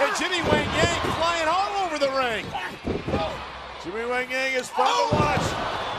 [0.00, 2.48] And Jimmy Wang Yang flying all over the ring.
[3.84, 5.12] Jimmy Wang Yang is fun to oh!
[5.12, 5.44] watch.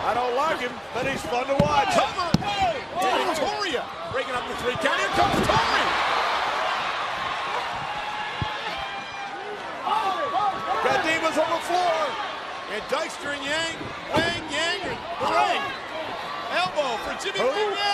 [0.02, 1.94] I don't like him, but he's fun to watch.
[1.94, 2.34] Cover.
[2.42, 4.98] And Victoria breaking up the three count.
[4.98, 5.86] Here comes Tori.
[10.82, 11.98] Got Divas on the floor.
[12.74, 13.76] And Dykstra and Yang,
[14.18, 15.62] Wang Yang, in the ring.
[16.58, 17.91] Elbow for Jimmy Wang Yang.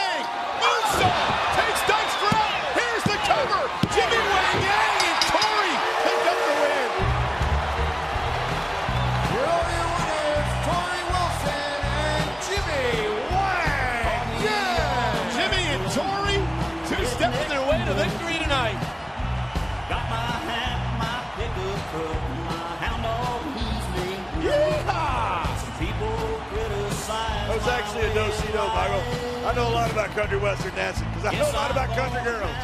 [27.67, 29.03] Actually a do-si-do, Michael.
[29.45, 32.23] I know a lot about country western dancing because I know a lot about country
[32.23, 32.55] girls.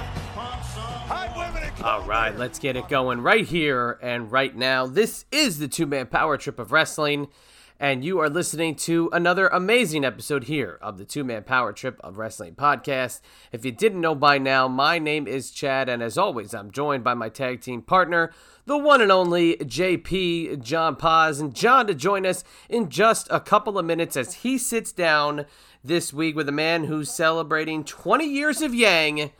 [1.84, 4.86] All right, let's get it going right here and right now.
[4.86, 7.28] This is the two man power trip of wrestling,
[7.84, 12.00] and you are listening to another amazing episode here of the two man power trip
[12.02, 13.20] of wrestling podcast.
[13.52, 17.04] If you didn't know by now, my name is Chad, and as always, I'm joined
[17.04, 18.32] by my tag team partner,
[18.66, 23.42] the one and only JP John Paz, and John to join us in just a
[23.42, 25.46] couple of minutes as he sits down
[25.84, 29.32] this week with a man who's celebrating 20 years of Yang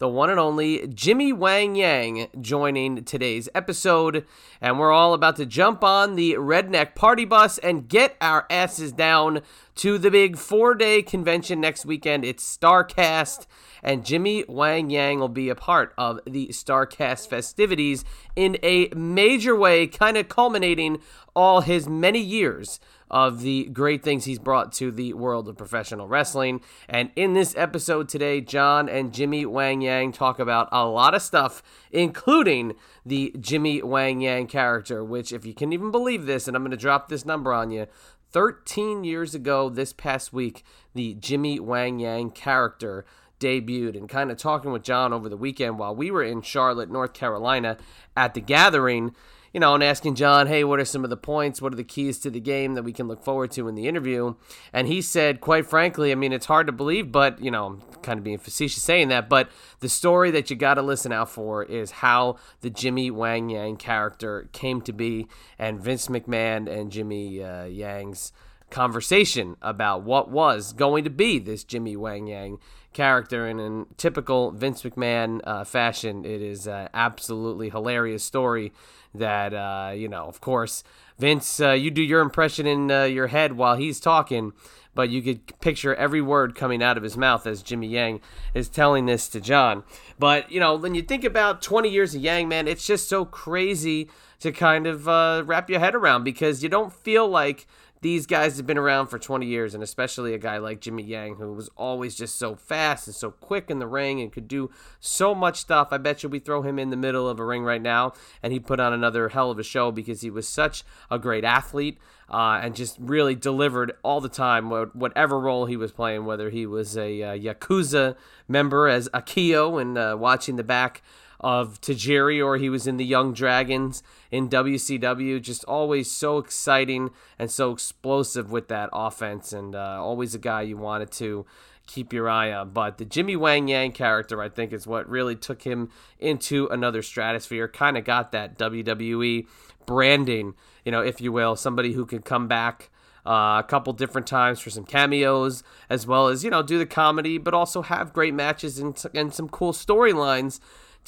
[0.00, 4.24] the one and only Jimmy Wang Yang joining today's episode.
[4.58, 8.92] And we're all about to jump on the Redneck Party Bus and get our asses
[8.92, 9.42] down
[9.76, 12.24] to the big four day convention next weekend.
[12.24, 13.46] It's StarCast,
[13.82, 18.02] and Jimmy Wang Yang will be a part of the StarCast festivities
[18.34, 20.98] in a major way, kind of culminating
[21.36, 26.06] all his many years of the great things he's brought to the world of professional
[26.06, 26.60] wrestling.
[26.88, 31.22] And in this episode today, John and Jimmy Wang Yang talk about a lot of
[31.22, 32.74] stuff, including
[33.04, 36.70] the Jimmy Wang Yang character, which, if you can even believe this, and I'm going
[36.70, 37.86] to drop this number on you.
[38.32, 40.64] 13 years ago, this past week,
[40.94, 43.04] the Jimmy Wang Yang character
[43.40, 46.90] debuted and kind of talking with John over the weekend while we were in Charlotte,
[46.90, 47.78] North Carolina
[48.16, 49.14] at the gathering
[49.52, 51.60] you know, and asking John, hey, what are some of the points?
[51.60, 53.88] What are the keys to the game that we can look forward to in the
[53.88, 54.34] interview?
[54.72, 57.80] And he said, quite frankly, I mean, it's hard to believe, but, you know, I'm
[58.02, 59.50] kind of being facetious saying that, but
[59.80, 63.76] the story that you got to listen out for is how the Jimmy Wang Yang
[63.76, 65.26] character came to be
[65.58, 68.32] and Vince McMahon and Jimmy uh, Yang's
[68.70, 72.58] conversation about what was going to be this Jimmy Wang Yang
[72.92, 73.46] character.
[73.46, 78.72] And in typical Vince McMahon uh, fashion, it is an absolutely hilarious story
[79.14, 80.84] that, uh, you know, of course,
[81.18, 84.52] Vince, uh, you do your impression in uh, your head while he's talking,
[84.94, 88.20] but you could picture every word coming out of his mouth as Jimmy Yang
[88.54, 89.84] is telling this to John.
[90.18, 93.24] But, you know, when you think about 20 years of Yang, man, it's just so
[93.24, 94.08] crazy
[94.40, 97.66] to kind of uh, wrap your head around because you don't feel like
[98.02, 101.36] these guys have been around for 20 years, and especially a guy like Jimmy Yang,
[101.36, 104.70] who was always just so fast and so quick in the ring and could do
[105.00, 105.88] so much stuff.
[105.90, 108.52] I bet you we throw him in the middle of a ring right now, and
[108.52, 111.98] he'd put on another hell of a show because he was such a great athlete
[112.30, 116.64] uh, and just really delivered all the time, whatever role he was playing, whether he
[116.64, 118.16] was a uh, Yakuza
[118.48, 121.02] member as Akio and uh, watching the back
[121.40, 125.40] of Tajiri or he was in the Young Dragons in WCW.
[125.40, 130.62] Just always so exciting and so explosive with that offense, and uh, always a guy
[130.62, 131.46] you wanted to
[131.86, 132.70] keep your eye on.
[132.70, 137.02] But the Jimmy Wang Yang character, I think, is what really took him into another
[137.02, 137.66] stratosphere.
[137.66, 139.46] Kind of got that WWE
[139.86, 140.54] branding,
[140.84, 142.90] you know, if you will, somebody who could come back.
[143.26, 146.86] Uh, a couple different times for some cameos, as well as you know do the
[146.86, 150.58] comedy, but also have great matches and, and some cool storylines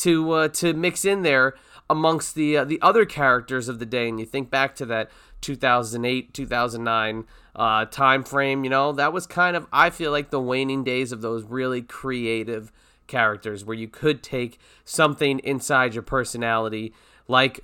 [0.03, 1.55] to uh, to mix in there
[1.89, 4.09] amongst the uh, the other characters of the day.
[4.09, 5.11] And you think back to that
[5.41, 8.65] 2008 2009 uh, time frame.
[8.65, 11.83] You know that was kind of I feel like the waning days of those really
[11.83, 12.73] creative
[13.07, 16.95] characters where you could take something inside your personality
[17.29, 17.61] like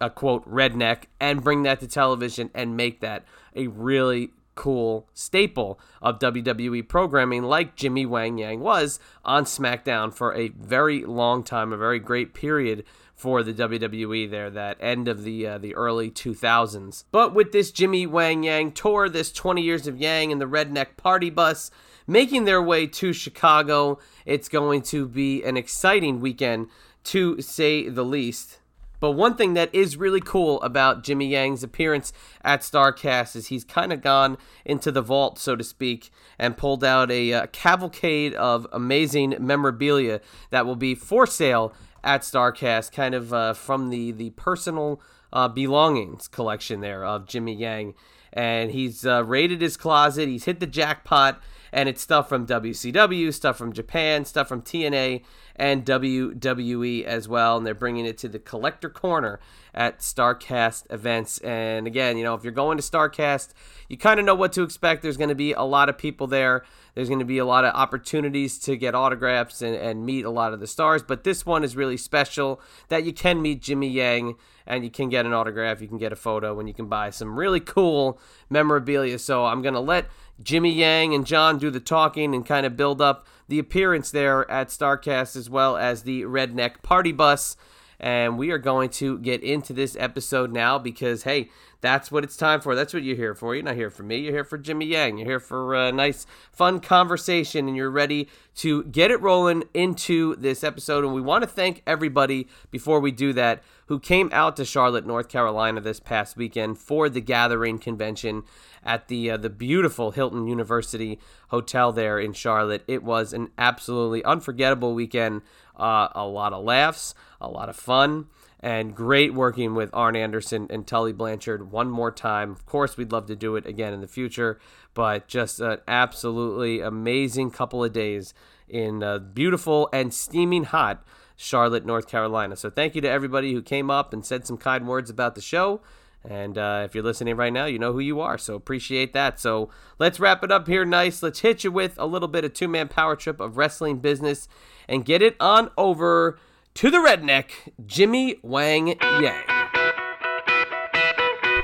[0.00, 3.24] a quote redneck and bring that to television and make that
[3.54, 10.34] a really cool staple of WWE programming, like Jimmy Wang Yang was on SmackDown for
[10.34, 12.82] a very long time, a very great period
[13.14, 17.04] for the WWE there, that end of the uh, the early 2000s.
[17.12, 20.96] But with this Jimmy Wang Yang tour, this 20 years of Yang and the Redneck
[20.96, 21.70] Party Bus
[22.08, 26.66] making their way to Chicago, it's going to be an exciting weekend
[27.04, 28.58] to say the least.
[29.00, 32.12] But one thing that is really cool about Jimmy Yang's appearance
[32.42, 36.82] at Starcast is he's kind of gone into the vault, so to speak, and pulled
[36.82, 41.72] out a uh, cavalcade of amazing memorabilia that will be for sale
[42.02, 45.00] at Starcast, kind of uh, from the the personal
[45.32, 47.94] uh, belongings collection there of Jimmy Yang.
[48.32, 50.28] And he's uh, raided his closet.
[50.28, 51.40] He's hit the jackpot
[51.72, 55.22] and it's stuff from WCW, stuff from Japan, stuff from TNA,
[55.56, 57.56] and WWE as well.
[57.56, 59.40] And they're bringing it to the collector corner
[59.74, 61.38] at StarCast events.
[61.38, 63.52] And again, you know, if you're going to StarCast,
[63.88, 65.02] you kind of know what to expect.
[65.02, 66.64] There's going to be a lot of people there.
[66.94, 70.30] There's going to be a lot of opportunities to get autographs and, and meet a
[70.30, 71.02] lot of the stars.
[71.02, 74.36] But this one is really special that you can meet Jimmy Yang
[74.68, 77.10] and you can get an autograph, you can get a photo, and you can buy
[77.10, 78.20] some really cool
[78.50, 79.18] memorabilia.
[79.18, 80.06] So I'm going to let
[80.40, 84.48] Jimmy Yang and John do the talking and kind of build up the appearance there
[84.50, 87.56] at StarCast as well as the Redneck Party Bus.
[88.00, 91.50] And we are going to get into this episode now because, hey,
[91.80, 92.74] that's what it's time for.
[92.74, 93.54] That's what you're here for.
[93.54, 94.18] You're not here for me.
[94.18, 95.18] You're here for Jimmy Yang.
[95.18, 100.34] You're here for a nice, fun conversation, and you're ready to get it rolling into
[100.36, 101.04] this episode.
[101.04, 105.06] And we want to thank everybody before we do that who came out to Charlotte,
[105.06, 108.42] North Carolina this past weekend for the Gathering Convention
[108.84, 111.18] at the uh, the beautiful Hilton University
[111.48, 112.82] Hotel there in Charlotte.
[112.86, 115.42] It was an absolutely unforgettable weekend.
[115.78, 118.26] Uh, a lot of laughs, a lot of fun,
[118.60, 122.50] and great working with Arn Anderson and Tully Blanchard one more time.
[122.50, 124.58] Of course, we'd love to do it again in the future,
[124.94, 128.34] but just an absolutely amazing couple of days
[128.68, 131.04] in uh, beautiful and steaming hot
[131.36, 132.56] Charlotte, North Carolina.
[132.56, 135.40] So thank you to everybody who came up and said some kind words about the
[135.40, 135.80] show.
[136.28, 138.36] And uh, if you're listening right now, you know who you are.
[138.36, 139.38] So appreciate that.
[139.38, 139.70] So
[140.00, 141.22] let's wrap it up here nice.
[141.22, 144.48] Let's hit you with a little bit of two man power trip of wrestling business
[144.88, 146.38] and get it on over
[146.74, 147.50] to the redneck,
[147.86, 149.44] Jimmy Wang Yang.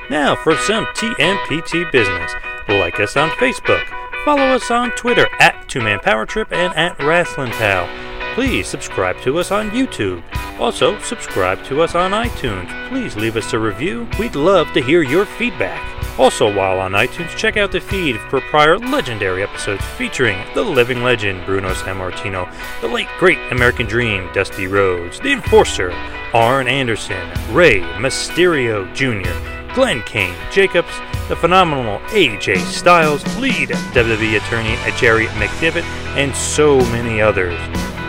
[0.09, 2.31] Now for some TMPT business.
[2.67, 3.83] Like us on Facebook.
[4.23, 7.87] Follow us on Twitter at Two Man Power Trip and at Wrestling Pal.
[8.35, 10.23] Please subscribe to us on YouTube.
[10.59, 12.89] Also, subscribe to us on iTunes.
[12.89, 14.07] Please leave us a review.
[14.19, 15.94] We'd love to hear your feedback.
[16.17, 21.03] Also, while on iTunes, check out the feed for prior legendary episodes featuring the living
[21.03, 25.91] legend Bruno Sammartino, the late great American Dream Dusty Rhodes, the Enforcer
[26.33, 30.91] Arn Anderson, Rey Mysterio Jr., Glenn Kane Jacobs,
[31.27, 35.83] the phenomenal AJ Styles, lead WWE attorney Jerry McDevitt,
[36.15, 37.59] and so many others.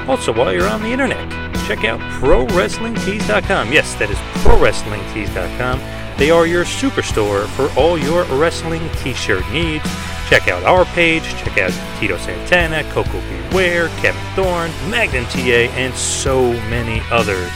[0.09, 1.29] Also, while you're on the internet,
[1.67, 3.73] check out ProWrestlingTees.com.
[3.73, 6.06] Yes, that is ProWrestlingTees.com.
[6.19, 9.85] They are your superstore for all your wrestling t-shirt needs.
[10.29, 13.21] Check out our page, check out Tito Santana, Coco
[13.51, 17.51] Beware, Kevin Thorne, Magnum TA, and so many others.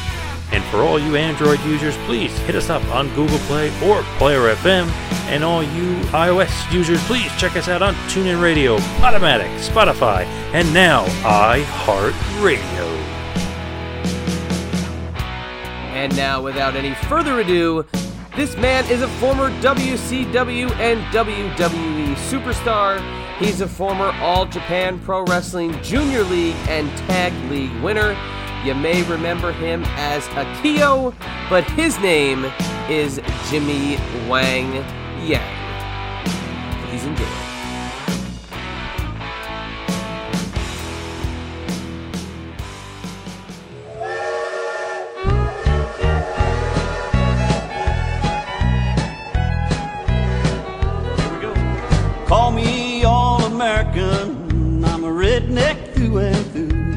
[0.53, 4.55] And for all you Android users, please hit us up on Google Play or Player
[4.55, 4.89] FM.
[5.31, 10.73] And all you iOS users, please check us out on TuneIn Radio, Automatic, Spotify, and
[10.75, 12.61] now iHeartRadio.
[15.95, 17.85] And now, without any further ado,
[18.37, 23.01] this man is a former WCW and WWE superstar.
[23.39, 28.17] He's a former All Japan Pro Wrestling Junior League and Tag League winner.
[28.65, 31.15] You may remember him as Akio,
[31.49, 32.45] but his name
[32.89, 33.97] is Jimmy
[34.29, 34.75] Wang
[35.27, 35.57] Yang.
[36.89, 37.50] Please enjoy.
[55.41, 56.97] Redneck through and through.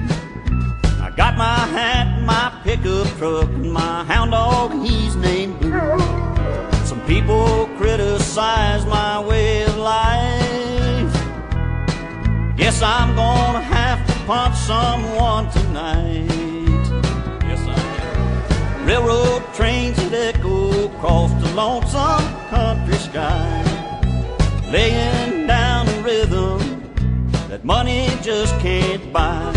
[1.01, 5.99] I got my hat, my pickup truck, and my hound dog, he's named Blue.
[6.85, 11.13] Some people criticize my way of life.
[12.57, 16.27] Guess I'm gonna have to punch someone tonight.
[17.47, 18.85] Yes, I am.
[18.85, 23.63] Railroad trains that echo across the lonesome country sky
[24.71, 26.62] laying down a rhythm
[27.53, 29.51] that money just can't buy.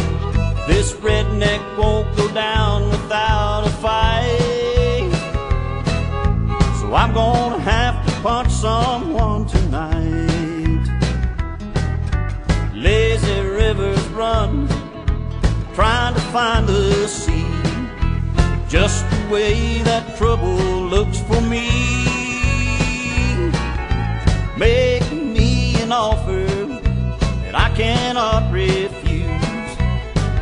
[0.68, 5.12] This redneck won't go down without a fight.
[6.78, 10.84] So I'm gonna have to punch someone tonight.
[12.74, 14.68] Lazy rivers run,
[15.72, 17.46] trying to find the sea.
[18.68, 20.58] Just the way that trouble
[20.94, 21.68] looks for me.
[24.58, 26.45] Make me an offer
[27.56, 29.00] I cannot refuse.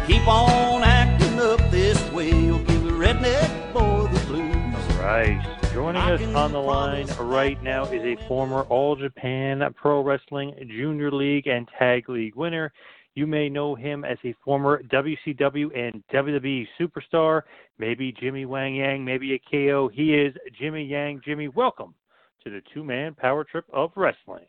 [0.09, 4.99] Keep on acting up this way, you'll give a redneck boy the blues.
[4.99, 5.41] Right.
[5.73, 11.13] Joining us on the line right now is a former All Japan Pro Wrestling Junior
[11.13, 12.73] League and Tag League winner.
[13.15, 17.43] You may know him as a former WCW and WWE superstar,
[17.79, 19.89] maybe Jimmy Wang Yang, maybe a KO.
[19.95, 21.21] He is Jimmy Yang.
[21.25, 21.95] Jimmy, welcome
[22.43, 24.47] to the two man power trip of wrestling.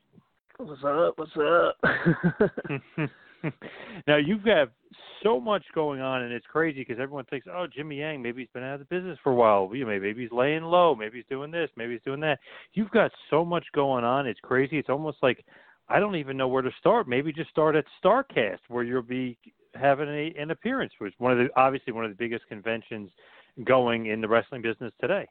[0.58, 1.18] What's up?
[1.18, 1.78] What's up?
[4.08, 4.72] now you have got
[5.22, 8.50] so much going on, and it's crazy because everyone thinks, "Oh, Jimmy Yang, maybe he's
[8.54, 9.68] been out of the business for a while.
[9.68, 10.96] Maybe he's laying low.
[10.96, 11.70] Maybe he's doing this.
[11.76, 12.40] Maybe he's doing that."
[12.74, 14.28] You've got so much going on.
[14.28, 14.78] It's crazy.
[14.78, 15.44] It's almost like
[15.90, 17.08] I don't even know where to start.
[17.08, 19.38] Maybe just start at Starcast, where you'll be
[19.74, 23.10] having a, an appearance, which is one of the obviously one of the biggest conventions
[23.66, 25.28] going in the wrestling business today.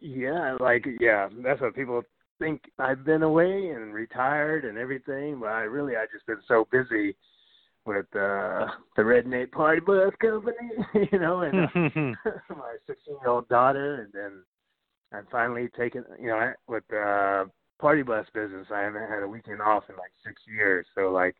[0.00, 2.02] yeah, like yeah, that's what people
[2.38, 2.62] think.
[2.78, 7.16] I've been away and retired and everything, but I really I just been so busy
[7.84, 8.66] with uh
[8.96, 10.56] the Redneck Party Bus Company,
[11.12, 11.68] you know, and uh,
[12.50, 14.42] my 16 year old daughter, and then
[15.12, 19.62] I'm finally taking, you know, with the party bus business, I haven't had a weekend
[19.62, 20.86] off in like six years.
[20.94, 21.34] So like,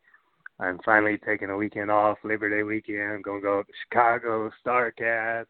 [0.60, 3.24] I'm finally taking a weekend off, Labor Day weekend.
[3.24, 5.46] Gonna go to Chicago, Starcast,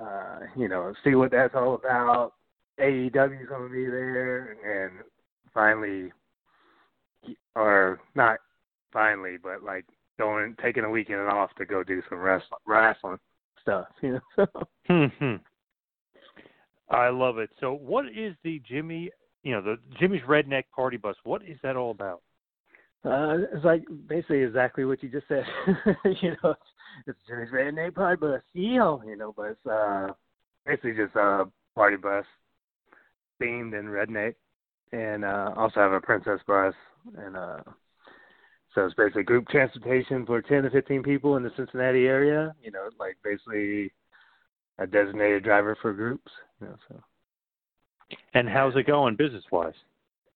[0.00, 2.34] uh, you know, see what that's all about.
[2.80, 4.92] AEW's gonna be there, and
[5.54, 6.12] finally,
[7.54, 8.38] or not
[8.92, 9.84] finally, but like
[10.18, 13.18] going taking a weekend off to go do some wrestling, wrestling
[13.62, 13.86] stuff.
[14.02, 15.36] You know, so Hmm.
[16.88, 17.50] I love it.
[17.60, 19.10] So, what is the Jimmy?
[19.42, 21.16] You know, the Jimmy's Redneck Party Bus.
[21.24, 22.22] What is that all about?
[23.06, 25.44] uh, it's like basically exactly what you just said.
[26.20, 26.60] you know, it's,
[27.06, 30.08] it's Jimmy's Redneck Party Bus, yeah, you know, but it's uh,
[30.64, 32.24] basically just a party bus
[33.40, 34.34] themed in redneck,
[34.92, 36.74] and uh, also have a princess bus,
[37.18, 37.60] and uh,
[38.74, 42.54] so it's basically group transportation for ten to fifteen people in the Cincinnati area.
[42.62, 43.92] You know, like basically
[44.78, 46.30] a designated driver for groups.
[46.60, 47.02] You know, so.
[48.34, 49.74] And how's it going business wise?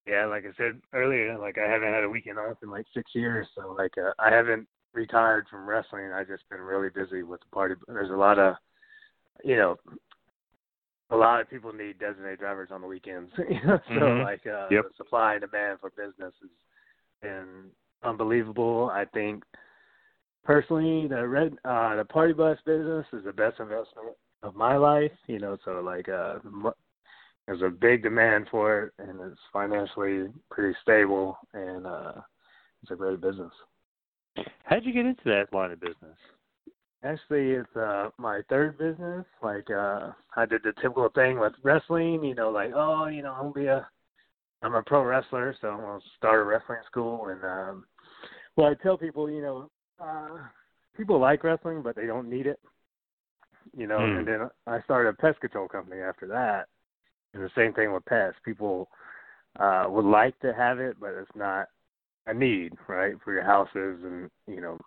[0.06, 3.14] Yeah, like I said earlier, like I haven't had a weekend off in like six
[3.14, 6.10] years, so like uh, I haven't retired from wrestling.
[6.12, 7.74] I've just been really busy with the party.
[7.86, 8.56] There's a lot of,
[9.44, 9.76] you know,
[11.10, 13.32] a lot of people need designated drivers on the weekends.
[13.38, 14.22] you know, so Mhm.
[14.22, 14.84] like uh, Yep.
[14.84, 16.50] the supply and demand for business is
[17.22, 17.70] been
[18.02, 18.90] unbelievable.
[18.92, 19.44] I think
[20.44, 25.12] personally, the red uh, the party bus business is the best investment of my life.
[25.26, 26.38] You know, so like uh,
[27.46, 32.12] there's a big demand for it, and it's financially pretty stable, and uh,
[32.82, 33.52] it's a great business.
[34.64, 36.16] How'd you get into that line of business?
[37.02, 39.24] Actually, it's uh my third business.
[39.42, 43.32] Like uh I did the typical thing with wrestling, you know, like oh, you know,
[43.32, 43.88] I'll be a
[44.62, 47.28] I'm a pro wrestler, so I'm gonna start a wrestling school.
[47.28, 47.84] And um
[48.56, 50.28] well, I tell people, you know, uh
[50.94, 52.60] people like wrestling, but they don't need it.
[53.74, 54.18] You know, Hmm.
[54.18, 56.68] and then I started a pest control company after that.
[57.32, 58.40] And the same thing with pests.
[58.44, 58.90] People
[59.58, 61.68] uh would like to have it, but it's not
[62.26, 64.78] a need, right, for your houses and you know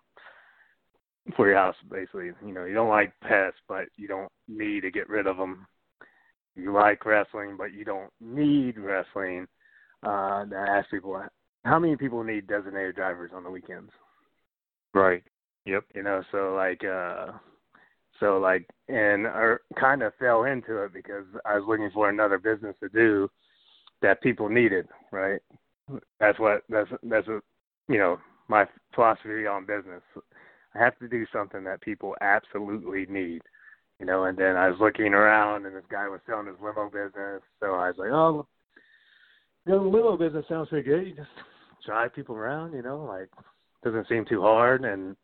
[1.36, 2.30] for your house basically.
[2.44, 5.66] You know, you don't like pests, but you don't need to get rid of them.
[6.56, 9.46] You like wrestling, but you don't need wrestling.
[10.06, 11.20] Uh, I ask people,
[11.64, 13.90] how many people need designated drivers on the weekends?
[14.92, 15.24] Right.
[15.64, 15.84] Yep.
[15.94, 17.32] You know, so like, uh,
[18.20, 22.38] so like, and I kind of fell into it because I was looking for another
[22.38, 23.28] business to do
[24.02, 25.40] that people needed, right?
[26.20, 27.40] That's what that's that's a,
[27.88, 30.02] you know my philosophy on business.
[30.74, 33.42] I have to do something that people absolutely need,
[34.00, 34.24] you know.
[34.24, 37.74] And then I was looking around, and this guy was selling his limo business, so
[37.74, 38.46] I was like, oh,
[39.66, 41.06] the limo business sounds pretty good.
[41.06, 41.28] You just
[41.86, 43.28] drive people around, you know, like
[43.82, 44.84] doesn't seem too hard.
[44.84, 45.16] And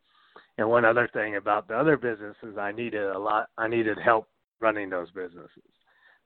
[0.59, 3.49] and one other thing about the other businesses, I needed a lot.
[3.57, 4.29] I needed help
[4.61, 5.73] running those businesses.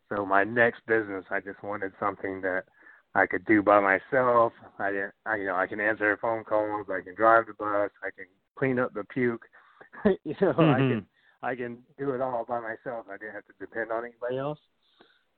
[0.09, 2.65] So my next business, I just wanted something that
[3.15, 4.53] I could do by myself.
[4.79, 6.87] I didn't, I, you know, I can answer phone calls.
[6.91, 7.91] I can drive the bus.
[8.03, 9.45] I can clean up the puke.
[10.25, 11.07] you know, I can,
[11.43, 13.07] I can do it all by myself.
[13.11, 14.59] I didn't have to depend on anybody else.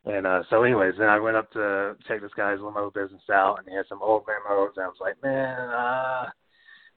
[0.07, 3.59] And uh so, anyways, then I went up to check this guy's limo business out,
[3.59, 4.71] and he had some old limos.
[4.77, 6.27] And I was like, man, uh,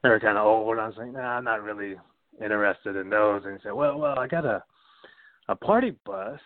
[0.04, 0.78] they were kind of old.
[0.78, 1.96] I was like, nah, I'm not really
[2.40, 3.42] interested in those.
[3.46, 4.64] And he said, well, well, I got a
[5.48, 6.40] a party bus,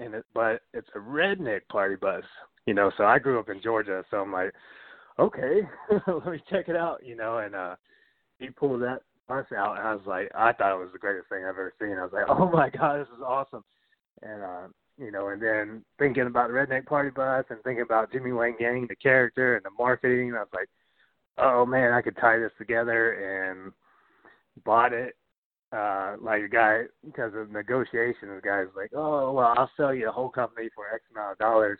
[0.00, 2.24] and it, but it's a redneck party bus,
[2.66, 2.90] you know.
[2.96, 4.52] So I grew up in Georgia, so I'm like,
[5.20, 5.60] okay,
[6.08, 7.38] let me check it out, you know.
[7.38, 7.76] And uh
[8.42, 11.28] he pulled that bus out, and I was like, I thought it was the greatest
[11.28, 11.92] thing I've ever seen.
[11.92, 13.64] I was like, oh my god, this is awesome.
[14.22, 14.68] And uh,
[14.98, 18.56] you know, and then thinking about the redneck party bus and thinking about Jimmy Wang
[18.60, 20.68] Yang, the character and the marketing, I was like,
[21.38, 23.72] oh man, I could tie this together and
[24.64, 25.16] bought it
[25.72, 30.04] uh like a guy because of negotiation the guy's like oh well i'll sell you
[30.04, 31.78] the whole company for x amount of dollars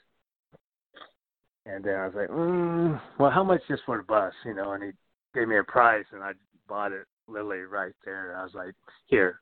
[1.67, 4.73] and then i was like mm, well how much just for the bus you know
[4.73, 4.91] and he
[5.35, 6.33] gave me a price and i
[6.69, 8.75] bought it literally right there i was like
[9.07, 9.41] here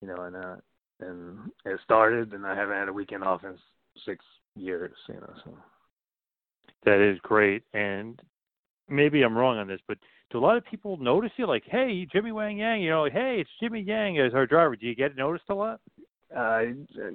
[0.00, 0.56] you know and uh
[1.00, 3.56] and it started and i haven't had a weekend off in
[4.04, 4.24] six
[4.56, 5.56] years you know so
[6.84, 7.62] That is great.
[7.72, 8.20] And
[8.88, 9.98] maybe I'm wrong on this, but
[10.30, 11.46] do a lot of people notice you?
[11.46, 14.76] Like, hey, Jimmy Wang Yang, you know, hey, it's Jimmy Yang as our driver.
[14.76, 15.80] Do you get noticed a lot?
[16.36, 16.62] uh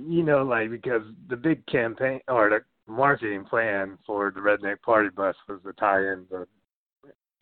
[0.08, 2.60] you know like because the big campaign or the
[2.92, 6.46] marketing plan for the redneck party bus was to tie in the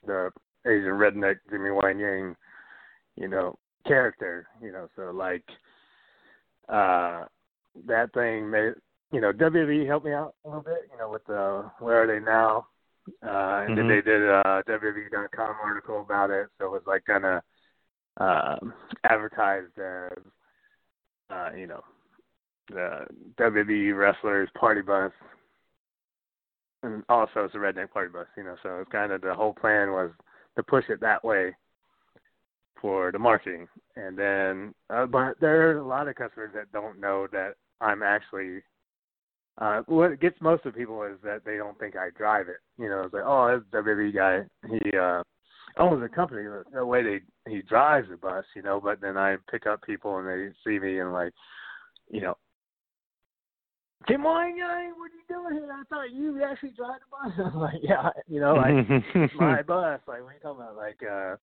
[0.06, 0.32] the
[0.68, 2.36] asian redneck jimmy wang yang
[3.16, 5.44] you know character you know so like
[6.70, 7.24] uh
[7.86, 8.74] that thing made
[9.12, 12.08] you know wwe helped me out a little bit you know with the where are
[12.08, 12.68] they now
[13.26, 13.90] uh and then Mhm.
[13.90, 17.42] they did a wwe.com article about it so it was like kind of
[18.18, 20.18] um advertised as
[21.30, 21.84] uh, you know,
[22.70, 23.06] the
[23.40, 25.12] WWE wrestlers party bus,
[26.84, 28.28] and also it's a redneck party bus.
[28.36, 30.12] You know, so it's kind of the whole plan was
[30.58, 31.56] to push it that way
[32.82, 37.00] for the marketing, and then uh, but there are a lot of customers that don't
[37.00, 38.62] know that I'm actually.
[39.60, 42.58] Uh, what gets most of people is that they don't think I drive it.
[42.78, 44.42] You know, it's like, oh, that's a WWE guy.
[44.70, 45.24] He uh
[45.80, 46.44] owns a company.
[46.44, 48.80] There's no way they he drives the bus, you know.
[48.80, 51.34] But then I pick up people and they see me and like,
[52.12, 52.38] you know,
[54.10, 55.72] Wang, guy, what are you doing here?
[55.72, 57.52] I thought you actually drive the bus.
[57.54, 60.00] I'm like, yeah, you know, like my bus.
[60.08, 60.78] Like, what are you talking about?
[60.78, 61.36] Like, uh,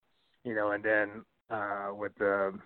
[0.43, 1.09] you know, and then
[1.51, 2.57] uh with the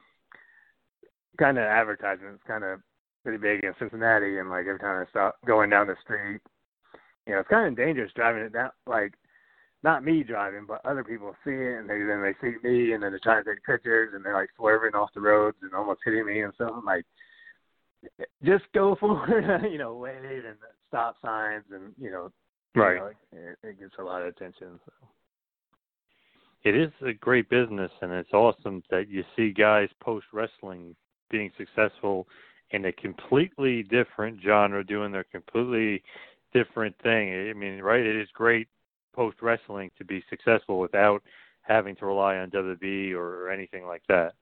[1.37, 2.79] kind of advertisements, kind of
[3.23, 6.41] pretty big in Cincinnati, and like every time I stop going down the street,
[7.27, 8.71] you know, it's kind of dangerous driving it down.
[8.87, 9.13] Like,
[9.83, 13.03] not me driving, but other people see it, and they then they see me, and
[13.03, 16.01] then they're trying to take pictures, and they're like swerving off the roads and almost
[16.05, 16.71] hitting me and stuff.
[16.73, 17.05] I'm like,
[18.43, 20.57] just go forward, you know, wave and
[20.87, 22.31] stop signs, and you know,
[22.75, 23.15] Right.
[23.31, 24.79] You know, it, it gets a lot of attention.
[24.85, 24.91] So.
[26.63, 30.95] It is a great business, and it's awesome that you see guys post wrestling
[31.31, 32.27] being successful
[32.71, 36.03] in a completely different genre, doing their completely
[36.53, 37.49] different thing.
[37.49, 38.05] I mean, right?
[38.05, 38.67] It is great
[39.15, 41.23] post wrestling to be successful without
[41.61, 44.33] having to rely on WWE or, or anything like that.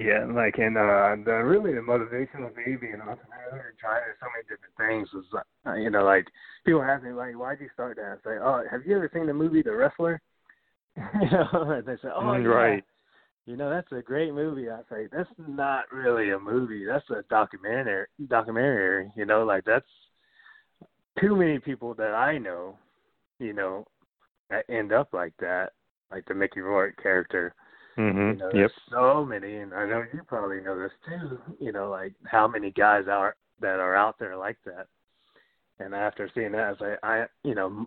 [0.00, 4.00] Yeah, like and uh the really the motivation of me being an entrepreneur and trying
[4.18, 6.26] so many different things was uh, you know like
[6.64, 8.18] people ask me like why'd you start that?
[8.24, 10.20] I say oh have you ever seen the movie The Wrestler?
[10.96, 12.48] you know and they say oh Mm, yeah.
[12.48, 12.84] right.
[13.46, 14.70] you know, that's a great movie.
[14.70, 16.84] I say that's not really a movie.
[16.86, 18.06] That's a documentary.
[18.28, 19.10] Documentary.
[19.16, 19.86] You know, like that's
[21.20, 22.76] too many people that I know.
[23.38, 23.86] You know,
[24.50, 25.72] that end up like that,
[26.10, 27.54] like the Mickey Rourke character.
[27.98, 28.18] Mm-hmm.
[28.18, 28.52] You know, yep.
[28.52, 31.38] there's so many, and I know you probably know this too.
[31.58, 34.86] You know, like how many guys are that are out there like that.
[35.78, 37.86] And after seeing that, I was like, I, you know,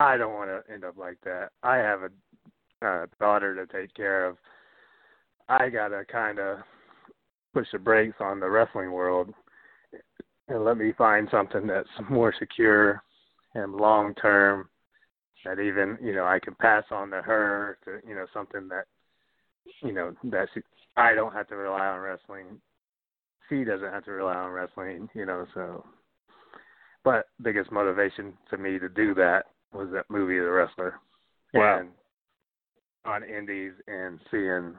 [0.00, 1.50] I don't want to end up like that.
[1.62, 4.36] I have a uh, daughter to take care of.
[5.48, 6.58] I gotta kind of
[7.52, 9.32] push the brakes on the wrestling world
[10.48, 13.02] and let me find something that's more secure
[13.54, 14.68] and long term
[15.44, 18.84] that even you know I can pass on to her to you know something that
[19.82, 20.60] you know that she,
[20.96, 22.60] I don't have to rely on wrestling.
[23.48, 25.46] She doesn't have to rely on wrestling, you know.
[25.54, 25.84] So,
[27.04, 30.94] but biggest motivation to me to do that was that movie, The Wrestler.
[31.52, 31.80] Wow.
[31.80, 31.88] And
[33.04, 34.74] on Indies and seeing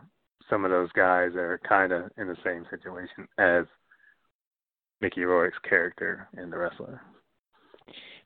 [0.49, 3.65] some of those guys that are kind of in the same situation as
[5.01, 7.01] Mickey Rourke's character in The Wrestler.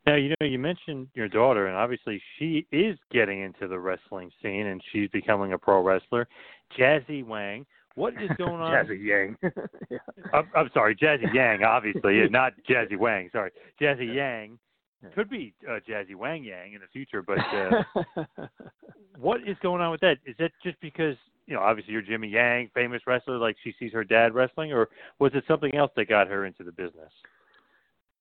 [0.06, 4.32] Now, you know, you mentioned your daughter, and obviously she is getting into the wrestling
[4.42, 6.28] scene, and she's becoming a pro wrestler.
[6.78, 8.72] Jazzy Wang, what is going on?
[8.86, 9.38] Jazzy Yang.
[9.90, 9.98] yeah.
[10.34, 13.30] I'm, I'm sorry, Jazzy Yang, obviously, not Jazzy Wang.
[13.32, 14.58] Sorry, Jazzy Yang
[15.16, 18.24] could be uh, Jazzy Wang Yang in the future, but uh,
[19.18, 20.18] what is going on with that?
[20.26, 21.16] Is that just because
[21.50, 24.88] you know, obviously you're Jimmy Yang, famous wrestler, like she sees her dad wrestling, or
[25.18, 27.12] was it something else that got her into the business?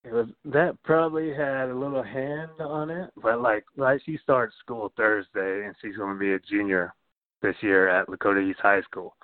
[0.05, 4.55] It was that probably had a little hand on it, but like like she starts
[4.61, 6.95] school Thursday and she's going to be a junior
[7.43, 9.15] this year at Lakota East High School.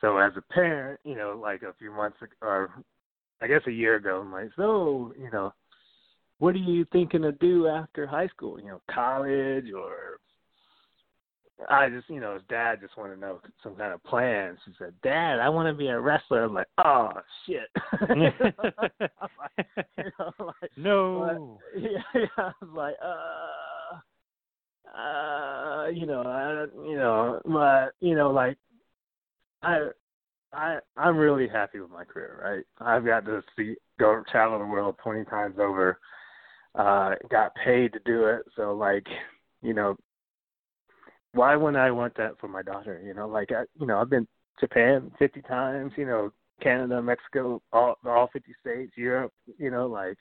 [0.00, 2.70] So as a parent, you know, like a few months ago, or
[3.42, 5.52] I guess a year ago, I'm like, so you know,
[6.38, 8.60] what are you thinking to do after high school?
[8.60, 10.20] You know, college or
[11.70, 14.58] I just, you know, his dad just wanted to know some kind of plans.
[14.66, 17.10] He said, "Dad, I want to be a wrestler." I'm like, "Oh
[17.46, 17.68] shit!"
[18.08, 19.66] Like,
[19.96, 21.58] you know, like, no.
[21.74, 22.26] But, yeah, yeah.
[22.36, 28.58] I was like, uh, uh, you know, I, you know, but you know, like,
[29.62, 29.88] I,
[30.52, 32.40] I, I'm really happy with my career.
[32.44, 35.98] Right, I've got to see go travel the world 20 times over.
[36.74, 39.06] Uh, got paid to do it, so like,
[39.62, 39.96] you know,
[41.36, 43.00] why wouldn't I want that for my daughter?
[43.04, 44.26] You know, like I, you know, I've been
[44.58, 45.92] Japan 50 times.
[45.96, 49.32] You know, Canada, Mexico, all all 50 states, Europe.
[49.58, 50.16] You know, like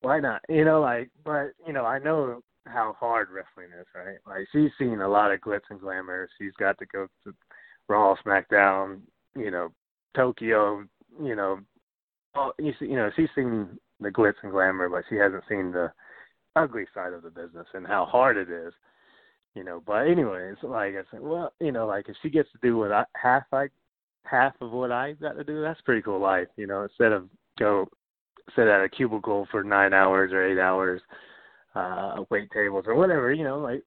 [0.00, 0.40] why not?
[0.48, 4.18] You know, like, but you know, I know how hard wrestling is, right?
[4.26, 6.28] Like she's seen a lot of glitz and glamour.
[6.38, 7.34] She's got to go to
[7.88, 9.00] Raw, SmackDown,
[9.36, 9.72] you know,
[10.16, 10.84] Tokyo,
[11.22, 11.60] you know,
[12.34, 15.72] all, you see, you know, she's seen the glitz and glamour, but she hasn't seen
[15.72, 15.92] the
[16.56, 18.72] ugly side of the business and how hard it is
[19.54, 19.82] you know.
[19.86, 22.92] But anyways, like I said, well, you know, like if she gets to do what
[22.92, 23.68] I half I
[24.24, 26.82] half of what I got to do, that's pretty cool life, you know.
[26.82, 27.88] Instead of go
[28.56, 31.00] sit at a cubicle for nine hours or eight hours,
[31.74, 33.82] uh, wait tables or whatever, you know, like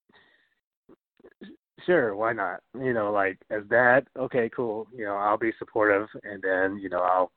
[1.85, 2.61] sure, why not?
[2.79, 6.89] You know, like as dad, okay, cool, you know, I'll be supportive and then, you
[6.89, 7.31] know, I'll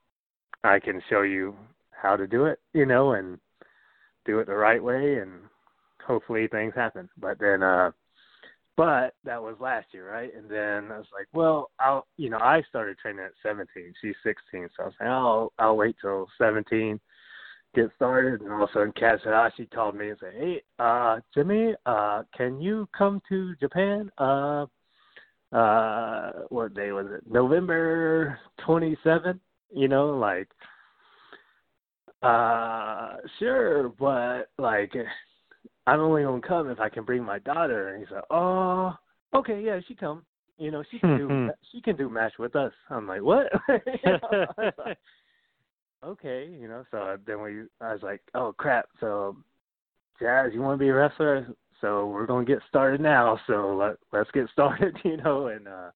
[0.64, 1.54] I can show you
[1.90, 3.38] how to do it, you know, and
[4.24, 5.32] do it the right way and
[6.04, 7.08] hopefully things happen.
[7.18, 7.90] But then uh
[8.76, 10.30] but that was last year, right?
[10.34, 13.94] And then I was like, well, I'll, you know, I started training at 17.
[14.00, 17.00] She's 16, so I was like, I'll, I'll wait till 17,
[17.74, 18.42] get started.
[18.42, 22.22] And all of a sudden, Kaz Hayashi called me and said, hey, uh, Jimmy, uh,
[22.36, 24.10] can you come to Japan?
[24.18, 24.66] Uh,
[25.52, 27.22] uh, what day was it?
[27.30, 29.40] November 27th.
[29.74, 30.48] You know, like,
[32.22, 34.92] uh, sure, but like
[35.86, 37.88] I'm only gonna come if I can bring my daughter.
[37.88, 38.94] And he's like, oh,
[39.34, 40.24] okay, yeah, she come.
[40.58, 42.72] You know, she can do she can do match with us.
[42.90, 43.46] I'm like, what?
[43.68, 44.98] you like,
[46.04, 46.84] okay, you know.
[46.90, 48.88] So then we, I was like, oh crap.
[49.00, 49.36] So,
[50.20, 51.46] Jazz, you want to be a wrestler?
[51.80, 53.38] So we're gonna get started now.
[53.46, 54.96] So let let's get started.
[55.04, 55.90] You know, and uh,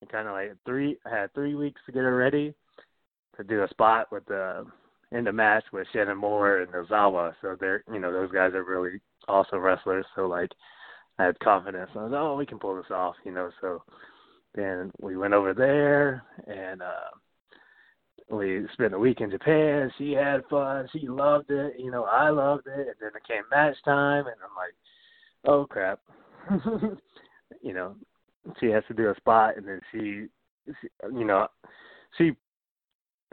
[0.00, 2.54] and kind of like three, I had three weeks to get her ready
[3.36, 4.64] to do a spot with the
[5.10, 7.34] in the match with Shannon Moore and Ozawa.
[7.42, 10.06] So they're you know those guys are really awesome wrestlers.
[10.14, 10.50] So like
[11.18, 11.90] I had confidence.
[11.94, 13.50] I was oh we can pull this off, you know.
[13.60, 13.82] So
[14.54, 17.10] then we went over there and uh
[18.30, 19.90] we spent a week in Japan.
[19.96, 20.88] She had fun.
[20.92, 21.74] She loved it.
[21.78, 22.72] You know, I loved it.
[22.88, 24.74] And then it came match time, and I'm like,
[25.46, 26.00] oh crap.
[27.62, 27.96] you know,
[28.60, 30.26] she has to do a spot, and then she,
[30.66, 31.48] she you know,
[32.16, 32.32] she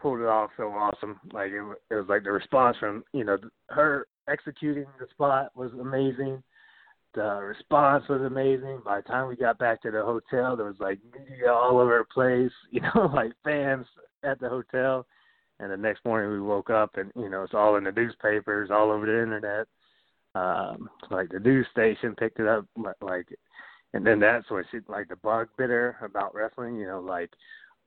[0.01, 1.19] pulled it off so awesome.
[1.34, 3.38] Like it, it was like the response from you know
[3.69, 6.42] her executing the spot was amazing.
[7.14, 8.82] the response was amazing.
[8.84, 11.98] By the time we got back to the hotel, there was like media all over
[12.00, 13.86] the place, you know, like fans
[14.24, 15.06] at the hotel.
[15.60, 18.70] And the next morning we woke up and, you know, it's all in the newspapers,
[18.72, 19.68] all over the internet.
[20.36, 22.66] Um, like the news station picked it up,
[23.00, 23.28] like,
[23.94, 27.30] and then that's when she, like the bug bit her about wrestling, you know, like,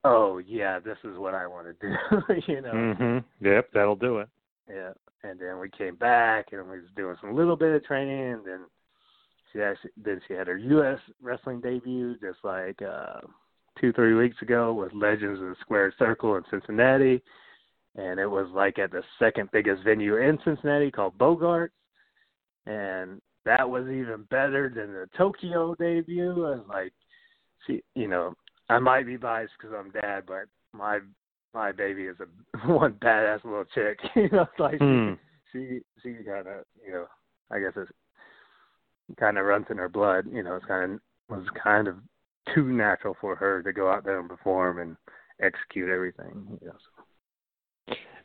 [0.03, 2.71] oh yeah, this is what I want to do, you know.
[2.71, 3.23] Mhm.
[3.41, 4.29] Yep, that'll do it.
[4.69, 4.91] Yeah.
[5.23, 8.45] And then we came back and we was doing some little bit of training and
[8.45, 8.59] then
[9.51, 13.19] she actually then she had her US wrestling debut just like uh
[13.79, 17.21] two, three weeks ago with Legends of the Square Circle in Cincinnati.
[17.95, 21.71] And it was like at the second biggest venue in Cincinnati called Bogart.
[22.65, 26.45] And that was even better than the Tokyo debut.
[26.45, 26.93] I was like,
[27.65, 28.33] she, you know,
[28.69, 30.99] I might be biased because I'm dad, but my
[31.53, 33.99] my baby is a one badass little chick.
[34.15, 35.13] you know, like Hmm.
[35.51, 37.05] she she kind of you know
[37.51, 37.91] I guess it's
[39.19, 40.25] kind of runs in her blood.
[40.31, 41.95] You know, it's kind of was kind of
[42.53, 44.97] too natural for her to go out there and perform and
[45.41, 46.57] execute everything.
[46.61, 47.03] You know, so.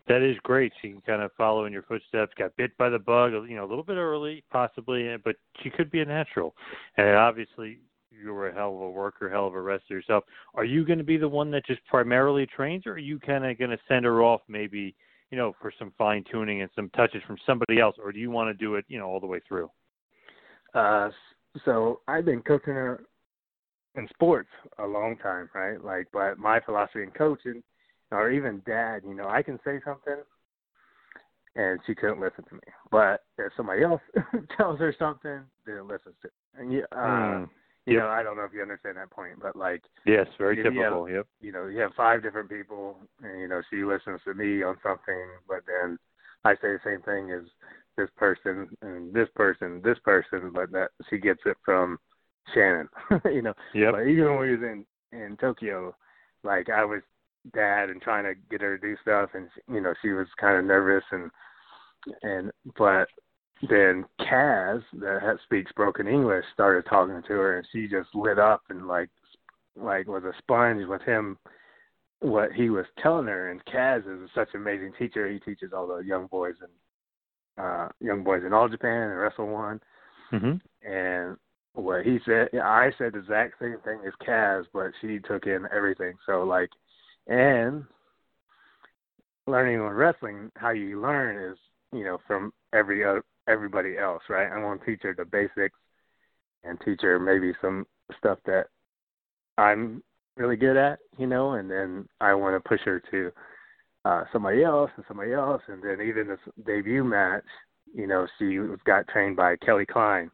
[0.07, 0.71] That is great.
[0.83, 2.35] She can kind of follow in your footsteps.
[2.37, 5.91] Got bit by the bug, you know, a little bit early, possibly, but she could
[5.91, 6.55] be a natural.
[6.99, 7.79] And obviously,
[8.23, 10.25] you were a hell of a worker, hell of a wrestler yourself.
[10.55, 13.45] Are you going to be the one that just primarily trains, or are you kind
[13.45, 14.95] of going to send her off maybe,
[15.31, 18.31] you know, for some fine tuning and some touches from somebody else, or do you
[18.31, 19.71] want to do it, you know, all the way through?
[20.75, 21.11] Uh,
[21.65, 23.05] so I've been coaching her
[23.95, 24.49] in sports
[24.79, 25.83] a long time, right?
[25.83, 27.63] Like, but my philosophy in coaching,
[28.11, 30.17] or even dad, you know, I can say something,
[31.57, 32.61] and she couldn't listen to me.
[32.91, 34.01] But if somebody else
[34.57, 36.29] tells her something, then listens to.
[36.59, 37.45] And you, uh, Hmm.
[37.87, 38.03] You Yep.
[38.03, 41.07] know, I don't know if you understand that point, but like, Yes, very typical.
[41.07, 41.27] have- Yep.
[41.41, 44.79] you know, you have five different people, and you know, she listens to me on
[44.83, 45.99] something, but then
[46.45, 47.45] I say the same thing as
[47.97, 51.99] this person and this person, this person, but that she gets it from
[52.53, 52.89] Shannon.
[53.27, 53.93] you know, Yep.
[53.93, 55.95] but even when we was in in Tokyo,
[56.43, 57.03] like I was
[57.53, 60.57] dad and trying to get her to do stuff, and you know, she was kind
[60.57, 61.31] of nervous and
[62.23, 63.09] and but
[63.69, 68.63] then Kaz that speaks broken English started talking to her, and she just lit up
[68.71, 69.11] and like
[69.77, 71.39] like was a sponge with him
[72.21, 75.29] what he was telling her and Kaz is such an amazing teacher.
[75.29, 79.49] He teaches all the young boys and uh young boys in all Japan and Wrestle
[79.49, 79.81] One
[80.33, 80.61] Mhm.
[80.83, 81.37] and
[81.75, 85.67] what he said I said the exact same thing as Kaz, but she took in
[85.73, 86.15] everything.
[86.27, 86.71] So like
[87.27, 87.85] and
[89.47, 91.59] learning on wrestling, how you learn is,
[91.93, 94.51] you know, from every other everybody else, right?
[94.51, 95.79] I'm gonna teach her the basics
[96.65, 97.87] and teach her maybe some
[98.19, 98.67] stuff that
[99.59, 100.03] I'm
[100.37, 103.33] really good at, you know, and then I want to push her to
[104.05, 107.45] uh somebody else and somebody else, and then even this debut match,
[107.95, 110.31] you know, she was got trained by Kelly Klein,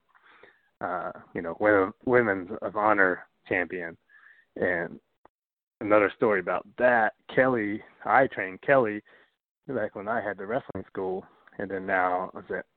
[0.80, 3.96] uh, you know, women women's of honor champion,
[4.56, 4.98] and
[5.80, 9.02] another story about that, Kelly, I trained Kelly
[9.68, 11.24] back when I had the wrestling school,
[11.58, 12.30] and then now,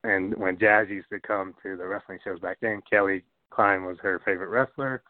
[0.03, 3.97] and when Jazz used to come to the wrestling shows back then, Kelly Klein was
[4.01, 5.03] her favorite wrestler,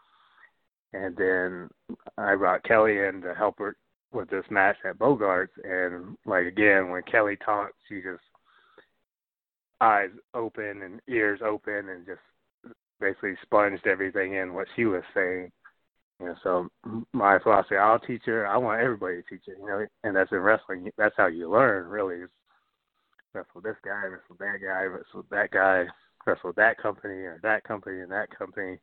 [0.93, 1.69] and then
[2.17, 3.76] I brought Kelly in to help her
[4.12, 8.21] with this match at Bogarts, and like again, when Kelly talked, she just
[9.82, 12.21] eyes open and ears open, and just
[12.99, 15.52] basically sponged everything in what she was saying.
[16.19, 16.69] You know, so
[17.12, 18.47] my philosophy, I'll teach her.
[18.47, 19.56] I want everybody to teach her.
[19.60, 20.89] You know, and that's in wrestling.
[20.97, 22.23] That's how you learn, really.
[23.34, 25.86] Wrestle this guy, wrestle that guy, wrestle that guy,
[26.26, 28.80] wrestle that company or that company and that company.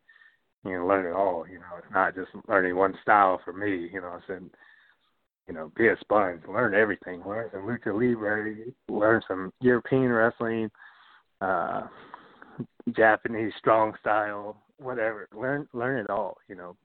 [0.64, 1.46] You know, learn it all.
[1.48, 3.88] You know, it's not just learning one style for me.
[3.92, 4.50] You know, I said,
[5.48, 7.22] you know, be a sponge, learn everything.
[7.26, 8.54] Learn some lucha libre,
[8.88, 10.70] learn some European wrestling,
[11.40, 11.86] uh,
[12.94, 15.28] Japanese strong style, whatever.
[15.34, 16.36] Learn learn it all.
[16.48, 16.76] You know,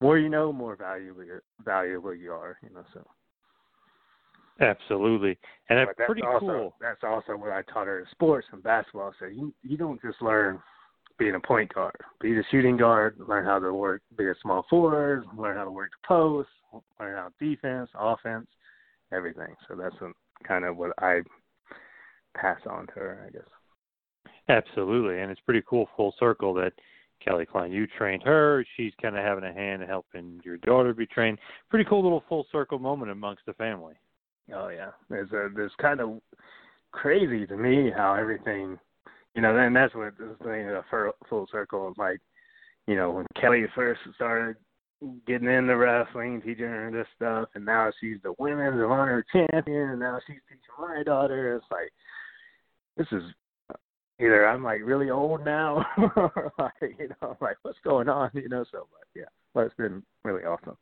[0.00, 1.24] more you know, more valuable
[1.64, 2.56] valuable you are.
[2.62, 3.06] You know, so.
[4.60, 6.74] Absolutely, and that's that's pretty also, cool.
[6.80, 9.14] That's also what I taught her in sports and basketball.
[9.20, 10.60] So you you don't just learn
[11.18, 14.64] being a point guard, be the shooting guard, learn how to work, be a small
[14.68, 16.48] forward, learn how to work the post,
[17.00, 18.46] learn how to defense, offense,
[19.12, 19.54] everything.
[19.68, 19.94] So that's
[20.46, 21.20] kind of what I
[22.36, 24.32] pass on to her, I guess.
[24.48, 26.72] Absolutely, and it's pretty cool full circle that
[27.24, 28.64] Kelly Klein, you trained her.
[28.76, 31.38] She's kind of having a hand in helping your daughter be trained.
[31.68, 33.94] Pretty cool little full circle moment amongst the family.
[34.54, 36.20] Oh yeah, it's a, it's kind of
[36.92, 38.78] crazy to me how everything,
[39.34, 41.92] you know, and that's what this thing uh, a full full circle.
[41.98, 42.20] Like,
[42.86, 44.56] you know, when Kelly first started
[45.26, 49.90] getting into wrestling, teaching her this stuff, and now she's the women's of honor champion,
[49.90, 51.56] and now she's teaching my daughter.
[51.56, 51.92] It's like
[52.96, 53.22] this is
[53.70, 53.76] uh,
[54.18, 55.84] either I'm like really old now,
[56.16, 58.64] or like you know, like what's going on, you know.
[58.72, 60.76] So, but yeah, but it's been really awesome.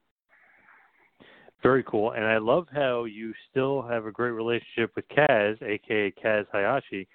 [1.67, 6.13] Very cool, and I love how you still have a great relationship with Kaz, aka
[6.13, 7.09] Kaz Hayashi.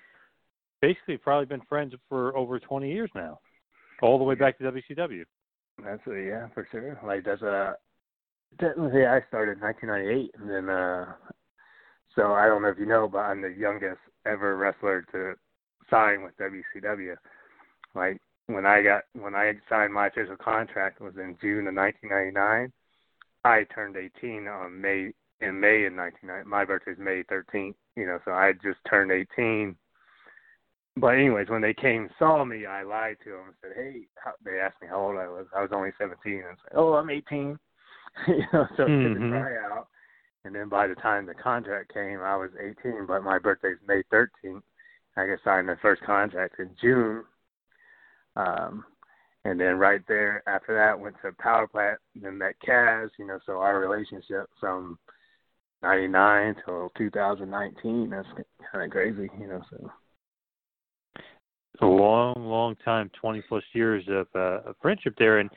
[0.81, 3.39] Basically, probably been friends for over 20 years now,
[4.01, 5.23] all the way back to WCW.
[5.81, 6.99] That's a, yeah, for sure.
[7.01, 7.75] Like that's a
[8.59, 11.13] technically I started in 1998, and then uh,
[12.13, 15.35] so I don't know if you know, but I'm the youngest ever wrestler to
[15.89, 17.15] sign with WCW.
[17.95, 21.75] Like when I got when I signed my official contract it was in June of
[21.75, 22.73] 1999.
[23.43, 26.47] I turned 18 on May in May in 1990.
[26.47, 29.75] My birthday's May 13th, you know, so I had just turned 18.
[30.97, 34.01] But anyways, when they came and saw me, I lied to them and said, "Hey,"
[34.23, 35.47] how, they asked me how old I was.
[35.55, 37.57] I was only 17, and said, "Oh, I'm 18."
[38.27, 39.13] you know, so mm-hmm.
[39.13, 39.87] the tryout.
[40.43, 44.03] And then by the time the contract came, I was 18, but my birthday's May
[44.11, 44.61] 13th.
[45.15, 47.23] I got signed the first contract in June.
[48.35, 48.85] Um,
[49.45, 53.39] and then right there after that went to power plant then met Kaz, you know,
[53.45, 54.97] so our relationship from
[55.81, 58.27] ninety nine till two thousand nineteen, that's
[58.71, 59.91] kinda crazy, you know, so
[61.81, 65.49] a long, long time, twenty plus years of uh of friendship there and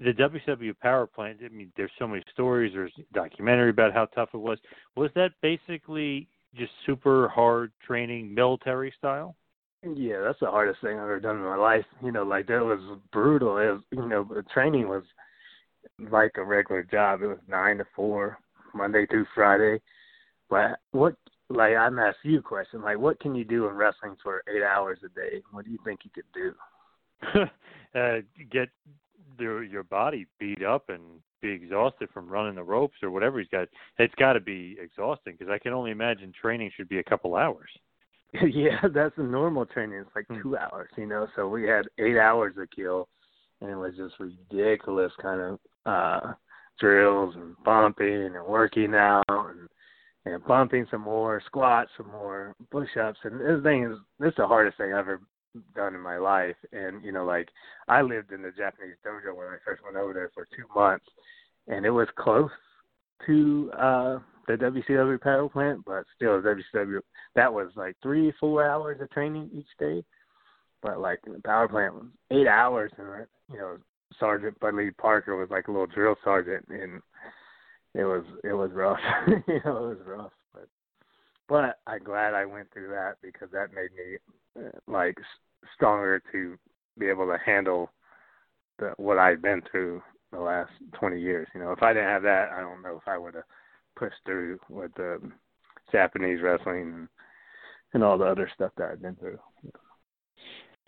[0.00, 4.30] the WCW power plant, I mean, there's so many stories, there's documentary about how tough
[4.32, 4.58] it was.
[4.96, 9.36] Was that basically just super hard training military style?
[9.82, 11.84] Yeah, that's the hardest thing I've ever done in my life.
[12.02, 13.56] You know, like that was brutal.
[13.56, 15.04] It was, you know, the training was
[16.10, 17.22] like a regular job.
[17.22, 18.38] It was nine to four,
[18.74, 19.80] Monday through Friday.
[20.50, 21.14] But what,
[21.48, 22.82] like, I'm asking you a question.
[22.82, 25.42] Like, what can you do in wrestling for eight hours a day?
[25.50, 27.48] What do you think you could do?
[27.98, 28.68] uh, get
[29.38, 31.02] your your body beat up and
[31.40, 33.68] be exhausted from running the ropes or whatever he's got.
[33.98, 37.34] It's got to be exhausting because I can only imagine training should be a couple
[37.34, 37.70] hours.
[38.52, 39.98] yeah, that's a normal training.
[39.98, 40.40] It's like hmm.
[40.42, 41.26] two hours, you know.
[41.34, 43.08] So we had eight hours to kill,
[43.60, 46.32] and it was just ridiculous kind of uh
[46.78, 49.68] drills and bumping and working out and
[50.26, 53.18] and bumping some more, squats some more, push ups.
[53.24, 55.20] And this thing is this is the hardest thing I've ever
[55.74, 56.56] done in my life.
[56.72, 57.48] And you know, like
[57.88, 61.06] I lived in the Japanese dojo when I first went over there for two months,
[61.66, 62.50] and it was close
[63.26, 64.18] to uh
[64.56, 67.00] the WCW power plant, but still WCW
[67.34, 70.02] that was like three, four hours of training each day.
[70.82, 73.76] But like the power plant was eight hours and you know,
[74.18, 77.00] Sergeant Buddy Lee Parker was like a little drill sergeant and
[77.94, 78.98] it was it was rough.
[79.28, 80.32] you know, it was rough.
[80.52, 80.68] But
[81.48, 85.16] but I'm glad I went through that because that made me uh, like
[85.74, 86.58] stronger to
[86.98, 87.90] be able to handle
[88.78, 91.46] the what I'd been through the last 20 years.
[91.54, 93.44] You know, if I didn't have that, I don't know if I would have
[94.00, 95.20] pushed through with the
[95.92, 97.08] Japanese wrestling and,
[97.92, 99.38] and all the other stuff that I've been through.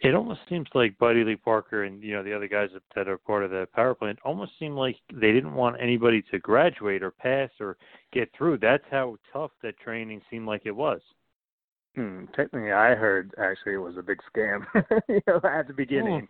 [0.00, 3.18] It almost seems like Buddy Lee Parker and you know the other guys that are
[3.18, 7.12] part of the power plant almost seem like they didn't want anybody to graduate or
[7.12, 7.76] pass or
[8.12, 8.58] get through.
[8.58, 11.00] That's how tough that training seemed like it was.
[11.94, 12.24] Hmm.
[12.34, 14.64] Technically, I heard actually it was a big scam.
[15.08, 16.26] you know, at the beginning.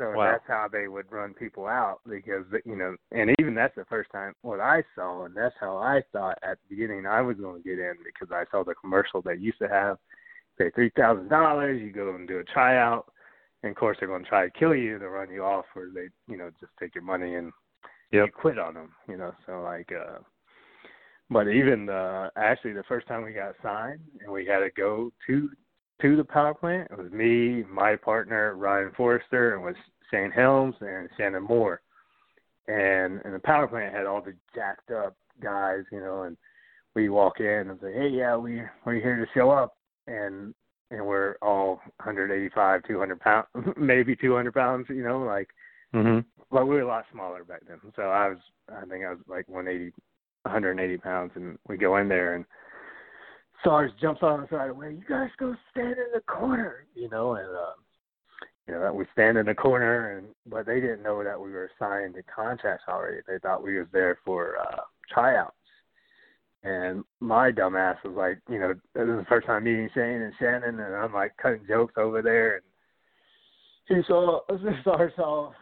[0.00, 0.30] So wow.
[0.32, 4.10] that's how they would run people out because you know, and even that's the first
[4.10, 7.62] time what I saw, and that's how I thought at the beginning I was going
[7.62, 9.98] to get in because I saw the commercial that used to have
[10.58, 13.12] pay three thousand dollars, you go and do a tryout,
[13.62, 15.90] and of course they're going to try to kill you to run you off, or
[15.94, 17.52] they you know just take your money and
[18.10, 18.26] yep.
[18.26, 19.34] you quit on them, you know.
[19.44, 20.20] So like, uh
[21.28, 25.12] but even uh actually the first time we got signed and we had to go
[25.26, 25.50] to
[26.02, 26.90] to the power plant.
[26.90, 29.74] It was me, my partner Ryan Forrester, and was
[30.10, 31.80] Shane Helms and Shannon Moore.
[32.68, 36.36] And and the power plant had all the jacked up guys, you know, and
[36.94, 40.54] we walk in and say, Hey, yeah, we we're here to show up and
[40.90, 45.48] and we're all 185, 200 pounds, maybe 200 pounds, you know, like,
[45.94, 46.18] mm-hmm.
[46.50, 47.78] but we were a lot smaller back then.
[47.94, 49.92] So I was, I think I was like 180,
[50.42, 52.44] 180 pounds, and we go in there and
[53.64, 54.92] Sarge jumps on us right away.
[54.92, 57.72] You guys go stand in the corner, you know, and uh,
[58.66, 61.50] you know that we stand in the corner, and but they didn't know that we
[61.50, 63.18] were signed to contracts already.
[63.26, 65.54] They thought we was there for uh, tryouts.
[66.62, 70.34] And my dumbass was like, you know, this is the first time meeting Shane and
[70.38, 72.62] Shannon, and I'm like cutting jokes over there, and
[73.96, 74.40] he saw
[74.84, 75.52] Sarge saw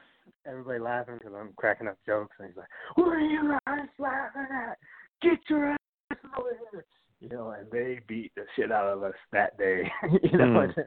[0.44, 4.46] everybody laughing because I'm cracking up jokes, and he's like, "What are you guys laughing
[4.52, 4.78] at?
[5.22, 5.78] Get your ass
[6.36, 6.84] over here!"
[7.20, 9.90] You know, and they beat the shit out of us that day,
[10.22, 10.44] you know.
[10.44, 10.84] Mm.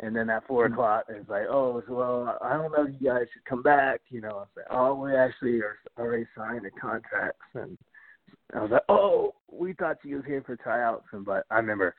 [0.00, 3.44] And, then at four o'clock, it's like, oh, well, I don't know, you guys should
[3.44, 4.38] come back, you know.
[4.38, 7.76] I said, oh, we actually are already signed the contracts, and
[8.54, 11.94] I was like, oh, we thought you was here for tryouts, and but I remember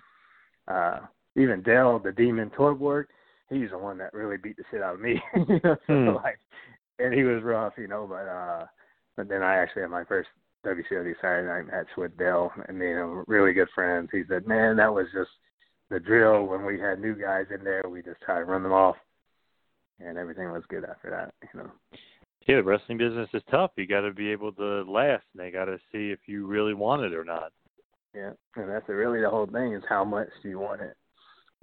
[0.68, 1.00] uh
[1.36, 3.06] even Dale, the Demon Torborg,
[3.50, 5.22] he's the one that really beat the shit out of me.
[5.36, 6.10] you know, so Hmm.
[6.16, 6.40] like,
[7.00, 8.08] and he was rough, you know.
[8.10, 8.66] But uh,
[9.18, 10.30] but then I actually had my first
[10.66, 14.10] WCW Saturday Night match with Dale, and you know, really good friends.
[14.12, 15.32] He said, "Man, that was just
[15.90, 16.46] the drill.
[16.46, 18.96] When we had new guys in there, we just try to run them off,
[20.00, 21.34] and everything was good after that.
[21.54, 21.72] You know."
[22.48, 23.72] Yeah, the wrestling business is tough.
[23.76, 26.76] You got to be able to last, and they got to see if you really
[26.76, 27.52] want it or not.
[28.14, 30.96] Yeah, and that's really the whole thing is how much do you want it?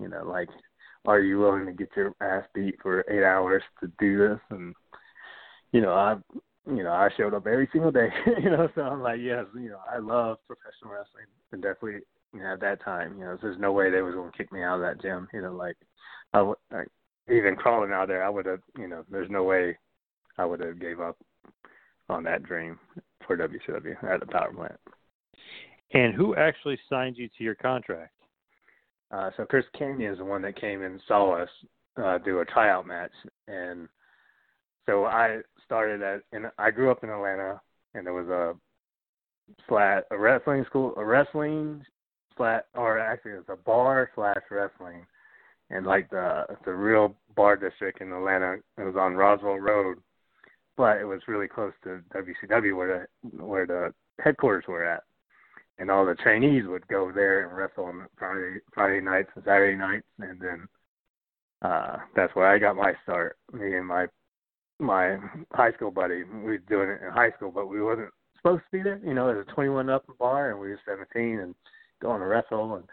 [0.01, 0.49] You know, like,
[1.07, 4.39] are you willing to get your ass beat for eight hours to do this?
[4.51, 4.75] And
[5.73, 6.17] you know, I,
[6.67, 8.09] you know, I showed up every single day.
[8.43, 12.01] you know, so I'm like, yes, you know, I love professional wrestling, and definitely,
[12.33, 14.63] you know, at that time, you know, there's no way they was gonna kick me
[14.63, 15.29] out of that gym.
[15.33, 15.77] You know, like,
[16.33, 16.89] I would, like,
[17.29, 19.77] even crawling out there, I would have, you know, there's no way
[20.39, 21.19] I would have gave up
[22.09, 22.79] on that dream
[23.27, 24.79] for WCW at the power plant.
[25.95, 28.13] And who actually signed you to your contract?
[29.11, 31.49] Uh, so Chris Kanyon is the one that came and saw us
[32.03, 33.13] uh, do a tryout match,
[33.47, 33.89] and
[34.87, 36.23] so I started at.
[36.33, 37.61] And I grew up in Atlanta,
[37.95, 38.55] and there was a
[39.69, 41.85] flat a wrestling school, a wrestling
[42.37, 45.07] flat, or actually it's a bar slash wrestling,
[45.71, 48.57] and like the the real bar district in Atlanta.
[48.79, 49.99] It was on Roswell Road,
[50.77, 55.03] but it was really close to WCW where the where the headquarters were at
[55.79, 59.77] and all the trainees would go there and wrestle on Friday Friday nights and Saturday
[59.77, 60.69] nights, and then
[61.63, 63.37] uh that's where I got my start.
[63.53, 64.07] Me and my
[64.79, 65.17] my
[65.53, 68.77] high school buddy, we was doing it in high school, but we wasn't supposed to
[68.77, 69.01] be there.
[69.05, 71.55] You know, it was a 21 up bar, and we were 17 and
[72.01, 72.85] going to wrestle, and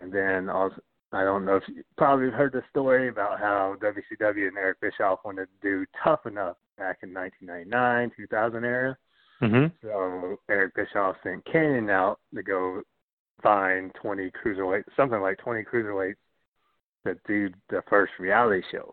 [0.00, 0.76] and then also.
[1.12, 5.20] I don't know if you probably heard the story about how WCW and Eric Bischoff
[5.24, 8.96] wanted to do Tough Enough back in 1999, 2000 era.
[9.40, 9.66] Mm-hmm.
[9.80, 12.82] So Eric Bischoff sent Kanyon out to go
[13.42, 16.16] find 20 cruiserweights, something like 20 cruiserweights
[17.06, 18.92] to do the first reality show.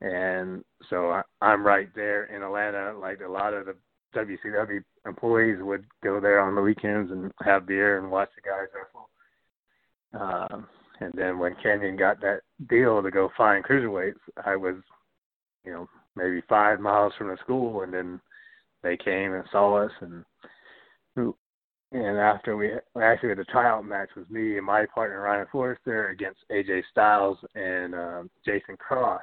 [0.00, 2.98] And so I, I'm right there in Atlanta.
[2.98, 3.76] Like a lot of the
[4.14, 8.68] WCW employees would go there on the weekends and have beer and watch the guys
[8.74, 9.08] wrestle.
[10.12, 10.66] Um,
[11.00, 14.76] and then when Kanyon got that deal to go find cruiserweights, I was,
[15.64, 18.20] you know, maybe five miles from the school, and then
[18.82, 20.24] they came and saw us and
[21.92, 22.70] and after we
[23.02, 27.94] actually the tryout match was me and my partner Ryan Forrester against AJ Styles and
[27.94, 29.22] um, Jason Cross,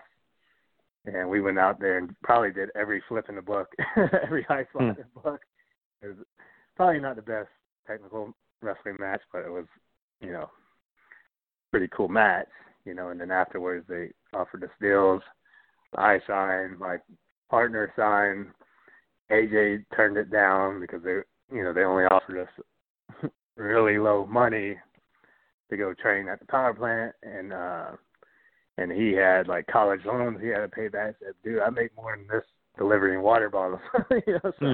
[1.07, 3.67] and we went out there and probably did every flip in the book,
[4.23, 5.41] every high spot in the book.
[6.01, 6.17] It was
[6.75, 7.49] probably not the best
[7.87, 9.65] technical wrestling match, but it was
[10.21, 10.49] you know
[11.71, 12.47] pretty cool match,
[12.85, 13.09] you know.
[13.09, 15.21] And then afterwards they offered us deals.
[15.95, 16.97] I signed, my
[17.49, 18.47] partner signed.
[19.31, 21.17] AJ turned it down because they,
[21.53, 24.77] you know, they only offered us really low money
[25.69, 27.91] to go train at the power plant, and uh
[28.77, 31.15] and he had like college loans he had to pay back.
[31.21, 32.45] I said, dude, I make more than this
[32.77, 33.81] delivering water bottles,
[34.27, 34.51] you know.
[34.59, 34.65] So,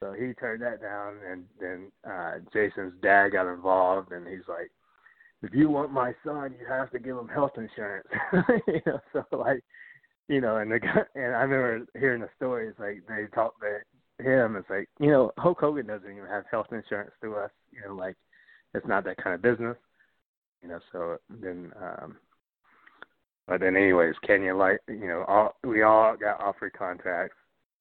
[0.00, 4.70] so he turned that down, and then uh Jason's dad got involved, and he's like,
[5.42, 8.08] if you want my son, you have to give him health insurance,
[8.66, 9.00] you know.
[9.12, 9.62] So like
[10.28, 14.24] you know, and the guy, and I remember hearing the stories like they talked to
[14.24, 14.56] him.
[14.56, 17.50] It's like you know, Hulk Hogan doesn't even have health insurance through us.
[17.70, 18.16] You know, like
[18.74, 19.76] it's not that kind of business.
[20.62, 22.16] You know, so then, um
[23.46, 27.36] but then, anyways, Kanyon, like you know, all we all got offered contracts.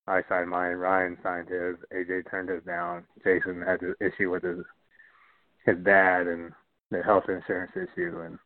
[0.05, 0.75] I signed mine.
[0.75, 1.75] Ryan signed his.
[1.95, 3.05] AJ turned his down.
[3.23, 4.59] Jason had the issue with his
[5.65, 6.51] his dad and
[6.91, 8.37] the health insurance issue, and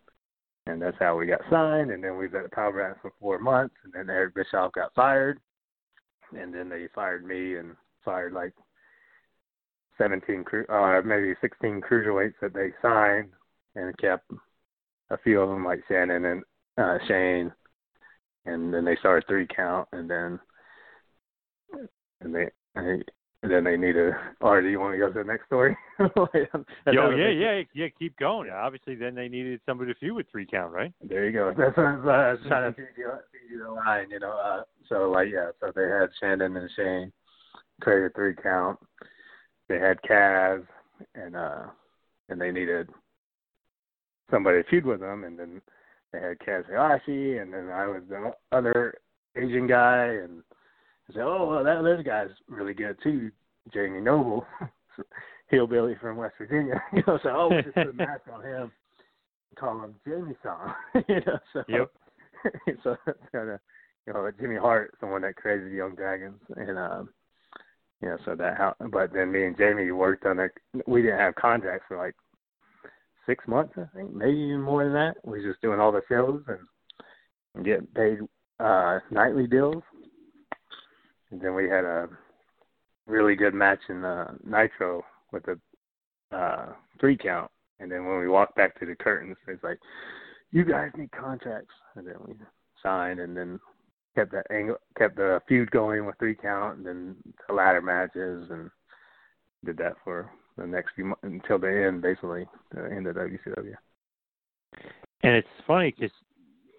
[0.67, 1.89] and that's how we got signed.
[1.89, 4.93] And then we was at Power Plant for four months, and then Eric Bischoff got
[4.93, 5.39] fired,
[6.37, 8.53] and then they fired me and fired like
[9.97, 13.29] seventeen, crew, uh, maybe sixteen cruiserweights that they signed,
[13.75, 14.29] and kept
[15.09, 16.43] a few of them like Shannon and
[16.77, 17.51] uh, Shane,
[18.45, 20.39] and then they started three count, and then
[22.21, 22.47] and they.
[22.75, 23.03] and
[23.51, 24.11] then they need a.
[24.41, 25.77] Or do you want to go to the next story?
[25.99, 26.27] Yo,
[26.85, 27.87] yeah, yeah, yeah.
[27.99, 28.49] Keep going.
[28.49, 30.91] Obviously, then they needed somebody to feud with three count, right?
[31.01, 31.53] There you go.
[31.57, 34.31] That's what I was, uh, trying to feed you, feed you the line, you know.
[34.31, 35.51] Uh, so like, yeah.
[35.59, 37.11] So they had Shannon and Shane
[37.81, 38.79] created three count.
[39.69, 40.65] They had Kaz,
[41.15, 41.67] and uh,
[42.29, 42.89] and they needed
[44.31, 45.61] somebody to feud with them, and then
[46.11, 48.95] they had Kaz Hayashi, and then I was the other
[49.35, 50.41] Asian guy, and
[51.09, 53.31] I said, oh, well, that other guy's really good too,
[53.73, 54.45] Jamie Noble,
[55.47, 56.81] hillbilly from West Virginia.
[56.93, 58.71] you know, so oh, we'll just put a mask on him,
[59.57, 61.03] call him Jamie-San.
[61.07, 61.91] you know, so Yep.
[62.83, 63.59] so that's kind of
[64.05, 67.09] you know Jimmy Hart, someone that created the Jung Dragons, and um,
[68.01, 68.75] you know, so that how.
[68.91, 70.51] But then me and Jamie worked on it.
[70.85, 72.15] We didn't have contracts for like
[73.27, 75.17] six months, I think, maybe even more than that.
[75.23, 76.59] We was just doing all the shows and,
[77.65, 78.19] getting paid
[78.59, 79.81] uh, nightly deals.
[81.31, 82.07] And then we had a
[83.07, 87.49] really good match in uh, Nitro with a uh, three count.
[87.79, 89.79] And then when we walked back to the curtains, it's like,
[90.51, 91.73] you guys need contracts.
[91.95, 92.35] And then we
[92.83, 93.59] signed, and then
[94.15, 97.15] kept that angle, kept the feud going with three count, and then
[97.47, 98.69] the ladder matches, and
[99.65, 103.75] did that for the next few months until the end, basically the end of WCW.
[105.23, 106.15] And it's funny because,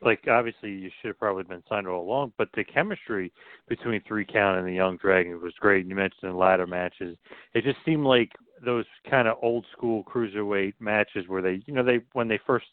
[0.03, 3.33] like, obviously you should have probably been signed all along, but the chemistry
[3.69, 5.81] between Three Count and the Jung Dragon was great.
[5.81, 7.17] And you mentioned the ladder matches;
[7.55, 8.31] it just seemed like
[8.65, 12.67] those kind of old school cruiserweight matches where they, you know, they when they first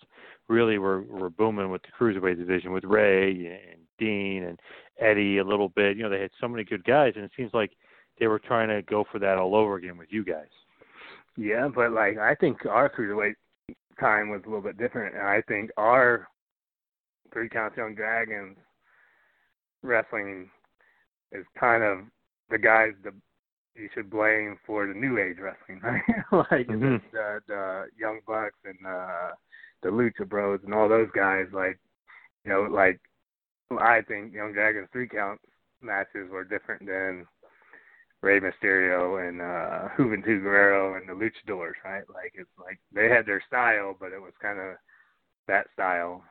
[0.48, 4.60] really were were booming with the cruiserweight division with Ray and Dean and
[5.00, 5.98] Eddie a little bit.
[5.98, 7.72] You know, they had so many good guys, and it seems like
[8.20, 10.48] they were trying to go for that all over again with you guys.
[11.38, 13.36] Yeah, but like I think our cruiserweight
[14.00, 16.28] time was a little bit different, and I think our
[17.34, 18.58] three counts Jung Dragons
[19.84, 20.50] wrestling
[21.32, 22.00] is kind of
[22.50, 23.14] the guys that
[23.76, 26.02] you should blame for the new age wrestling, right?
[26.52, 27.02] like Mhm.
[27.12, 29.32] the, the young bucks and uh
[29.84, 31.48] the lucha bros and all those guys.
[31.52, 31.78] Like
[32.46, 33.00] you know, like
[33.80, 35.42] I think Jung Dragons three count
[35.82, 37.26] matches were different than
[38.26, 42.04] Rey Mysterio and uh Juventud Guerrero and the Luchadors, right?
[42.12, 44.76] Like it's like they had their style, but it was kind of
[45.48, 46.24] that style.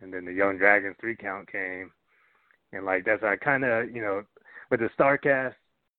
[0.00, 1.92] And then the Jung Dragons three count came,
[2.72, 4.22] and like that's I kind of you know
[4.70, 5.54] with the Starcast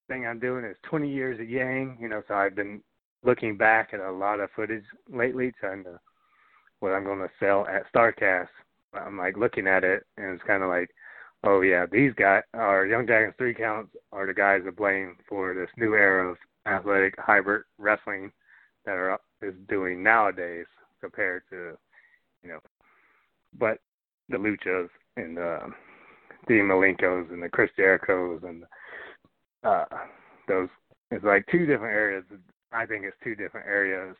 [0.07, 2.81] thing I'm doing is 20 years at Yang, you know, so I've been
[3.23, 5.99] looking back at a lot of footage lately, trying to
[6.79, 8.49] what I'm going to sell at Starcast.
[8.93, 10.89] I'm like looking at it, and it's kind of like
[11.43, 15.53] oh yeah, these guys, our Jung Dragons three counts, are the guys to blame for
[15.53, 18.31] this new era of athletic hybrid wrestling
[18.85, 20.65] that are is doing nowadays
[21.01, 21.77] compared to,
[22.43, 22.59] you know,
[23.57, 23.79] but
[24.29, 25.59] the Luchas and the
[26.47, 28.63] Dean Malenkos and the Chris Jerichos and
[29.63, 29.85] uh
[30.47, 30.69] those
[31.11, 32.23] it's like two different areas.
[32.71, 34.15] I think it's two different areas.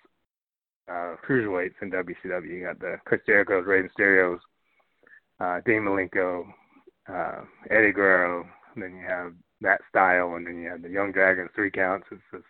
[0.87, 2.47] Uh, cruiserweights in WCW.
[2.47, 4.41] You got the Chris Jericho's, Rey Mysterio's,
[5.39, 6.43] uh, Dean Malenko,
[7.11, 8.47] uh, Eddie Guerrero.
[8.73, 12.07] And then you have that style, and then you have the Jung Dragons three counts.
[12.11, 12.43] It's just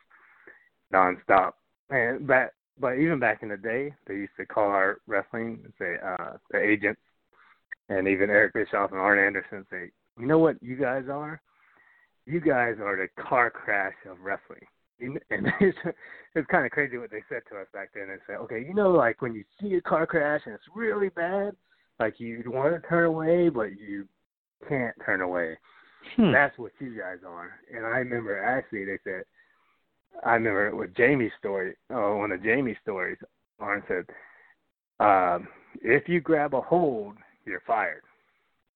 [0.93, 1.53] nonstop.
[1.89, 5.95] And that, but even back in the day, they used to call our wrestling say
[6.03, 7.01] uh, the agents,
[7.89, 11.41] and even Eric Bischoff and Arn Anderson say, you know what you guys are?
[12.25, 14.65] You guys are the car crash of wrestling.
[15.29, 15.77] And it's,
[16.33, 18.07] it's kind of crazy what they said to us back then.
[18.07, 21.09] They said, okay, you know, like when you see a car crash and it's really
[21.09, 21.57] bad,
[21.99, 24.07] like you'd want to turn away, but you
[24.67, 25.57] can't turn away.
[26.15, 26.31] Hmm.
[26.31, 27.51] That's what you guys are.
[27.73, 29.23] And I remember actually they said,
[30.23, 33.17] I remember with Jamie's story, oh, one of Jamie's stories,
[33.59, 34.05] Arn said,
[34.99, 35.47] um,
[35.81, 38.03] if you grab a hold, you're fired.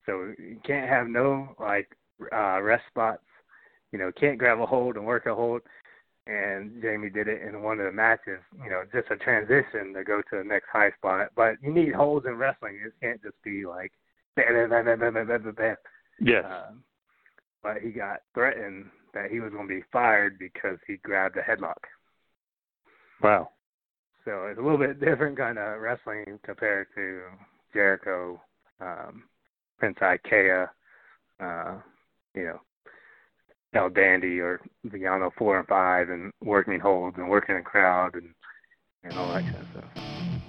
[0.06, 1.90] So you can't have no like
[2.32, 3.24] uh rest spots.
[3.92, 5.62] You know, can't grab a hold and work a hold.
[6.26, 8.40] And Jamie did it in one of the matches.
[8.62, 11.30] You know, just a transition to go to the next high spot.
[11.36, 12.80] But you need holds in wrestling.
[12.84, 13.92] It can't just be like
[14.38, 15.78] that, that, that, that, that, that, that.
[16.20, 16.46] Yes.
[16.46, 16.72] Uh,
[17.62, 21.42] but he got threatened that he was going to be fired because he grabbed a
[21.42, 21.76] headlock.
[23.22, 23.50] Wow.
[24.26, 27.22] So it's a little bit different kind of wrestling compared to
[27.74, 28.42] Jericho,
[28.80, 29.24] um,
[29.80, 30.68] Prince Iaukea,
[31.40, 31.76] uh,
[32.36, 32.60] you know,
[33.74, 38.30] El Dandy or Villano four and five and working holds and working a crowd and
[39.04, 39.84] and all that kind of stuff.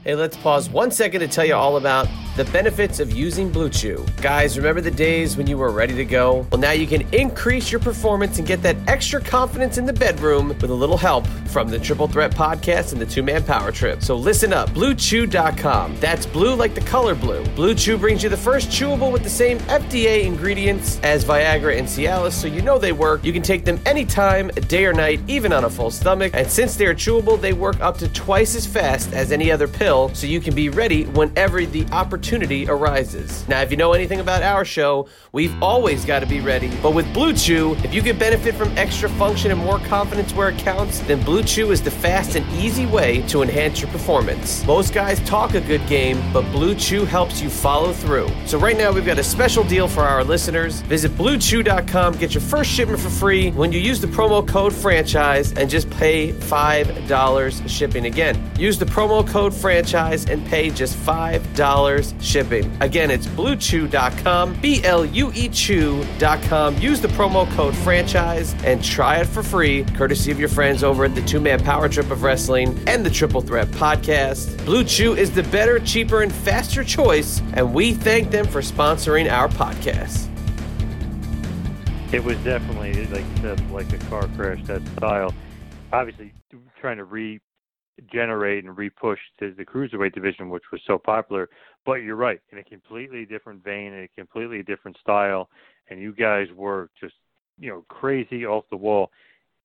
[0.04, 3.68] Hey, let's pause one second to tell you all about the benefits of using Blue
[3.68, 4.06] Chew.
[4.22, 6.46] Guys, remember the days when you were ready to go?
[6.52, 10.48] Well, now you can increase your performance and get that extra confidence in the bedroom
[10.48, 14.00] with a little help from the Triple Threat Podcast and the Two Man Power Trip.
[14.02, 15.96] So listen up, BlueChew.com.
[15.98, 17.44] That's blue like the color blue.
[17.56, 21.88] Blue Chew brings you the first chewable with the same FDA ingredients as Viagra and
[21.88, 23.24] Cialis, so you know they work.
[23.24, 26.32] You can take them anytime, day or night, even on a full stomach.
[26.34, 30.14] And since they're chewable, they work up to twice as fast as any other pill,
[30.14, 33.46] so you can be ready whenever the opportunity arises.
[33.48, 36.70] Now, if you know anything about our show, we've always got to be ready.
[36.80, 40.50] But with Blue Chew, if you can benefit from extra function and more confidence where
[40.50, 44.64] it counts, then Blue Chew is the fast and easy way to enhance your performance.
[44.66, 48.30] Most guys talk a good game, but Blue Chew helps you follow through.
[48.46, 50.82] So right now we've got a special deal for our listeners.
[50.82, 55.52] Visit bluechew.com, get your first shipment for free when you use the promo code franchise
[55.54, 58.27] and just pay $5 shipping again.
[58.28, 62.70] Again, use the promo code franchise and pay just $5 shipping.
[62.82, 66.78] Again, it's bluechew.com, B L U E Chew.com.
[66.78, 71.06] Use the promo code franchise and try it for free, courtesy of your friends over
[71.06, 74.62] at the Two Man Power Trip of Wrestling and the Triple Threat Podcast.
[74.66, 79.30] Blue Chew is the better, cheaper, and faster choice, and we thank them for sponsoring
[79.30, 80.26] our podcast.
[82.12, 85.32] It was definitely like you said, like a car crash that style.
[85.92, 86.34] Obviously,
[86.80, 87.04] trying to
[87.98, 91.48] regenerate and repush the, the cruiserweight division, which was so popular.
[91.84, 95.48] But you're right, in a completely different vein, in a completely different style,
[95.90, 97.14] and you guys were just
[97.58, 99.10] you know crazy off the wall.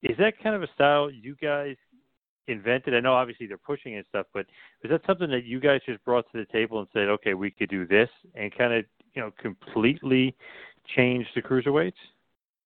[0.01, 1.75] Is that kind of a style you guys
[2.47, 2.93] invented?
[2.93, 4.45] I know obviously they're pushing and stuff, but
[4.83, 7.51] is that something that you guys just brought to the table and said, okay, we
[7.51, 10.35] could do this, and kind of you know completely
[10.95, 11.93] change the cruiserweights?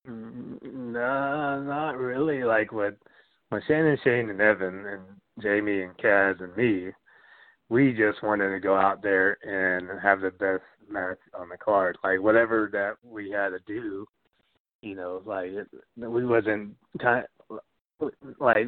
[0.08, 2.44] Mm, no, not really.
[2.44, 2.98] Like what
[3.50, 5.02] when Shannon, Shane, and Evan, and
[5.42, 6.92] Jamie, and Kaz, and me,
[7.70, 11.98] we just wanted to go out there and have the best match on the card.
[12.04, 14.06] Like whatever that we had to do,
[14.82, 15.68] you know, like it,
[15.98, 18.68] we wasn't kind of like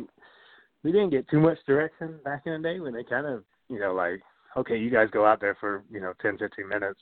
[0.83, 3.79] we didn't get too much direction back in the day when they kind of, you
[3.79, 4.21] know, like
[4.57, 6.99] okay, you guys go out there for you know ten, fifteen minutes,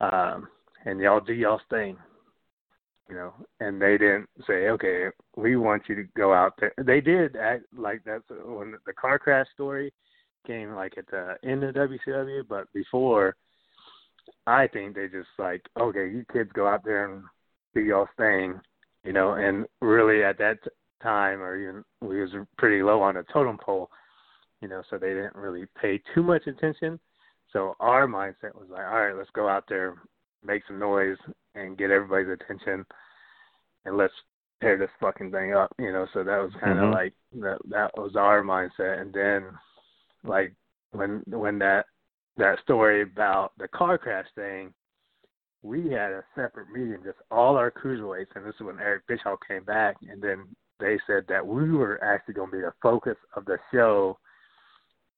[0.00, 0.48] um,
[0.84, 1.96] and y'all do y'all's thing
[3.10, 5.06] you know, and they didn't say, okay,
[5.36, 6.72] we want you to go out there.
[6.78, 9.92] They did act like that's when the car crash story
[10.46, 13.36] came like at the end of WCW, but before,
[14.46, 17.24] I think they just like, okay, you kids go out there and
[17.74, 18.60] do y'all's thing,
[19.04, 20.58] you know, and really at that
[21.02, 23.90] time, or even we was pretty low on the totem pole,
[24.62, 27.00] you know, so they didn't really pay too much attention.
[27.52, 29.96] So our mindset was like, all right, let's go out there,
[30.44, 31.16] make some noise,
[31.54, 32.84] and get everybody's attention
[33.84, 34.14] and let's
[34.60, 36.06] tear this fucking thing up, you know.
[36.12, 36.94] So that was kind of mm-hmm.
[36.94, 37.58] like that.
[37.68, 39.00] That was our mindset.
[39.00, 39.44] And then,
[40.24, 40.54] like
[40.92, 41.86] when when that
[42.36, 44.72] that story about the car crash thing,
[45.62, 49.38] we had a separate meeting, just all our cruiserweights, and this is when Eric Bischoff
[49.46, 50.44] came back, and then
[50.78, 54.18] they said that we were actually going to be the focus of the show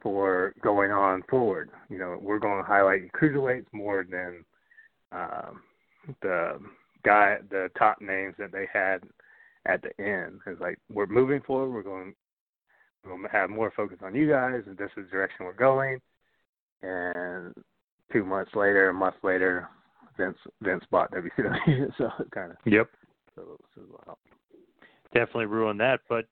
[0.02, 1.70] for going on forward.
[1.88, 4.44] You know, we're going to highlight cruiserweights more than
[5.12, 5.60] um,
[6.20, 6.58] the
[7.04, 9.02] guy the top names that they had
[9.66, 10.40] at the end.
[10.46, 11.70] It's like we're moving forward.
[11.70, 12.14] We're going
[13.04, 15.52] we're going to have more focus on you guys, and this is the direction we're
[15.54, 16.00] going.
[16.82, 17.54] And
[18.12, 19.68] two months later, a month later,
[20.16, 22.88] Vince Vince bought WCW, so it kind of yep.
[23.34, 24.16] So, so.
[25.14, 26.26] Definitely ruined that, but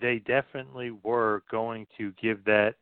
[0.00, 2.74] they definitely were going to give that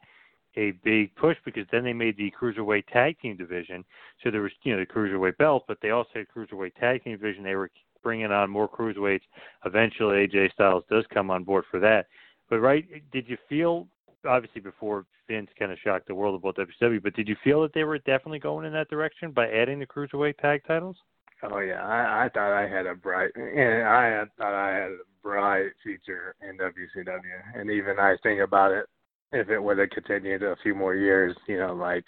[0.56, 3.84] a big push because then they made the cruiserweight tag team division.
[4.22, 7.12] So there was you know the cruiserweight belt, but they also had cruiserweight tag team
[7.12, 7.44] division.
[7.44, 7.70] They were
[8.02, 9.22] bringing on more cruiserweights.
[9.64, 12.06] Eventually, AJ Styles does come on board for that.
[12.50, 13.88] But right, did you feel
[14.26, 17.72] obviously before Vince kind of shocked the world about WCW, but did you feel that
[17.74, 20.96] they were definitely going in that direction by adding the cruiserweight tag titles?
[21.42, 24.98] Oh yeah, I, I thought I had a bright, and I thought I had a
[25.22, 28.86] bright future in WCW, and even I think about it
[29.34, 32.04] if it would have continued a few more years, you know, like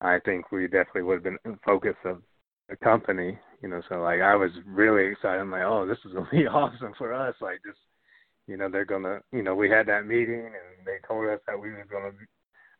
[0.00, 2.22] I think we definitely would have been in focus of
[2.68, 3.80] the company, you know.
[3.88, 5.40] So like I was really excited.
[5.40, 7.34] I'm like, oh, this is gonna be awesome for us.
[7.40, 7.78] Like just,
[8.46, 11.58] you know, they're gonna, you know, we had that meeting and they told us that
[11.58, 12.12] we were gonna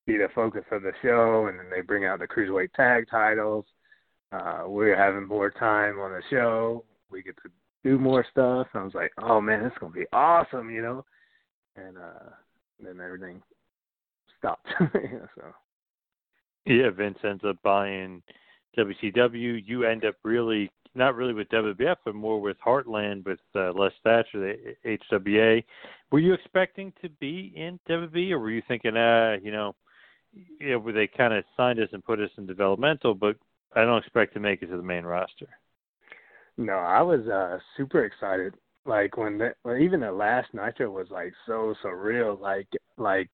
[0.07, 3.65] be the focus of the show, and then they bring out the cruiserweight tag titles.
[4.33, 6.85] Uh, we're having more time on the show.
[7.11, 7.51] We get to
[7.85, 8.67] do more stuff.
[8.75, 11.05] I was like, oh man, it's gonna be awesome, you know.
[11.77, 12.31] And uh
[12.83, 13.43] then everything
[14.39, 14.69] stopped.
[14.81, 15.45] yeah, so.
[16.67, 18.23] Yeah, Vince ends up buying
[18.79, 19.63] WCW.
[19.65, 23.93] You end up really not really with WWF, but more with Heartland with uh, Les
[24.05, 25.65] Thatcher, the HWA.
[26.11, 29.75] Were you expecting to be in WWE, or were you thinking, uh, you know,
[30.61, 33.37] yeah, where they kind of signed us and put us in developmental, but
[33.75, 35.49] I don't expect to make it to the main roster.
[36.59, 38.55] No, I was uh super excited.
[38.85, 42.41] Like when the, well, even the last Nitro was like so surreal.
[42.41, 43.31] Like like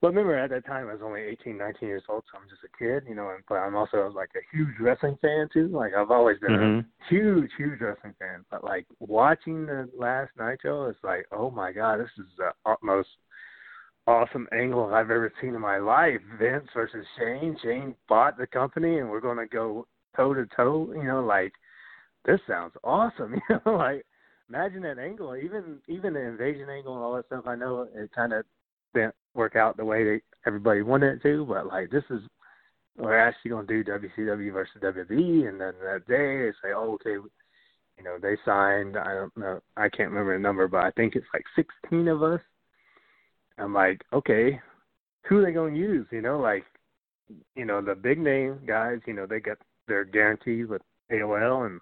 [0.00, 2.62] but remember, at that time, I was only 18, 19 years old, so I'm just
[2.64, 3.30] a kid, you know.
[3.30, 5.68] And but I'm also like a huge wrestling fan too.
[5.68, 6.78] Like I've always been mm-hmm.
[6.80, 8.46] a huge, huge wrestling fan.
[8.50, 13.10] But like watching the last Nitro, it's like, oh my god, this is the most
[14.06, 16.20] awesome angle I've ever seen in my life.
[16.38, 17.58] Vince versus Shane.
[17.62, 20.92] Shane bought the company, and we're gonna go toe to toe.
[20.96, 21.52] You know, like
[22.24, 23.34] this sounds awesome.
[23.50, 24.06] You know, like
[24.50, 25.34] imagine that angle.
[25.36, 27.46] Even even the invasion angle and all that stuff.
[27.46, 28.44] I know it kind of
[28.94, 32.20] didn't work out the way that everybody wanted it to, but like this is
[32.98, 37.12] we're actually gonna do WCW versus WWE, and then that day they say, oh, okay,
[37.96, 38.98] you know, they signed.
[38.98, 42.22] I don't know, I can't remember the number, but I think it's like 16 of
[42.22, 42.40] us
[43.60, 44.60] I'm like, okay,
[45.28, 46.06] who are they going to use?
[46.10, 46.64] You know, like,
[47.54, 50.82] you know, the big name guys, you know, they got their guarantees with
[51.12, 51.80] AOL, and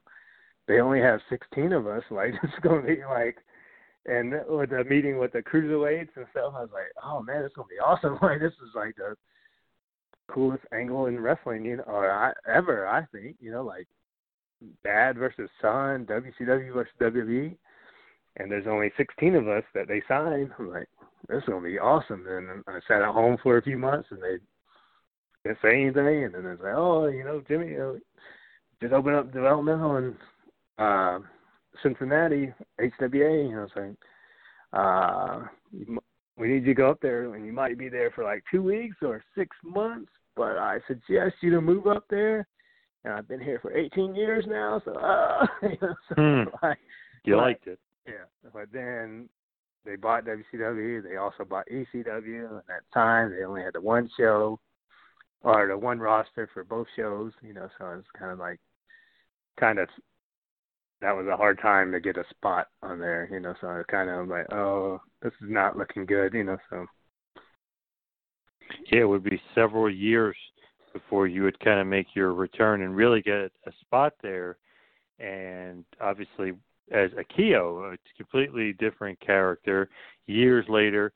[0.69, 2.05] they only have 16 of us.
[2.11, 3.39] Like, it's going to be like,
[4.07, 7.55] and with the meeting with the cruiserweights and stuff, I was like, oh man, it's
[7.55, 8.19] going to be awesome.
[8.23, 9.17] Like, this is like the
[10.33, 13.37] coolest angle in wrestling, you know, or I, ever, I think.
[13.41, 13.89] You know, like
[14.85, 17.57] Dad versus son, WCW versus WWE,
[18.37, 20.51] and there's only 16 of us that they signed.
[20.59, 20.89] I'm like,
[21.29, 22.25] this is gonna be awesome.
[22.29, 24.39] And I sat at home for a few months, and they
[25.45, 26.25] didn't say anything.
[26.25, 27.99] And then they like, oh, you know, Jimmy, you know,
[28.81, 30.17] just open up developmental in
[30.79, 31.19] uh,
[31.83, 33.49] Cincinnati, HWA.
[33.49, 33.97] You know, saying,
[34.73, 35.43] uh,
[36.37, 38.63] we need you to go up there, and you might be there for like two
[38.63, 40.11] weeks or six months.
[40.37, 42.47] But I suggest you to move up there.
[43.05, 46.43] And I've been here for 18 years now, so uh, you know, so Hmm.
[46.67, 46.79] like,
[47.25, 47.79] You but- liked it.
[48.07, 49.29] yeah, but then
[49.85, 51.03] they bought WCW.
[51.03, 52.51] They also bought ECW.
[52.51, 54.59] And at time, they only had the one show
[55.43, 57.33] or the one roster for both shows.
[57.41, 58.59] You know, so it's kind of like,
[59.59, 59.89] kind of,
[61.01, 63.29] that was a hard time to get a spot on there.
[63.31, 66.35] You know, so I was kind of like, oh, this is not looking good.
[66.35, 66.87] You know, so
[68.91, 70.37] Yeah, it would be several years
[70.93, 74.57] before you would kind of make your return and really get a spot there.
[75.19, 76.53] And obviously,
[76.93, 79.89] as Akio, a completely different character.
[80.27, 81.13] Years later,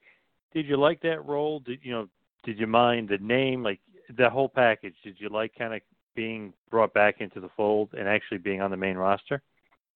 [0.55, 1.61] did you like that role?
[1.61, 2.09] Did you know?
[2.45, 3.81] Did you mind the name, like
[4.17, 4.95] the whole package?
[5.05, 5.81] Did you like kind of
[6.17, 9.43] being brought back into the fold and actually being on the main roster?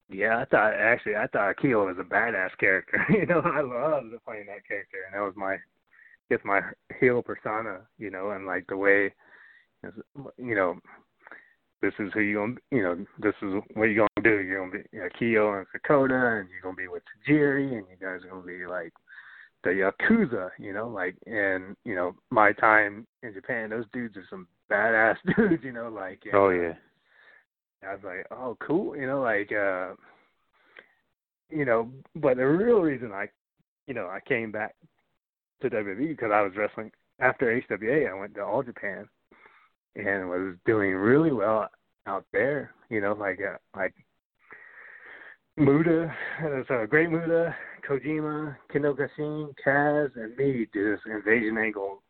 [0.09, 3.04] Yeah, I thought actually I thought Akio was a badass character.
[3.11, 5.59] you know, I loved playing that character, and that was my, I
[6.30, 6.61] guess my
[7.00, 7.80] heel persona.
[7.98, 9.12] You know, and like the way,
[10.38, 10.78] you know,
[11.82, 14.42] this is who you gonna, you know, this is what you are gonna do.
[14.44, 18.24] You're gonna be Akio and Sakoda, and you're gonna be with Tajiri, and you guys
[18.24, 18.92] are gonna be like
[19.64, 20.50] the yakuza.
[20.59, 25.16] You know, like and you know my time in Japan, those dudes are some badass
[25.36, 25.64] dudes.
[25.64, 26.74] You know, like and, Oh yeah.
[27.82, 28.96] I was like, oh, cool.
[28.96, 29.94] You know, like, uh,
[31.50, 33.28] you know, but the real reason I,
[33.86, 34.74] you know, I came back
[35.62, 38.10] to WWE because I was wrestling after HWA.
[38.10, 39.08] I went to All Japan
[39.94, 41.68] and was doing really well
[42.06, 42.72] out there.
[42.90, 43.94] You know, like, uh, like
[45.56, 46.12] Muta,
[46.42, 47.54] there's a great Muta,
[47.88, 52.02] Kojima, Kendo Kashin, Kaz, and me did this invasion angle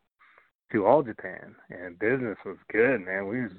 [0.72, 3.28] to All Japan, and business was good, man.
[3.28, 3.52] We was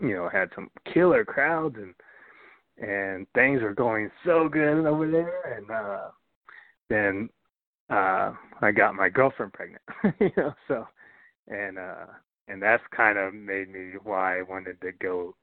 [0.00, 1.94] you know, had some killer crowds and
[2.80, 6.08] and things were going so good over there and uh
[6.88, 7.28] then
[7.90, 9.82] uh I got my girlfriend pregnant.
[10.20, 10.86] you know, so
[11.48, 12.06] and uh
[12.48, 15.34] and that's kind of made me why I wanted to go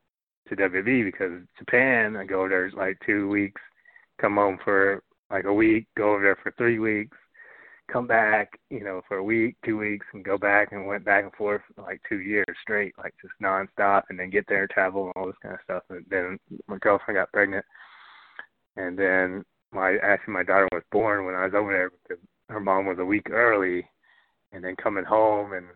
[0.48, 3.62] to WWE because Japan I go there like two weeks,
[4.20, 7.18] come home for like a week, go over there for three weeks,
[7.92, 11.24] come back, you know, for a week, two weeks, and go back and went back
[11.24, 15.06] and forth for like two years straight, like just nonstop, and then get there, travel,
[15.06, 15.84] and all this kind of stuff.
[15.90, 17.66] And then my girlfriend got pregnant,
[18.78, 22.60] and then my actually my daughter was born when I was over there because her
[22.60, 23.88] mom was a week early,
[24.52, 25.68] and then coming home and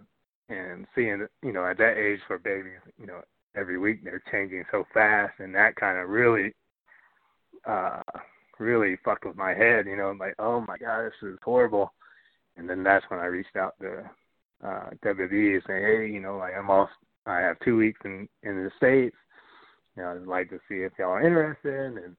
[0.50, 3.22] and seeing you know at that age for babies, you know,
[3.56, 6.54] every week they're changing so fast, and that kind of really.
[7.68, 8.02] uh
[8.60, 11.94] really fucked with my head, you know, I'm like, oh my god, this is horrible.
[12.58, 14.10] And then that's when I reached out to
[14.64, 16.90] uh WWE and say, hey, you know, like I'm off.
[17.26, 19.16] I have two weeks in in the states.
[19.96, 22.04] You know, I'd like to see if y'all are interested.
[22.04, 22.16] And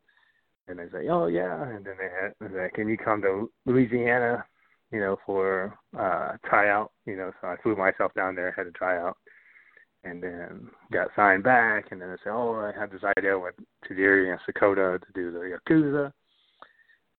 [0.68, 1.62] and they say, oh yeah.
[1.62, 4.44] And then they had, they can you come to Louisiana?
[4.92, 6.92] You know, for uh tryout.
[7.06, 9.16] You know, so I flew myself down there, had a tryout,
[10.04, 11.88] and then got signed back.
[11.90, 13.54] And then I said, oh, I had this idea with
[13.88, 16.12] Tajiri and Sakoda to do the Yakuza.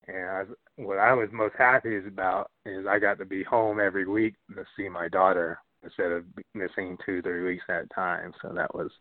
[0.08, 0.43] And I,
[0.78, 4.64] what I was most happy about is I got to be home every week to
[4.76, 8.34] see my daughter instead of missing two, three weeks at a time.
[8.41, 8.91] So that was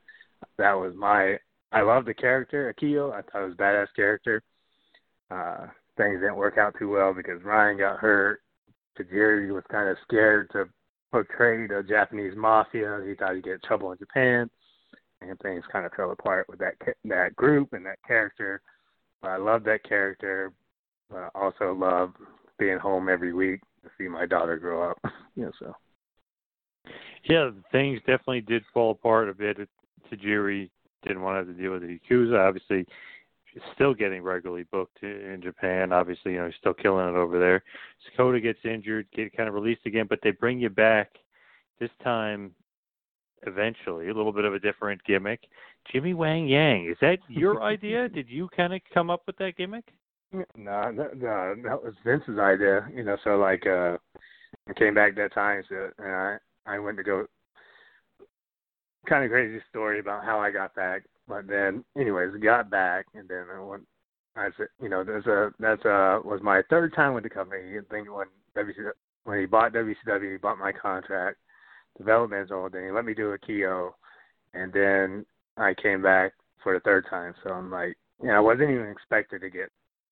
[0.59, 1.39] that was my.
[1.73, 3.13] I love the character Akio.
[3.13, 4.43] I thought it was a badass character.
[5.31, 8.41] Uh, things didn't work out too well because Ryan got hurt.
[8.99, 10.69] Tajiri was kind of scared to
[11.11, 13.01] portray the Japanese mafia.
[13.07, 14.51] He thought he'd get in trouble in Japan,
[15.21, 16.75] and things kind of fell apart with that
[17.05, 18.61] that group and that character.
[19.23, 20.53] But I love that character
[21.11, 22.13] but I also love
[22.59, 24.99] being home every week to see my daughter grow up.
[25.35, 25.75] yeah, so
[27.25, 29.57] Yeah, things definitely did fall apart a bit.
[30.13, 30.71] Tajiri
[31.07, 32.47] didn't want to have to deal with the Yakuza.
[32.47, 32.87] Obviously,
[33.53, 35.93] she's still getting regularly booked in Japan.
[35.93, 37.63] Obviously, you know, he's still killing it over there.
[38.19, 41.11] Sakoda gets injured, get kind of released again, but they bring you back
[41.79, 42.53] this time
[43.47, 44.09] eventually.
[44.09, 45.41] A little bit of a different gimmick.
[45.91, 46.87] Jimmy Wang Yang.
[46.91, 48.09] Is that your idea?
[48.09, 49.85] Did you kind of come up with that gimmick?
[50.33, 52.89] No, no, no, that was Vince's idea.
[52.95, 53.97] You know, so like uh
[54.68, 57.26] I came back that time, so and I I went to go.
[59.09, 63.28] Kind of crazy story about how I got back, but then anyways, got back, and
[63.28, 63.83] then I went.
[64.37, 67.62] I said, you know, there's a that's a was my third time with the company.
[67.76, 68.26] I think when
[68.57, 68.91] WCW,
[69.24, 71.39] when he bought WCW, he bought my contract,
[71.99, 72.85] development's all day.
[72.87, 73.93] He let me do Akio,
[74.55, 75.26] and then
[75.57, 77.35] I came back for the third time.
[77.43, 79.70] So I'm like, you know, I wasn't even expected to get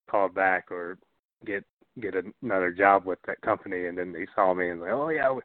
[0.08, 0.98] called back or
[1.44, 1.64] get
[2.00, 3.86] get another job with that company.
[3.86, 5.40] And then they saw me and like, oh yeah, we,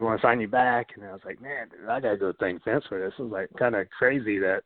[0.00, 0.88] want to sign you back.
[0.96, 3.14] And I was like, man, dude, I gotta go thank Vince for this.
[3.18, 4.62] It was like kind of crazy that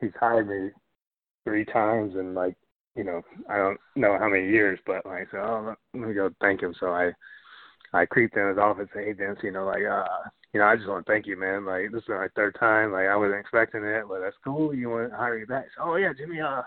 [0.00, 0.70] he's hired me
[1.44, 2.56] three times and like
[2.96, 6.30] you know I don't know how many years, but like so oh, let me go
[6.40, 6.74] thank him.
[6.80, 7.12] So I
[7.92, 10.04] I creeped in his office and hey Vince, you know like uh
[10.52, 11.64] you know I just want to thank you man.
[11.64, 12.92] Like this is my third time.
[12.92, 14.74] Like I wasn't expecting it, but that's cool.
[14.74, 15.66] You want to hire me back?
[15.76, 16.40] So, oh yeah, Jimmy.
[16.40, 16.62] Uh,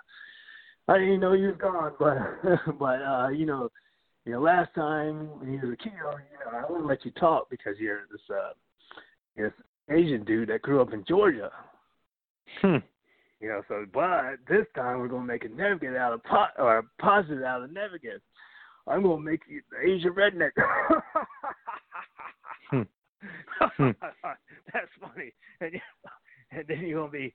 [0.88, 3.70] I didn't know you was gone, but but uh you know
[4.26, 7.12] you know last time when you was a kid, you know I wouldn't let you
[7.12, 8.54] talk because you're this uh
[9.36, 9.52] this
[9.90, 11.52] Asian dude that grew up in Georgia.
[12.62, 12.78] Hmm.
[13.40, 16.78] You know, so but this time we're gonna make a nugget out of pot or
[16.80, 18.22] a positive out of nugget.
[18.88, 20.52] I'm gonna make you the Asian redneck.
[22.70, 22.82] Hmm.
[24.74, 25.32] That's funny.
[25.62, 25.74] And,
[26.52, 27.34] and then you're gonna be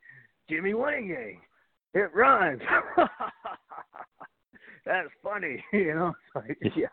[0.49, 1.41] Jimmy Wang Yang.
[1.95, 2.61] It rhymes.
[4.89, 6.15] That's funny, you know.
[6.35, 6.87] Like, yeah,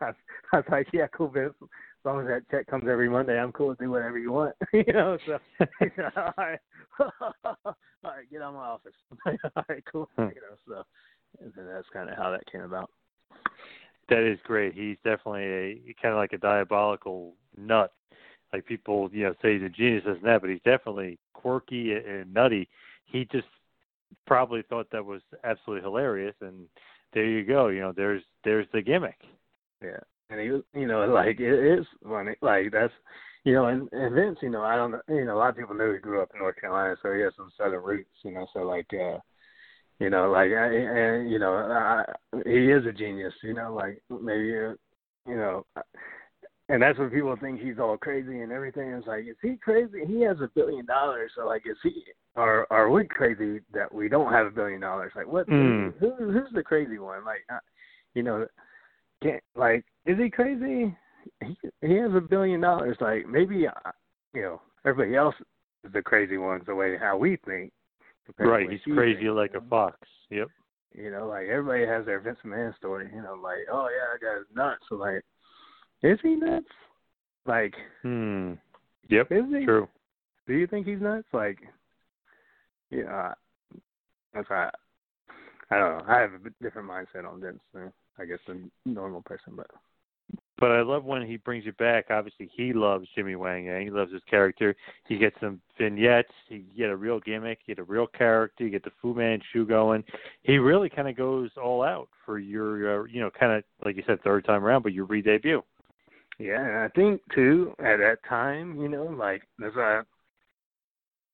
[0.52, 1.54] I was like, yeah, cool, Vince.
[1.62, 1.68] As
[2.04, 4.84] long as that check comes every Monday, I'm cool to do whatever you want, you
[4.92, 5.18] know.
[5.26, 5.40] So,
[5.80, 6.60] you know, all right,
[7.00, 8.94] all right, get out of my office.
[9.56, 10.24] all right, cool, Hmm.
[10.24, 10.58] you know.
[10.68, 10.84] So,
[11.42, 12.92] and that's kind of how that came about.
[14.10, 14.74] That is great.
[14.74, 17.94] He's definitely a kind of like a diabolical nut.
[18.52, 22.34] Like people, you know, say he's a genius and that, but he's definitely quirky and
[22.34, 22.68] nutty.
[23.06, 23.48] He just
[24.28, 26.66] probably thought that was absolutely hilarious, and
[27.16, 27.70] there you go.
[27.70, 29.18] You know, there's there's the gimmick.
[29.82, 29.98] Yeah,
[30.30, 32.36] and he was, you know, like it is funny.
[32.42, 32.94] Like that's,
[33.44, 35.58] you know, and, and Vince, you know, I don't know, you know, a lot of
[35.58, 38.32] people knew he grew up in North Carolina, so he has some Southern roots, you
[38.32, 38.46] know.
[38.54, 39.18] So like, uh,
[40.00, 42.04] you know, like, I, and you know, I,
[42.46, 44.74] he is a genius, you know, like maybe, uh,
[45.28, 45.66] you know.
[46.68, 48.90] And that's what people think he's all crazy and everything.
[48.90, 50.04] It's like, is he crazy?
[50.08, 52.04] He has a billion dollars, so like, is he?
[52.36, 55.12] Are are we crazy that we don't have a billion dollars?
[55.16, 55.48] Like, what?
[55.48, 55.94] Mm.
[56.00, 57.24] Who, who's the crazy one?
[57.24, 57.60] Like, uh,
[58.16, 58.48] you know,
[59.24, 60.96] can't like is he crazy?
[61.44, 62.98] He he has a billion dollars.
[63.00, 63.92] Like maybe uh,
[64.34, 65.36] you know everybody else
[65.84, 67.72] is the crazy ones the way how we think.
[68.40, 68.70] Right.
[68.70, 69.98] He's he crazy thinks, like a fox.
[70.30, 70.48] Yep.
[70.94, 73.10] You know, like everybody has their Vince McMahon story.
[73.14, 74.84] You know, like oh yeah, that guy's nuts.
[74.90, 75.24] So like,
[76.04, 76.66] is he nuts?
[77.46, 78.54] Like, Hmm.
[79.10, 79.32] Yep.
[79.32, 79.66] is he?
[79.66, 79.88] True.
[80.48, 81.28] Do you think he's nuts?
[81.34, 81.60] Like,
[82.90, 83.34] yeah,
[84.34, 84.70] that's I.
[85.72, 86.14] I don't know.
[86.14, 89.54] I have a different mindset on Vince, than, I guess, than normal person.
[89.56, 89.68] But
[90.60, 92.06] But I love when he brings you back.
[92.12, 93.84] Obviously, he loves Jimmy Wang Yang.
[93.84, 94.76] He loves his character.
[95.08, 96.32] He gets some vignettes.
[96.48, 97.60] He get a real gimmick.
[97.66, 98.64] You get a real character.
[98.64, 100.04] You get the Fu Manchu going.
[100.44, 103.96] He really kind of goes all out for your, uh, you know, kind of like
[103.98, 105.64] you said, third time around, but your re-debut.
[106.38, 110.06] Yeah, and I think too at that time, you know, like there's a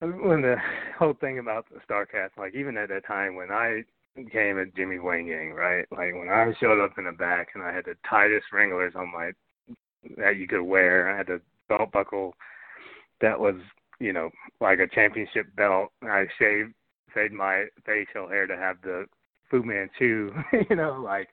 [0.01, 0.55] when the
[0.99, 3.83] whole thing about the Starcast, like even at that time when I
[4.31, 5.85] came at Jimmy Wang Yang, right?
[5.91, 9.11] Like when I showed up in the back and I had the tightest wranglers on
[9.11, 9.31] my
[10.17, 11.09] that you could wear.
[11.09, 12.33] I had the belt buckle
[13.21, 13.55] that was,
[13.99, 14.29] you know,
[14.59, 15.91] like a championship belt.
[16.03, 16.73] I shaved
[17.13, 19.05] shaved my facial hair to have the
[19.49, 20.31] Fu Manchu,
[20.69, 21.27] you know, like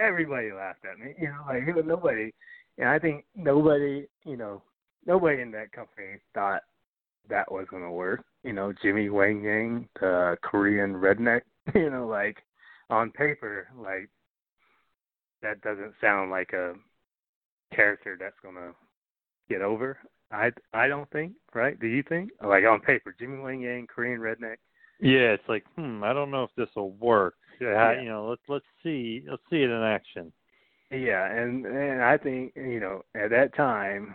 [0.00, 1.14] everybody laughed at me.
[1.20, 2.32] You know, like nobody
[2.78, 4.62] and I think nobody, you know,
[5.06, 6.62] nobody in that company thought
[7.28, 8.24] that was going to work.
[8.42, 11.42] You know, Jimmy Wang Yang, the Korean redneck,
[11.74, 12.38] you know, like
[12.90, 14.08] on paper, like
[15.42, 16.74] that doesn't sound like a
[17.74, 18.74] character that's going to
[19.48, 19.98] get over.
[20.30, 21.78] I I don't think, right?
[21.78, 22.30] Do you think?
[22.42, 24.56] Like on paper, Jimmy Wang Yang, Korean redneck.
[25.00, 27.34] Yeah, it's like, hmm, I don't know if this will work.
[27.60, 28.02] Yeah, Yeah.
[28.02, 30.32] You know, let's let's see, let's see it in action.
[30.92, 34.14] Yeah, and and I think you know at that time,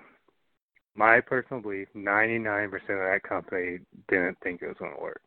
[0.95, 5.01] my personal belief, ninety nine percent of that company didn't think it was going to
[5.01, 5.21] work.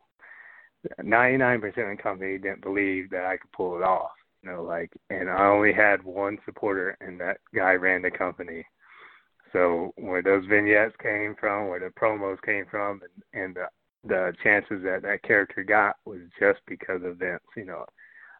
[1.03, 4.11] Ninety nine percent of the company didn't believe that I could pull it off.
[4.43, 8.65] You know, like, and I only had one supporter, and that guy ran the company.
[9.51, 13.01] So where those vignettes came from, where the promos came from,
[13.33, 13.65] and, and the
[14.07, 17.41] the chances that that character got was just because of Vince.
[17.57, 17.85] You know,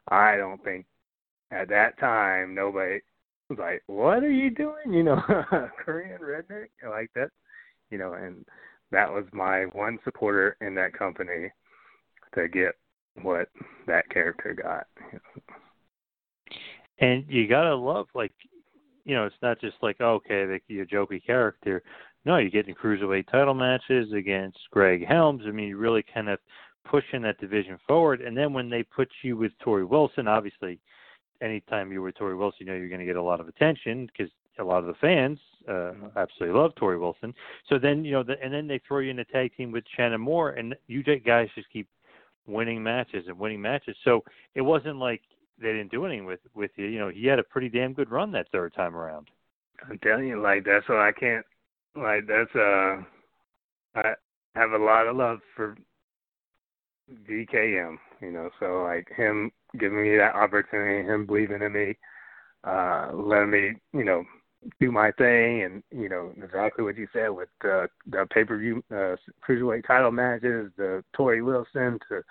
[0.08, 0.86] I don't think
[1.52, 3.00] at that time nobody
[3.48, 5.22] was like, "What are you doing?" You know,
[5.84, 7.30] Korean redneck like that.
[7.90, 8.44] You know, and
[8.90, 11.50] that was my one supporter in that company
[12.34, 12.74] to get
[13.22, 13.48] what
[13.86, 14.86] that character got.
[16.98, 18.32] And you gotta love like
[19.04, 21.82] you know, it's not just like oh, okay, like you're a jokey character.
[22.24, 25.42] No, you're getting cruiserweight title matches against Greg Helms.
[25.46, 26.38] I mean, you really kind of
[26.84, 28.20] pushing that division forward.
[28.20, 30.78] And then when they put you with Torrie Wilson, obviously,
[31.42, 34.06] anytime you were Torrie Wilson, you know you're going to get a lot of attention
[34.06, 35.38] because a lot of the fans
[35.68, 37.34] uh, absolutely love Torrie Wilson.
[37.68, 39.84] So then, you know, the, and then they throw you in a tag team with
[39.96, 41.88] Shannon Moore, and you guys just keep
[42.46, 43.96] winning matches and winning matches.
[44.04, 44.24] So
[44.54, 45.22] it wasn't like
[45.60, 46.86] they didn't do anything with with you.
[46.86, 49.28] You know, he had a pretty damn good run that third time around.
[49.88, 51.46] I'm telling you, like that's why I can't.
[51.94, 53.02] Like that's uh,
[53.94, 54.14] I
[54.54, 55.76] have a lot of love for
[57.28, 57.96] VKM.
[58.20, 61.96] You know, so like him giving me that opportunity, him believing in me,
[62.64, 64.24] uh, letting me, you know,
[64.80, 68.56] do my thing, and you know exactly what you said with uh, the pay per
[68.58, 69.16] view uh,
[69.46, 72.22] cruiserweight title matches, the Torrie Wilson to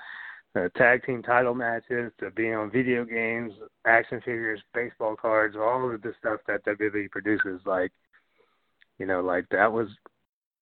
[0.56, 3.54] uh, tag team title matches to being on video games,
[3.86, 7.62] action figures, baseball cards, all of the stuff that WWE produces.
[7.66, 7.92] Like,
[8.98, 9.88] you know, like that was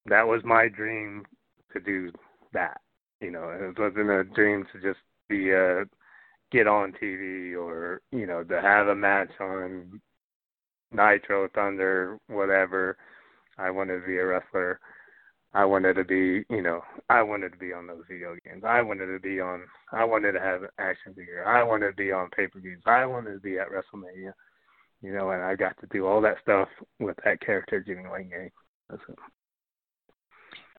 [0.06, 1.26] that was my dream
[1.74, 2.12] to do
[2.54, 2.82] that.
[3.22, 5.86] You know, it wasn't a dream to just be a uh,
[6.52, 10.02] get on TV or you know to have a match on
[10.91, 12.97] Nitro, Thunder, whatever.
[13.58, 14.80] I wanted to be a wrestler
[15.54, 18.64] I wanted to be, you know, I wanted to be on those video games.
[18.66, 19.64] I wanted to be on.
[19.91, 21.43] I wanted to have action figure.
[21.45, 22.84] I wanted to be on pay per views.
[22.86, 24.34] I wanted to be at WrestleMania.
[25.02, 26.68] You know, and I got to do all that stuff
[27.00, 28.52] with that character, Jimmy Wang Yang.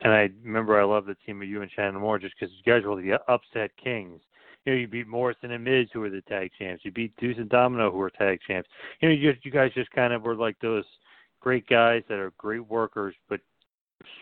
[0.02, 2.72] And I remember I love the team of you and Shannon Moore just because you
[2.72, 4.20] guys were the upset kings.
[4.64, 6.84] You know, you beat Morrison and Miz, who were the tag champs.
[6.84, 8.68] You beat Deuce and Domino, who were tag champs.
[9.00, 10.84] You know, you, you guys just kind of were like those
[11.40, 13.40] great guys that are great workers, but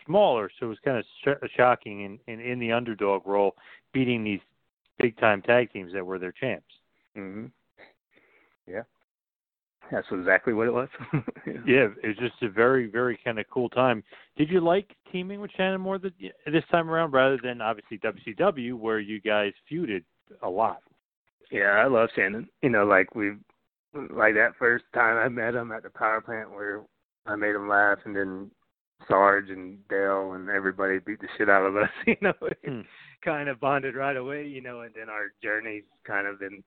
[0.05, 3.55] smaller, so it was kind of sh- shocking in, in in the underdog role,
[3.93, 4.39] beating these
[4.97, 6.73] big time tag teams that were their champs.
[7.17, 7.51] Mhm.
[8.67, 8.83] Yeah.
[9.91, 10.89] That's exactly what it was.
[11.13, 11.21] yeah.
[11.65, 14.03] yeah, it was just a very, very kind of cool time.
[14.37, 16.11] Did you like teaming with Shannon more the,
[16.45, 20.03] this time around, rather than obviously WCW, where you guys feuded
[20.41, 20.81] a lot?
[21.51, 22.47] Yeah, I love Shannon.
[22.61, 23.31] You know, like we,
[23.93, 26.81] like that first time I met him at the power plant, where
[27.25, 28.51] I made him laugh, and then
[29.07, 32.33] Sarge and Dale and everybody beat the shit out of us, you know.
[32.65, 32.81] Hmm.
[33.23, 36.63] kind of bonded right away, you know, and then our journeys kind of been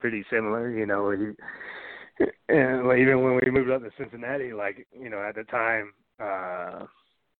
[0.00, 1.10] pretty similar, you know.
[1.10, 5.44] He, and like, even when we moved up to Cincinnati, like you know, at the
[5.44, 6.86] time, uh,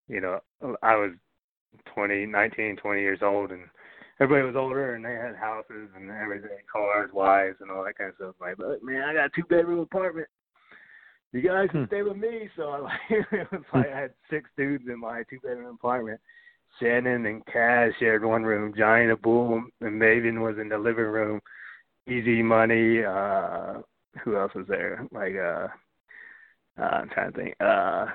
[0.09, 0.41] you know,
[0.83, 1.13] I was
[1.95, 3.63] twenty, nineteen, twenty years old, and
[4.21, 8.11] everybody was older, and they had houses and everything, cars, wives, and all that kind
[8.11, 8.35] of stuff.
[8.41, 10.29] Like, but man, I got a two bedroom apartment
[11.37, 11.87] you guys can hmm.
[11.87, 12.49] stay with me.
[12.57, 16.21] So I like it was like I had six dudes in my two bedroom apartment.
[16.81, 18.75] Shannon and Kaz shared one room.
[18.77, 21.41] Johnny the Boom and Maven was in the living room.
[22.09, 23.05] Easy Money.
[23.05, 23.75] uh
[24.25, 25.07] Who else was there?
[25.13, 25.69] Like uh,
[26.81, 27.55] uh I'm trying to think.
[27.61, 28.07] Uh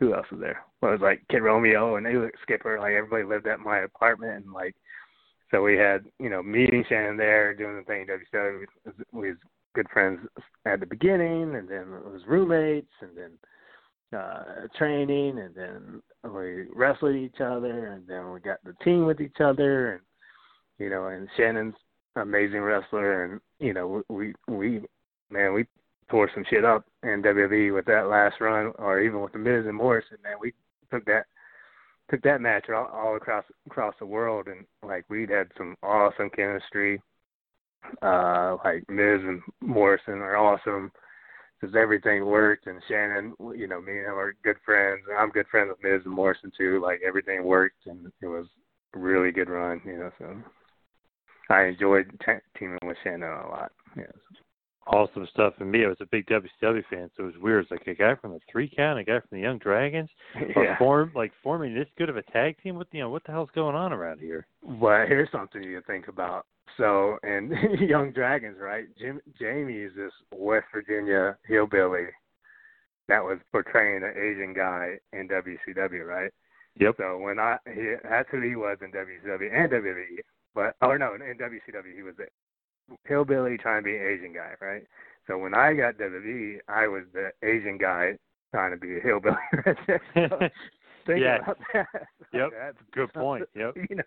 [0.00, 0.62] Who else was there?
[0.80, 2.78] Well, it was like Kid Romeo and they were Skipper.
[2.80, 4.74] Like everybody lived at my apartment and like.
[5.52, 8.06] So we had, you know, meeting Shannon there, doing the thing.
[8.06, 9.36] WCW was, was
[9.74, 10.20] good friends
[10.64, 16.02] at the beginning, and then it was roommates, and then uh training, and then
[16.34, 20.00] we wrestled each other, and then we got the team with each other, and
[20.78, 21.74] you know, and Shannon's
[22.16, 24.80] amazing wrestler, and you know, we we
[25.30, 25.66] man, we
[26.10, 29.66] tore some shit up in WWE with that last run, or even with the Miz
[29.66, 30.18] and Morrison.
[30.22, 30.52] Man, we
[30.90, 31.26] took that
[32.10, 36.30] took that match all, all across across the world, and like we'd had some awesome
[36.30, 37.00] chemistry
[38.02, 40.92] uh, like Miz and Morrison are awesome
[41.60, 42.66] because everything worked.
[42.66, 45.02] And Shannon, you know, me and him are good friends.
[45.08, 46.80] And I'm good friends with Miz and Morrison too.
[46.82, 48.46] Like everything worked, and it was
[48.94, 49.80] a really good run.
[49.84, 50.36] You know, so
[51.50, 53.72] I enjoyed t- teaming with Shannon a lot.
[53.96, 54.12] Yes.
[54.86, 55.54] Awesome stuff.
[55.60, 57.62] And me, I was a big WCW fan, so it was weird.
[57.62, 60.10] It's like a guy from the Three Count, a guy from the Jung Dragons,
[60.56, 60.76] yeah.
[60.76, 62.74] form like forming this good of a tag team.
[62.76, 64.46] What you know, what the hell's going on around here?
[64.62, 66.46] Well, here's something you think about.
[66.76, 67.52] So, and
[67.88, 68.86] Jung Dragons, right?
[68.98, 72.06] Jim, Jamie is this West Virginia hillbilly
[73.08, 76.30] that was portraying an Asian guy in WCW, right?
[76.80, 76.94] Yep.
[76.96, 80.18] So when I he, that's who he was in WCW and WWE,
[80.54, 82.26] but or no, in WCW he was a
[83.04, 84.82] hillbilly trying to be an Asian guy, right?
[85.26, 88.18] So when I got WWE, I was the Asian guy
[88.50, 89.36] trying to be a hillbilly.
[90.14, 90.38] so
[91.06, 91.38] think yeah.
[91.42, 91.86] about that.
[92.32, 92.50] Yep.
[92.58, 93.44] That's Good point.
[93.54, 93.74] Yep.
[93.90, 94.02] You know,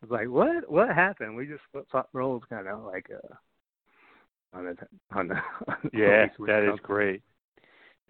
[0.00, 0.70] was like, what?
[0.70, 1.34] What happened?
[1.34, 4.76] We just flip flop roles, kind of like uh, on the
[5.16, 5.34] on the.
[5.68, 7.22] On the yeah, that is great.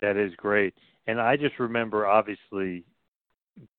[0.03, 0.75] That is great.
[1.07, 2.85] And I just remember, obviously,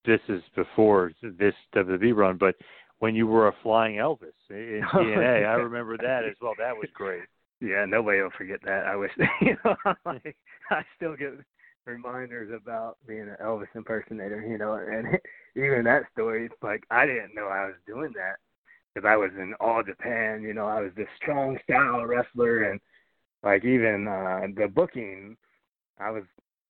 [0.06, 2.56] this is before this WWE run, but
[3.00, 6.54] when you were a flying Elvis in Oh, TNA, I remember that as well.
[6.58, 7.24] That was great.
[7.62, 8.86] yeah, nobody will forget that.
[8.86, 9.76] I wish you know,
[10.06, 10.36] like
[10.72, 11.34] I still get
[11.86, 15.18] reminders about being an Elvis impersonator, you know, and
[15.56, 18.36] even that story, like I didn't know I was doing that
[18.94, 22.80] because I was in all Japan, you know, I was this strong style wrestler, and
[23.44, 25.38] like even uh the booking,
[26.00, 26.24] I was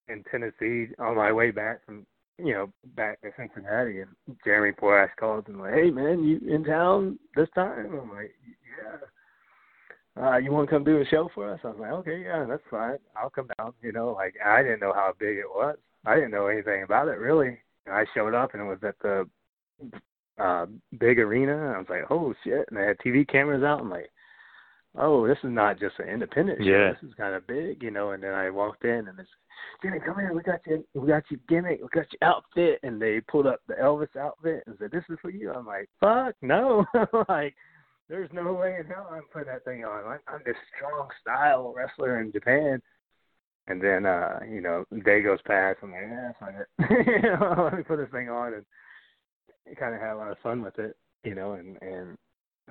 [0.09, 2.05] in Tennessee on my way back from
[2.37, 4.11] you know back to Cincinnati, and
[4.43, 7.99] Jeremy Borash calls and like, hey man, you in town this time?
[7.99, 8.97] I'm like, yeah
[10.21, 11.59] uh, you want to come do a show for us?
[11.63, 12.97] I was like, okay, yeah, that's fine.
[13.15, 13.73] I'll come down.
[13.81, 15.77] You know, like I didn't know how big it was.
[16.05, 17.57] I didn't know anything about it really.
[17.85, 19.27] And I showed up and it was at the
[20.41, 20.65] uh
[20.99, 21.73] big arena.
[21.75, 22.65] I was like, oh shit!
[22.69, 23.81] And they had TV cameras out.
[23.81, 24.09] I'm like,
[24.97, 26.65] oh, this is not just an independent show.
[26.65, 26.93] Yeah.
[26.93, 28.11] This is kind of big, you know.
[28.11, 29.29] And then I walked in and it's,
[29.81, 30.33] Jimmy, come here.
[30.33, 30.85] We got you.
[30.93, 31.79] We got your gimmick.
[31.81, 32.79] We got your outfit.
[32.83, 35.51] And they pulled up the Elvis outfit and said, this is for you.
[35.51, 36.85] I'm like, fuck no.
[37.29, 37.55] like
[38.09, 40.05] there's no way in hell I'm putting that thing on.
[40.05, 42.81] I'm, I'm this strong style wrestler in Japan.
[43.67, 45.79] And then, uh, you know, day goes past.
[45.83, 47.59] I'm like, yeah, fuck it.
[47.63, 48.65] let me put this thing on and
[49.77, 52.17] kind of had a lot of fun with it, you know, and, and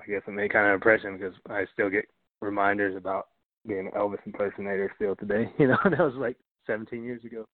[0.01, 2.05] I guess it made kind of impression because I still get
[2.41, 3.27] reminders about
[3.67, 6.37] being an Elvis impersonator still today, you know, and that was like
[6.67, 7.45] 17 years ago.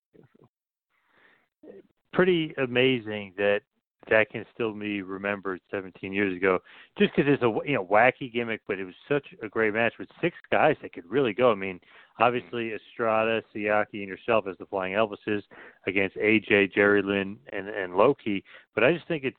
[2.11, 3.61] Pretty amazing that
[4.09, 6.59] that can still be remembered 17 years ago,
[6.97, 9.93] just because it's a you know wacky gimmick, but it was such a great match
[9.97, 11.51] with six guys that could really go.
[11.51, 11.79] I mean,
[12.19, 12.75] obviously mm-hmm.
[12.75, 15.43] Estrada, Siaki, and yourself as the Flying Elvises
[15.87, 18.43] against AJ, Jerry Lynn, and and Low Ki.
[18.75, 19.37] But I just think it's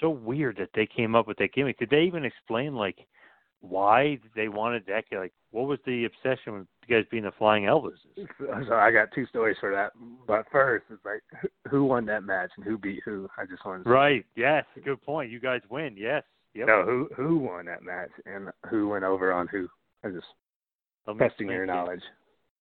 [0.00, 1.78] so weird that they came up with that gimmick.
[1.78, 3.06] Did they even explain like
[3.60, 5.04] why they wanted that?
[5.12, 8.28] Like, what was the obsession with you guys being the Flying Elvises?
[8.68, 9.92] So I got two stories for that.
[10.26, 11.22] But first, it's like
[11.70, 13.28] who won that match and who beat who.
[13.36, 14.24] I just wanted to Right.
[14.36, 14.64] Yes.
[14.84, 15.30] Good point.
[15.30, 15.96] You guys win.
[15.96, 16.22] Yes.
[16.54, 16.66] Yep.
[16.68, 19.68] No, who who won that match and who went over on who?
[20.04, 20.26] I just
[21.06, 22.02] Let testing your knowledge.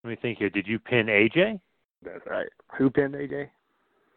[0.03, 0.49] Let me think here.
[0.49, 1.59] Did you pin AJ?
[2.03, 2.47] That's right.
[2.77, 3.49] Who pinned AJ?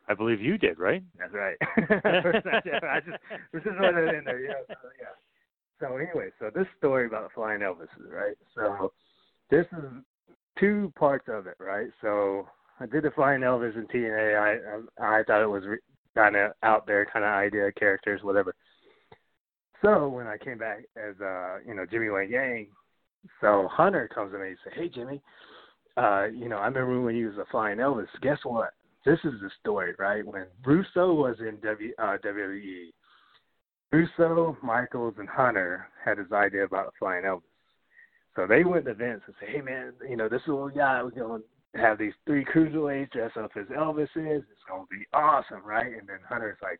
[0.08, 1.02] I believe you did, right?
[1.18, 1.56] That's right.
[1.76, 3.18] I just
[3.52, 4.40] this is what in there.
[4.40, 4.54] Yeah.
[4.68, 5.06] So, yeah.
[5.80, 8.36] So anyway, so this story about the flying Elvises, right?
[8.54, 8.92] So
[9.50, 9.84] this is
[10.58, 11.88] two parts of it, right?
[12.00, 12.48] So
[12.80, 14.38] I did the flying Elvis and TNA.
[14.38, 15.78] I I, I thought it was re-
[16.14, 18.54] kind of out there, kind of idea characters, whatever.
[19.82, 22.68] So when I came back as uh, you know Jimmy Wang Yang,
[23.40, 25.22] so Hunter comes to me and says, "Hey Jimmy,
[25.96, 28.06] uh, you know I remember when you was a flying Elvis.
[28.22, 28.70] Guess what?
[29.04, 30.26] This is the story, right?
[30.26, 32.90] When Russo was in w, uh, WWE,
[33.92, 37.42] Russo, Michaels, and Hunter had this idea about a flying Elvis.
[38.38, 41.04] So they went to Vince and said, "Hey man, you know this we got.
[41.04, 41.42] We're going
[41.74, 44.06] to have these three cruiserweights dress up as Elvises.
[44.14, 46.78] It's going to be awesome, right?" And then Hunter's like,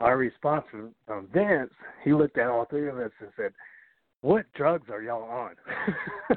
[0.00, 3.52] our response from, from Vince, he looked at all three of us and said,
[4.22, 5.56] "What drugs are y'all on?"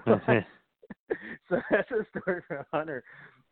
[0.06, 1.16] Mm-hmm.
[1.50, 3.06] so that's a story from Hunter.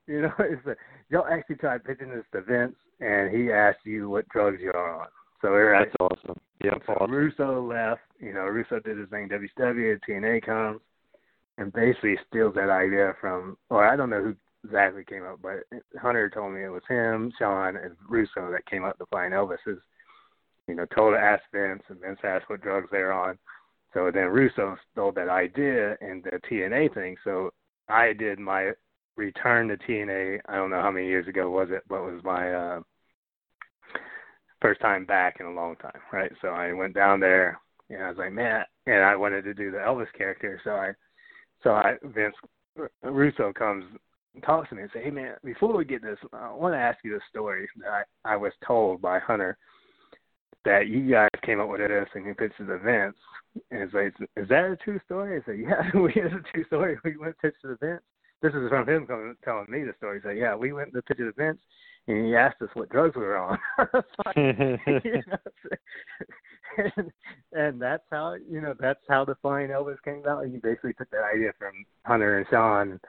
[0.06, 0.76] You know, it's a,
[1.10, 5.08] y'all actually tried pitching this to Vince, and he asked you what drugs you're on.
[5.44, 6.40] So That's awesome.
[6.64, 6.76] Yeah.
[6.88, 8.02] so Russo left.
[8.20, 9.28] You know, Russo did his thing.
[9.28, 10.80] WCW, TNA comes,
[11.58, 13.58] and basically steals that idea from.
[13.70, 15.66] Or I don't know who exactly came up, but
[16.02, 19.82] Hunter told me it was him, Shawn, and Russo that came up to find Elvis's.
[20.70, 23.38] You know, told to ask Vince, and Vince asked what drugs they're on.
[23.94, 27.18] So then Russo stole that idea and the TNA thing.
[27.26, 27.52] So
[27.90, 28.72] I did my
[29.18, 30.40] return to TNA.
[30.48, 32.80] I don't know how many years ago was it, but it was my uh,
[34.64, 36.32] first time back in a long time, right?
[36.42, 37.60] So I went down there,
[37.90, 40.60] and I was like, man, and I wanted to do the Elvis character.
[40.64, 40.94] So I,
[41.64, 42.36] so I Vince
[43.04, 43.86] Russo comes
[44.34, 46.80] and talks to me and say, hey man, before we get this, I want to
[46.80, 49.58] ask you a story that I, I was told by Hunter
[50.66, 53.18] that you guys came up with this and you pitched it to Vince.
[53.70, 55.38] And it's like, is that a true story?
[55.38, 56.98] I said, yeah, we it's a true story.
[57.04, 58.02] We went to pitch to the Vince.
[58.42, 60.20] This is from him coming, telling me the story.
[60.20, 61.60] He said, yeah, we went to pitch to the Vince
[62.08, 63.58] and he asked us what drugs we were on.
[65.04, 65.38] You know,
[66.98, 67.12] and,
[67.52, 70.46] and that's how you know that's how the Flying Elvis came about.
[70.46, 73.00] He basically took that idea from Hunter and Shawn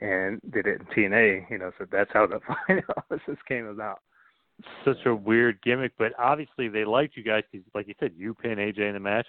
[0.00, 1.50] and did it in TNA.
[1.50, 4.00] You know, so that's how the Flying Elvis came about.
[4.84, 8.34] Such a weird gimmick, but obviously they liked you guys because, like you said, you
[8.34, 9.26] pin AJ in the match,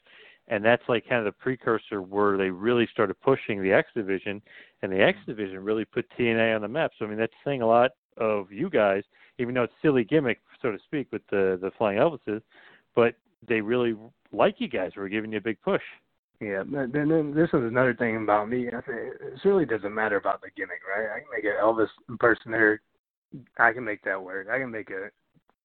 [0.48, 4.42] and that's like kind of the precursor where they really started pushing the X division,
[4.82, 5.32] and the X mm-hmm.
[5.32, 6.92] division really put TNA on the map.
[6.98, 9.04] So I mean, that's saying a lot of you guys,
[9.40, 12.42] even though it's silly gimmick, so to speak, with the the Flying Elvises,
[12.96, 13.16] but
[13.48, 13.96] they really
[14.32, 14.92] like you guys.
[14.96, 15.82] We're giving you a big push.
[16.40, 18.68] Yeah, then, then this is another thing about me.
[18.68, 21.10] I say it really doesn't matter about the gimmick, right?
[21.16, 22.82] I can make an Elvis impersonator.
[23.58, 24.48] I can make that work.
[24.52, 25.10] I can make a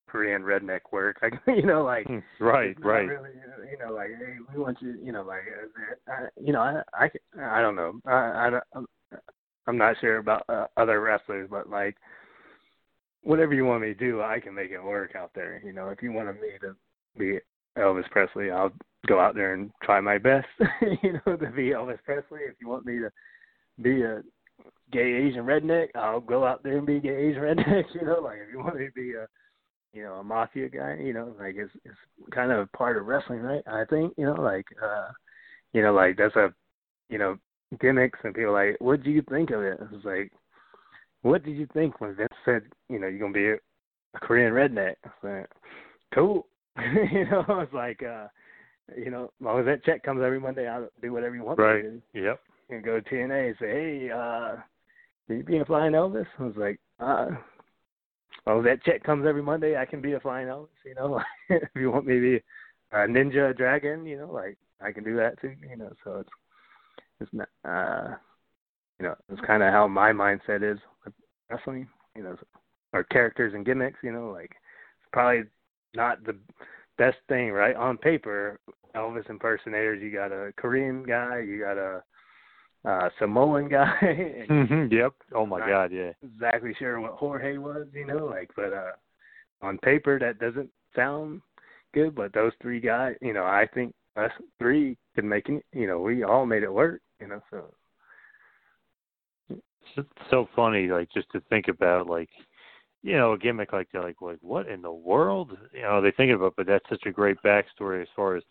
[0.09, 1.21] Korean redneck work.
[1.23, 2.07] Like you know, like
[2.41, 3.09] right, right.
[3.09, 3.31] Really,
[3.71, 4.97] you know, like hey, we want you.
[5.03, 5.43] You know, like
[6.09, 8.01] uh, I, you know, I, I, I don't know.
[8.07, 8.81] I, I
[9.67, 11.97] I'm not sure about uh, other wrestlers, but like
[13.23, 15.61] whatever you want me to do, I can make it work out there.
[15.65, 16.77] You know, if you wanted me to
[17.19, 17.39] be
[17.77, 18.73] Elvis Presley, I'll
[19.07, 20.47] go out there and try my best.
[21.03, 22.41] you know, to be Elvis Presley.
[22.49, 23.11] If you want me to
[23.81, 24.23] be a
[24.93, 27.85] gay Asian redneck, I'll go out there and be gay Asian redneck.
[27.95, 29.27] You know, like if you want me to be a
[29.95, 31.97] you know, a mafia guy, you know, like it's it's
[32.31, 33.63] kind of part of wrestling, right?
[33.67, 35.09] I think, you know, like uh
[35.73, 36.53] you know, like that's a
[37.09, 37.39] you know,
[37.81, 39.81] gimmicks and people like, What do you think of it?
[39.93, 40.31] It's like
[41.23, 44.53] what did you think when Vince said, you know, you're gonna be a, a Korean
[44.53, 44.95] redneck?
[45.23, 45.51] I like,
[46.15, 46.47] Cool.
[47.13, 48.29] you know, I was like uh
[48.97, 51.59] you know, as long as that check comes every Monday, I'll do whatever you want
[51.59, 51.85] Right.
[51.85, 52.21] me to.
[52.23, 52.41] Yep.
[52.71, 54.57] And go to TNA and say, Hey, uh
[55.29, 56.27] will you be a flying Elvis?
[56.39, 57.27] I was like, uh
[58.47, 59.77] well, that check comes every Monday.
[59.77, 61.21] I can be a flying Elvis, you know.
[61.51, 62.43] if you want me to be
[62.93, 65.93] a ninja dragon, you know, like I can do that too, you know.
[66.05, 66.31] So it's
[67.21, 68.15] it's not, uh,
[68.99, 71.15] you know, it's kind of how my mindset is with
[71.51, 72.37] wrestling, you know,
[72.93, 75.45] or characters and gimmicks, you know, like it's probably
[75.95, 76.37] not the
[76.97, 77.77] best thing, right?
[77.77, 78.59] On paper,
[78.97, 82.03] Elvis impersonators, you got a Korean guy, you got a
[82.85, 85.13] uh Samoan guy, Mhm, yep.
[85.35, 86.13] Oh my God, yeah.
[86.25, 88.93] exactly sure what Jorge was, you know, like but uh
[89.63, 91.41] on paper that doesn't sound
[91.95, 95.87] good, but those three guys, you know, I think us three could make it you
[95.87, 97.73] know, we all made it work, you know, so
[99.97, 102.29] It's so funny, like just to think about, like
[103.03, 105.57] you know, a gimmick like that, like like what in the world?
[105.73, 108.43] You know, they think about, but that's such a great backstory as far as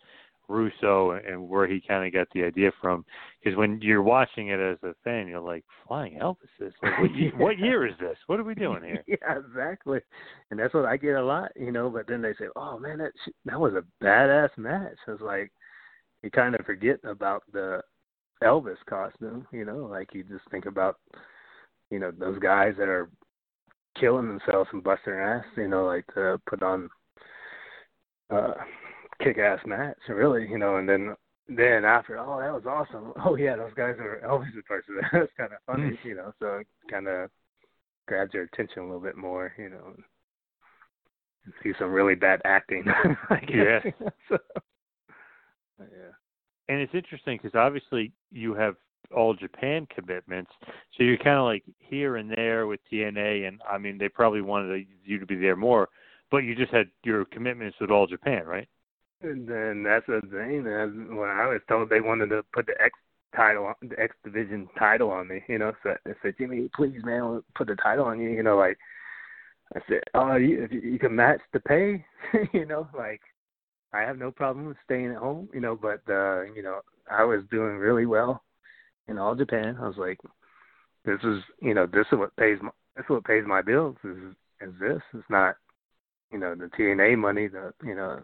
[0.48, 3.04] Russo and where he kind of got the idea from.
[3.42, 7.14] Because when you're watching it as a fan, you're like, "Flying Elvis is like, what,
[7.14, 8.16] ye- what year is this?
[8.26, 10.00] What are we doing here?" yeah, exactly.
[10.50, 12.98] And that's what I get a lot, you know, but then they say, "Oh man,
[12.98, 15.52] that sh- that was a badass match." It's like
[16.22, 17.82] you kind of forget about the
[18.42, 20.96] Elvis costume, you know, like you just think about
[21.90, 23.10] you know those guys that are
[23.98, 26.88] killing themselves and busting their ass, you know, like to put on
[28.30, 28.54] uh
[29.22, 31.14] kick ass match, really, you know, and then
[31.48, 33.12] then after, oh that was awesome.
[33.24, 35.10] Oh yeah, those guys are Elvis impersonators.
[35.12, 37.30] That's kind of funny, you know, so it kind of
[38.06, 39.94] grabs your attention a little bit more, you know.
[39.94, 40.02] And
[41.62, 42.84] see some really bad acting.
[43.30, 43.84] I guess.
[43.84, 43.94] Yes.
[44.28, 44.38] so,
[45.78, 46.12] yeah.
[46.68, 48.76] And it's interesting because obviously you have
[49.14, 50.50] all Japan commitments,
[50.96, 54.42] so you're kind of like here and there with TNA, and I mean they probably
[54.42, 55.88] wanted you to be there more,
[56.30, 58.68] but you just had your commitments with all Japan, right?
[59.22, 60.64] And then that's the thing.
[60.64, 62.92] That when I was told they wanted to put the X
[63.34, 67.42] title, the X Division title on me, you know, so I said, Jimmy, please, man,
[67.54, 68.30] put the title on you.
[68.30, 68.78] You know, like
[69.74, 72.04] I said, oh, you, you can match the pay,
[72.52, 73.20] you know, like
[73.92, 77.24] I have no problem with staying at home, you know, but uh, you know, I
[77.24, 78.42] was doing really well
[79.08, 79.76] in all Japan.
[79.80, 80.18] I was like,
[81.04, 83.96] this is, you know, this is what pays my, this is what pays my bills.
[84.04, 85.00] Is is this?
[85.14, 85.56] It's not,
[86.32, 87.48] you know, the TNA money.
[87.48, 88.20] The you know,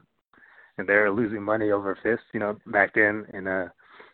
[0.79, 3.27] and they're losing money over fists, you know, back then.
[3.33, 3.67] And uh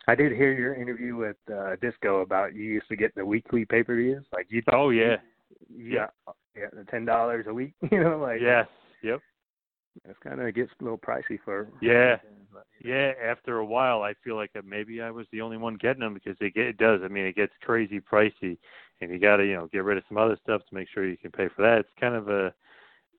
[0.07, 3.65] I did hear your interview with uh Disco about you used to get the weekly
[3.65, 4.23] pay per views.
[4.31, 5.17] Like you Oh yeah.
[5.75, 6.07] yeah,
[6.55, 8.67] yeah, the ten dollars a week, you know, like Yes.
[9.03, 9.19] Yep.
[10.05, 12.17] It's kinda it gets a little pricey for Yeah.
[12.83, 15.99] Yeah, after a while, I feel like that maybe I was the only one getting
[15.99, 17.01] them because it, get, it does.
[17.03, 18.57] I mean, it gets crazy pricey,
[18.99, 21.07] and you got to you know get rid of some other stuff to make sure
[21.07, 21.79] you can pay for that.
[21.79, 22.53] It's kind of a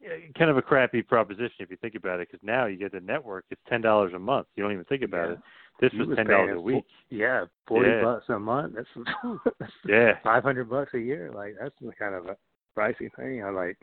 [0.05, 2.91] eh, kind of a crappy proposition if you think about it, because now you get
[2.93, 3.45] the network.
[3.51, 4.49] It's ten dollars a month.
[4.57, 5.35] You don't even think about Yeah.
[5.35, 5.41] it.
[5.81, 6.85] This was was ten dollars a week.
[6.85, 8.03] fo- yeah, forty Yeah.
[8.03, 8.75] bucks a month.
[8.75, 8.89] That's,
[9.61, 10.19] that's Yeah.
[10.25, 11.31] five hundred bucks a year.
[11.33, 12.37] Like that's the kind of a
[12.77, 13.45] pricey thing.
[13.45, 13.79] I like.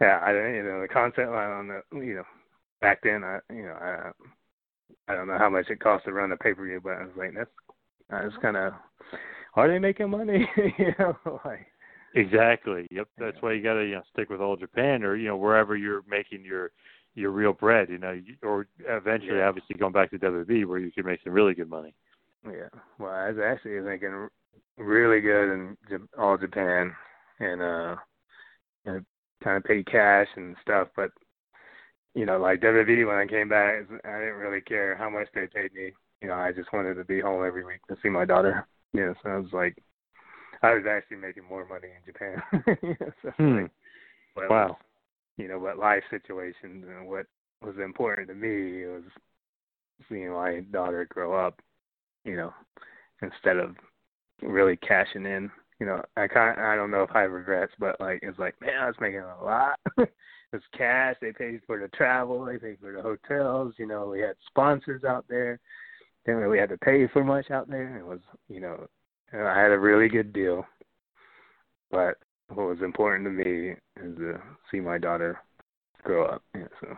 [0.00, 1.28] Yeah, I don't- you know the concept.
[1.30, 1.80] I don't know.
[1.92, 2.24] You know,
[2.80, 4.10] back then, I you know I
[5.08, 7.02] I don't know how much it costs to run a pay per view, but I
[7.04, 7.50] was like, that's
[8.10, 8.72] that's kind of
[9.56, 10.48] are they making money?
[10.78, 11.66] you know, like
[12.14, 12.86] Exactly.
[12.90, 13.08] Yep.
[13.18, 15.76] That's why you got to you know stick with all Japan or you know wherever
[15.76, 16.70] you're making your
[17.14, 17.88] your real bread.
[17.90, 19.48] You know, or eventually, Yeah.
[19.48, 21.94] obviously, going back to WWE where you can make some really good money.
[22.46, 22.68] Yeah.
[22.98, 24.30] Well, I was actually thinking r-
[24.78, 26.94] really good in J- all Japan,
[27.40, 27.96] and uh,
[28.86, 29.04] and
[29.42, 30.88] kind of paid cash and stuff.
[30.96, 31.10] But
[32.14, 35.46] you know, like WWE, when I came back, I didn't really care how much they
[35.46, 35.92] paid me.
[36.22, 38.66] You know, I just wanted to be home every week to see my daughter.
[38.94, 39.76] You know, so I was like,
[40.62, 42.42] I was actually making more money in Japan.
[42.82, 43.66] You know, so Hmm.
[44.36, 44.78] like, Wow.
[45.36, 47.26] you know, what life situations and what
[47.62, 49.02] was important to me was
[50.08, 51.60] seeing my daughter grow up
[52.24, 52.52] you know,
[53.22, 53.76] instead of
[54.42, 55.50] really cashing in.
[55.80, 58.60] You know, I kind I don't know if I have regrets, but like it's like,
[58.60, 59.78] man, I was making a lot.
[60.52, 61.16] it's cash.
[61.20, 62.44] They paid for the travel.
[62.44, 63.74] They paid for the hotels.
[63.78, 65.60] You know, we had sponsors out there.
[66.26, 67.96] Didn't really have to pay for much out there.
[67.96, 68.86] It was, you know,
[69.32, 70.66] I had a really good deal.
[71.90, 72.16] But
[72.48, 73.70] what was important to me
[74.02, 74.40] is to
[74.70, 75.38] see my daughter
[76.02, 76.42] grow up.
[76.54, 76.96] Yeah, so.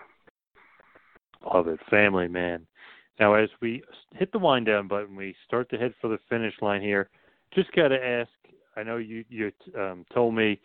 [1.52, 2.66] Love it, family man.
[3.18, 3.82] Now, as we
[4.14, 7.08] hit the wind down button, we start to head for the finish line here.
[7.54, 8.30] Just got to ask.
[8.80, 10.58] I know you you um, told me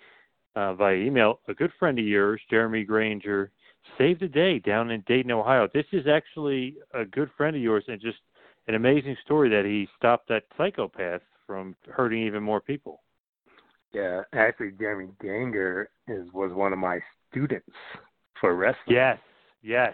[0.56, 3.52] uh, via email a good friend of yours, Jeremy Ganger,
[3.98, 5.68] saved the day down in Dayton, Ohio.
[5.74, 8.20] This is actually a good friend of yours, and just
[8.68, 13.02] an amazing story that he stopped that psychopath from hurting even more people.
[13.94, 17.00] Yeah, actually, Jeremy Ganger is was one of my
[17.32, 17.70] students
[18.40, 18.96] for wrestling.
[18.96, 19.18] Yes,
[19.62, 19.94] yes.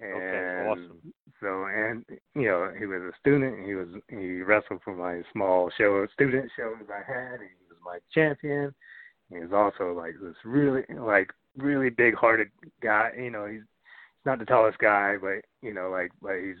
[0.00, 1.12] And okay, awesome.
[1.42, 2.04] So, and
[2.34, 3.66] you know, he was a student.
[3.66, 7.40] He was he wrestled for my small show, student shows I had.
[7.40, 8.72] And he was my champion.
[9.28, 12.48] He was also like this really, like really big-hearted
[12.80, 13.10] guy.
[13.18, 13.62] You know, he's
[14.22, 16.56] he's not the tallest guy, but you know, like, but he's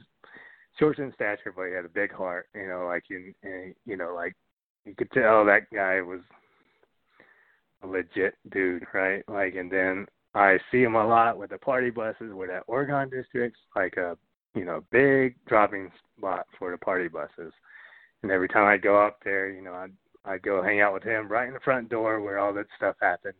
[0.78, 2.48] short in stature, but he had a big heart.
[2.54, 4.34] You know, like you, and, you know, like
[4.84, 6.20] you could tell that guy was
[7.82, 9.22] a legit dude, right?
[9.28, 12.32] Like, and then I see him a lot with the party buses.
[12.32, 14.16] We're at Oregon districts, like a
[14.54, 17.52] you know big dropping spot for the party buses.
[18.22, 19.92] And every time I'd go up there, you know, I'd
[20.24, 22.96] I'd go hang out with him right in the front door where all that stuff
[23.00, 23.34] happened.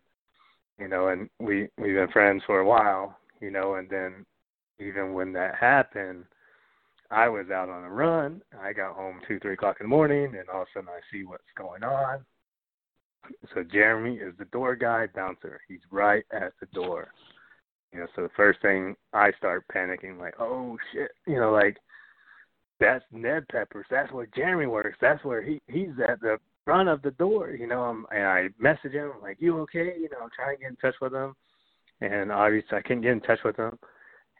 [0.78, 3.16] You know, and we we've been friends for a while.
[3.40, 4.26] You know, and then
[4.78, 6.24] even when that happened,
[7.10, 8.42] I was out on a run.
[8.60, 11.00] I got home two, three o'clock in the morning, and all of a sudden I
[11.12, 12.24] see what's going on.
[13.54, 15.60] So Jeremy is the door guy, bouncer.
[15.68, 17.12] He's right at the door.
[17.92, 21.76] You know, so the first thing I start panicking, like, oh shit, you know, like
[22.80, 23.86] that's Ned Peppers.
[23.90, 24.96] That's where Jeremy works.
[25.00, 27.50] That's where he he's at the front of the door.
[27.50, 29.94] You know, I'm, and I message him like, you okay?
[29.98, 31.34] You know, I'm trying to get in touch with him,
[32.00, 33.78] and obviously I couldn't get in touch with him.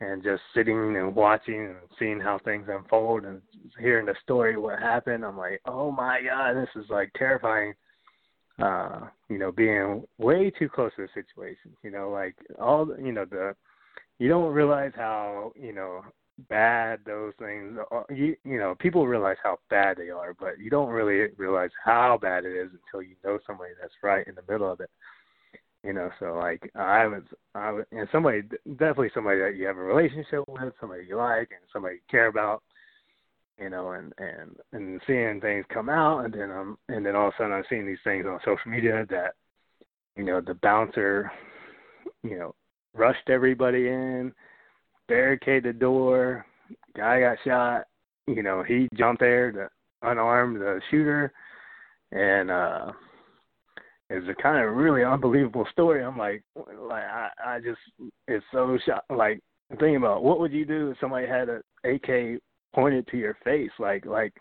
[0.01, 3.41] And just sitting and watching and seeing how things unfold and
[3.79, 7.75] hearing the story, what happened, I'm like, oh my god, this is like terrifying
[8.61, 11.73] uh, you know, being way too close to the situation.
[11.83, 13.55] You know, like all you know the
[14.19, 16.03] you don't realize how you know
[16.49, 18.07] bad those things are.
[18.11, 22.19] You you know people realize how bad they are, but you don't really realize how
[22.21, 24.91] bad it is until you know somebody that's right in the middle of it.
[25.85, 27.23] You know, so like I was,
[27.55, 28.43] I was, and somebody
[28.77, 32.29] definitely somebody that you have a relationship with, somebody you like, and somebody you care
[32.29, 32.63] about
[33.63, 37.29] you know, and and and seeing things come out, and then I'm and then all
[37.29, 39.35] of a sudden I'm seeing these things on social media that,
[40.17, 41.31] you know, the bouncer,
[42.23, 42.55] you know,
[42.95, 44.33] rushed everybody in,
[45.09, 46.45] barricaded the door,
[46.97, 47.85] guy got shot,
[48.27, 49.69] you know, he jumped there to
[50.05, 51.33] unarm the shooter,
[52.11, 52.93] and uh,
[54.11, 56.05] it's a kind of really unbelievable story.
[56.05, 57.81] I'm like, like I, I just,
[58.29, 59.05] it's so shot.
[59.09, 59.41] Like
[59.71, 62.41] thinking about what would you do if somebody had a AK
[62.75, 64.33] pointed to your face like like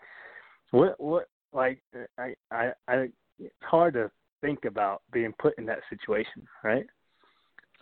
[0.70, 1.82] what what like
[2.18, 4.10] I I I it's hard to
[4.40, 6.84] think about being put in that situation, right?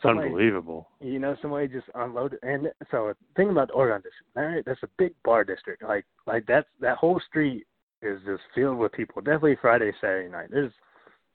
[0.02, 0.89] Somebody, Unbelievable.
[1.01, 4.31] You know, somebody just unloaded, and so think about the Oregon district.
[4.35, 5.82] Right, that's a big bar district.
[5.82, 7.66] Like, like that's that whole street
[8.01, 9.20] is just filled with people.
[9.20, 10.48] Definitely Friday, Saturday night.
[10.51, 10.72] There's,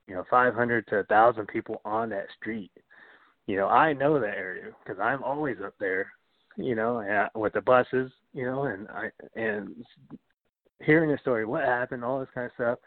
[0.08, 2.72] you know, 500 to 1,000 people on that street.
[3.46, 6.08] You know, I know that area because I'm always up there.
[6.58, 9.74] You know, with the buses you know, and I and
[10.84, 12.80] hearing the story, what happened, all this kind of stuff.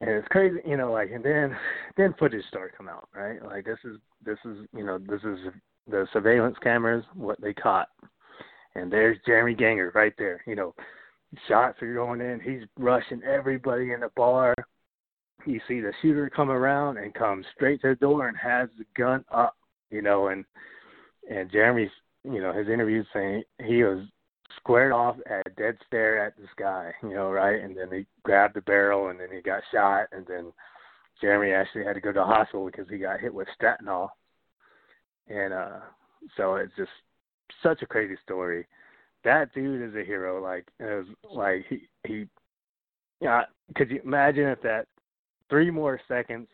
[0.00, 1.54] And it's crazy, you know, like and then
[1.96, 3.44] then footage started come out, right?
[3.44, 5.38] Like this is this is you know, this is
[5.90, 7.88] the surveillance cameras, what they caught.
[8.74, 10.74] And there's Jeremy Ganger right there, you know.
[11.48, 14.54] Shots are going in, he's rushing everybody in the bar.
[15.46, 18.84] You see the shooter come around and come straight to the door and has the
[18.96, 19.56] gun up,
[19.90, 20.44] you know, and
[21.30, 21.90] and Jeremy's
[22.24, 24.06] you know, his interview saying he was
[24.56, 27.62] squared off at dead stare at this guy, you know, right?
[27.62, 30.52] And then he grabbed the barrel and then he got shot and then
[31.20, 34.08] Jeremy actually had to go to the hospital because he got hit with stratanol.
[35.28, 35.80] And uh
[36.36, 36.90] so it's just
[37.62, 38.66] such a crazy story.
[39.24, 40.42] That dude is a hero.
[40.42, 42.26] Like it was like he he
[43.20, 43.42] yeah,
[43.76, 44.86] could you imagine if that
[45.48, 46.48] three more seconds,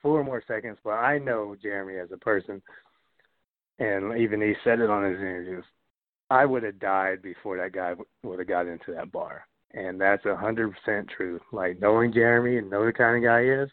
[0.00, 2.62] four more seconds, but I know Jeremy as a person
[3.78, 5.64] and even he said it on his interviews.
[6.30, 10.24] I would have died before that guy would have got into that bar, and that's
[10.24, 11.40] a hundred percent true.
[11.52, 13.70] Like knowing Jeremy and know the kind of guy he is,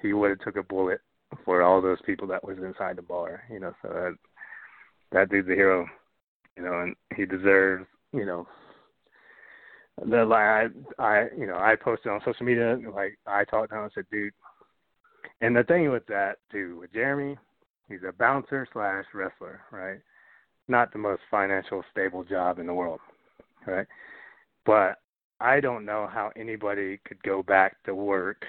[0.00, 1.00] he would have took a bullet
[1.44, 3.42] for all those people that was inside the bar.
[3.50, 4.14] You know, so that
[5.12, 5.86] that dude's a hero.
[6.56, 7.86] You know, and he deserves.
[8.12, 8.46] You know,
[10.04, 10.66] the like I
[10.98, 14.06] I you know I posted on social media like I talked to him and said,
[14.10, 14.32] dude.
[15.40, 17.36] And the thing with that too with Jeremy,
[17.92, 20.00] He's a bouncer slash wrestler, right?
[20.66, 23.00] Not the most financial stable job in the world,
[23.66, 23.86] right?
[24.64, 24.98] But
[25.40, 28.46] I don't know how anybody could go back to work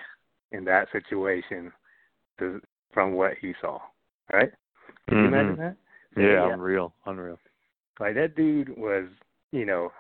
[0.54, 1.74] in that situation
[2.40, 2.62] to,
[2.94, 3.80] from what he saw,
[4.32, 4.52] right?
[5.10, 5.28] Can you Mhm.
[5.28, 5.78] imagine that?
[6.16, 7.40] So, Yeah, unreal, unreal.
[8.00, 9.10] Like that dude was,
[9.52, 9.92] you know,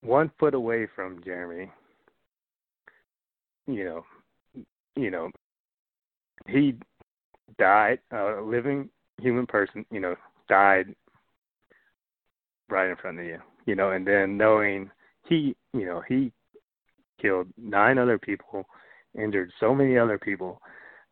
[0.00, 1.70] one foot away from Jeremy.
[3.66, 4.06] You know,
[4.96, 5.30] you know,
[6.48, 6.76] he
[7.58, 8.88] died, a living
[9.20, 10.14] human person, you know,
[10.48, 10.94] died
[12.68, 14.90] right in front of you, you know, and then knowing
[15.28, 16.32] he, you know, he
[17.20, 18.64] killed nine other people,
[19.18, 20.60] injured so many other people,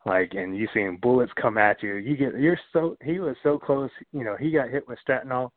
[0.07, 3.59] like, and you seeing bullets come at you, you get, you're so, he was so
[3.59, 5.51] close, you know, he got hit with stratinol,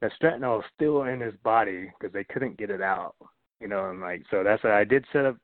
[0.00, 3.14] the stratinol is still in his body because they couldn't get it out,
[3.60, 5.36] you know, and like, so that's what I did set up,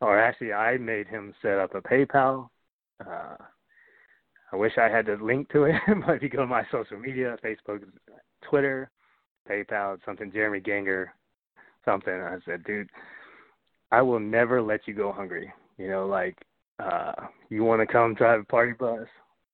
[0.00, 2.48] or actually I made him set up a PayPal,
[3.04, 3.36] uh,
[4.56, 5.74] I wish I had the link to it,
[6.06, 7.82] but if you go to my social media, Facebook,
[8.48, 8.90] Twitter,
[9.46, 11.12] PayPal, something Jeremy Ganger,
[11.84, 12.88] something, I said, dude,
[13.92, 15.52] I will never let you go hungry.
[15.76, 16.38] You know, like
[16.78, 17.12] uh
[17.50, 19.06] you want to come drive a party bus,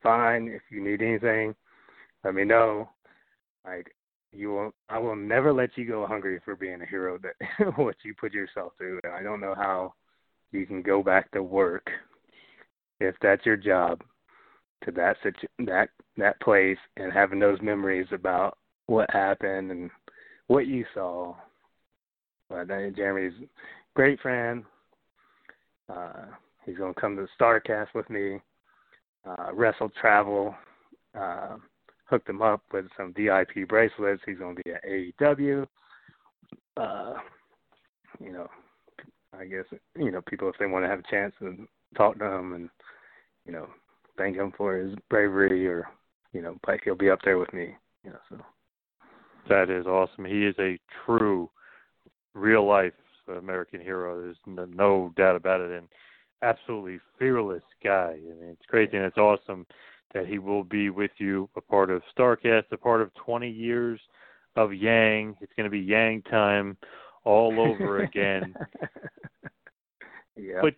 [0.05, 0.47] fine.
[0.47, 1.57] If you need anything,
[2.23, 2.89] let me know.
[3.65, 3.93] Like
[4.31, 7.97] you will, I will never let you go hungry for being a hero that what
[8.05, 9.01] you put yourself through.
[9.13, 9.95] I don't know how
[10.53, 11.91] you can go back to work
[13.01, 14.01] if that's your job
[14.85, 19.91] to that situ- that that place and having those memories about what happened and
[20.49, 21.35] what you saw.
[22.49, 23.33] But uh, Jeremy's
[23.95, 24.65] great friend.
[25.89, 26.27] Uh,
[26.65, 28.41] he's gonna come to Starcast with me.
[29.25, 30.55] Uh, Wrestle Travel
[31.19, 31.57] uh,
[32.07, 34.23] hooked him up with some VIP bracelets.
[34.27, 35.67] He's gonna be at AEW.
[36.77, 37.15] Uh,
[38.21, 38.49] you know,
[39.39, 39.65] I guess
[39.97, 42.69] you know people if they want to have a chance to talk to him and
[43.47, 43.69] you know
[44.17, 45.89] thank him for his bravery or
[46.33, 47.75] you know like he'll be up there with me.
[48.05, 48.39] You know, so
[49.49, 50.25] That is awesome.
[50.25, 51.49] He is a true,
[52.35, 52.93] real life
[53.29, 54.21] American hero.
[54.21, 55.89] There's no, no doubt about it, and
[56.43, 58.17] absolutely fearless guy.
[58.19, 59.67] I mean, it's crazy, and it's awesome
[60.15, 64.01] that he will be with you, a part of Starcast, a part of 20 years
[64.57, 65.37] of Yang.
[65.41, 66.77] It's going to be Yang time
[67.25, 68.55] all over again.
[70.37, 70.61] yeah.
[70.61, 70.75] But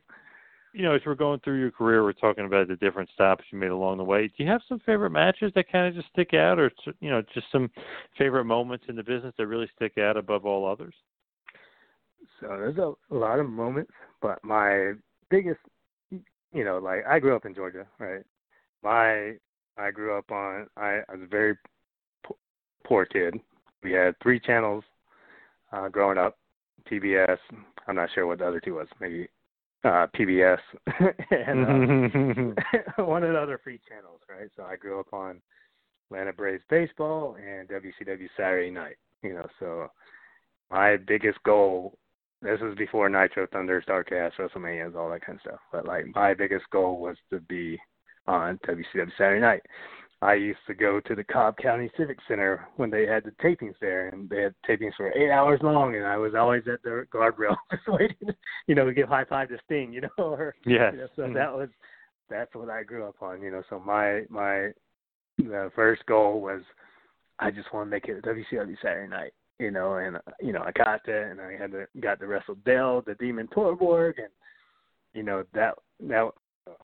[0.74, 3.58] you know, as we're going through your career, we're talking about the different stops you
[3.58, 4.26] made along the way.
[4.26, 7.22] Do you have some favorite matches that kind of just stick out, or you know,
[7.32, 7.70] just some
[8.18, 10.94] favorite moments in the business that really stick out above all others?
[12.40, 14.94] So there's a, a lot of moments, but my
[15.30, 15.60] biggest,
[16.10, 18.24] you know, like I grew up in Georgia, right?
[18.82, 19.34] My
[19.78, 21.56] I grew up on I, I was a very
[22.84, 23.38] poor kid.
[23.84, 24.82] We had three channels
[25.72, 26.36] uh, growing up.
[26.90, 27.38] TBS.
[27.86, 28.88] I'm not sure what the other two was.
[29.00, 29.28] Maybe
[29.84, 30.58] uh, PBS
[31.30, 32.58] and
[32.98, 34.48] uh, one of the other free channels, right?
[34.56, 35.40] So I grew up on
[36.10, 38.96] Atlanta Braves baseball and WCW Saturday Night.
[39.22, 39.88] You know, so
[40.70, 41.98] my biggest goal.
[42.42, 45.60] This was before Nitro, Thunder, Starcast, WrestleManias, all that kind of stuff.
[45.72, 47.78] But like my biggest goal was to be
[48.26, 49.62] on WCW Saturday Night.
[50.24, 53.74] I used to go to the Cobb County Civic Center when they had the tapings
[53.78, 57.06] there, and they had tapings for eight hours long, and I was always at the
[57.12, 58.34] guardrail just waiting,
[58.66, 60.94] you know, to give high five to Sting, you know, or Yes.
[60.94, 61.34] you know, so Mhm.
[61.34, 61.68] that was
[62.30, 63.62] that's what I grew up on, you know.
[63.68, 64.70] So my my
[65.36, 66.62] the first goal was
[67.38, 70.72] I just want to make it WCW Saturday Night, you know, and you know I
[70.72, 74.32] got that, and I had to got to wrestle Dell, the Demon Torborg, and
[75.12, 76.30] you know that that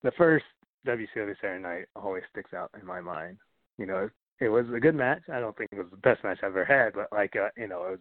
[0.02, 0.44] the first
[0.86, 3.38] WCW Saturday Night always sticks out in my mind.
[3.78, 4.10] You know, it,
[4.44, 5.22] it was a good match.
[5.32, 7.68] I don't think it was the best match I've ever had, but like uh, you
[7.68, 8.00] know, it was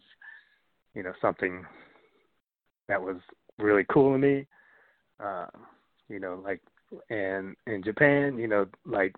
[0.94, 1.64] you know something
[2.88, 3.16] that was
[3.58, 4.46] really cool to me.
[5.22, 5.46] Uh,
[6.08, 6.60] you know, like
[7.10, 9.14] and in Japan, you know, like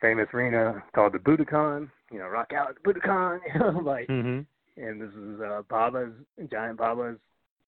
[0.00, 1.90] famous arena called the Budokan.
[2.12, 3.38] You know, rock out Budokan.
[3.54, 4.80] You know, like Mm-hmm.
[4.80, 6.12] and this is uh, Baba's
[6.50, 7.18] Giant Baba's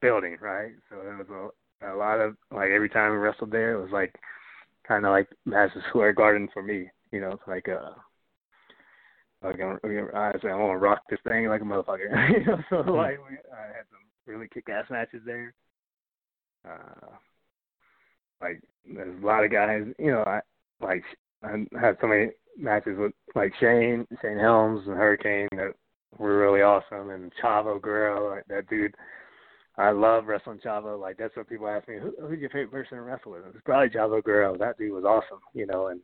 [0.01, 0.73] building, right?
[0.89, 1.51] So there was
[1.83, 4.15] a, a lot of like every time we wrestled there, it was like
[4.89, 6.89] kind of like Madison Square Garden for me.
[7.13, 7.91] You know, it's like uh
[9.43, 9.79] like I'm,
[10.15, 12.31] I say I want to rock this thing like a motherfucker.
[12.39, 15.55] you know, so like we, I had some really kick-ass matches there.
[16.69, 17.07] Uh,
[18.41, 18.61] like
[18.93, 19.83] there's a lot of guys.
[19.99, 20.41] You know, I
[20.81, 21.05] like
[21.45, 25.75] I had so many matches with like Shane, Shane Helms and Hurricane that
[26.19, 28.95] were really awesome, and Chavo Guerrero, like that dude.
[29.79, 31.01] I love wrestling Chavo.
[31.01, 33.43] Like that's what people ask me, Who, who's your favorite person to wrestle with?
[33.55, 34.57] It's probably Chavo Guerrero.
[34.59, 36.01] That dude was awesome, you know, and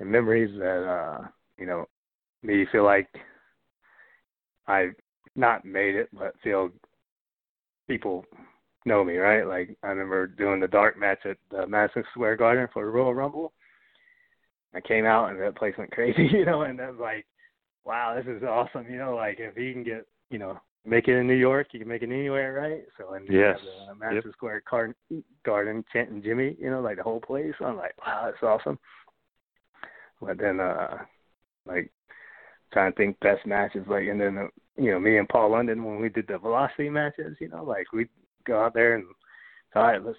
[0.00, 1.86] and memories that uh, you know,
[2.42, 3.08] me feel like
[4.66, 4.94] I've
[5.36, 6.70] not made it, but feel
[7.88, 8.24] people
[8.84, 9.46] know me, right?
[9.46, 13.14] Like I remember doing the dark match at the Madison Square Garden for the Royal
[13.14, 13.52] Rumble.
[14.74, 17.26] I came out and that place went crazy, you know, and I was like,
[17.84, 21.16] wow, this is awesome, you know, like if he can get, you know, make it
[21.16, 22.84] in New York, you can make it anywhere, right?
[22.96, 23.58] So and Yes.
[23.60, 24.34] have the Madison Yep.
[24.34, 24.62] Square
[25.44, 27.54] Garden, Kent and Jimmy, you know, like the whole place.
[27.60, 28.78] I'm like, wow, that's awesome.
[30.20, 31.04] But then, uh,
[31.66, 31.92] like,
[32.72, 34.46] trying to think best matches, like, and then, uh,
[34.76, 37.92] you know, me and Paul London when we did the Velocity matches, you know, like
[37.92, 38.08] we'd
[38.44, 39.04] go out there and,
[39.74, 40.18] all right, let's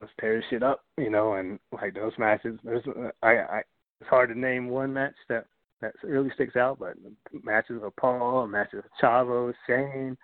[0.00, 2.58] let's tear this shit up, you know, and like those matches.
[2.62, 3.62] There's, uh, I, I,
[4.00, 5.46] it's hard to name one match that
[5.80, 6.94] that really sticks out, but
[7.44, 10.16] matches with Paul, matches with Chavo, Shane,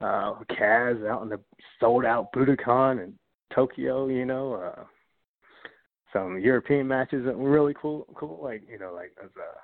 [0.00, 1.40] uh, Kaz out in the
[1.80, 3.14] sold out Budokan in
[3.54, 4.84] Tokyo, you know, uh,
[6.12, 9.58] some European matches that were really cool, cool, like you know, like as uh,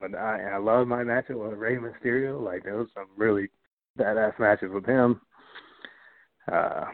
[0.00, 3.48] but I I love my matches with Rey Mysterio, like there was some really
[3.98, 5.20] badass matches with him.
[6.50, 6.86] Uh,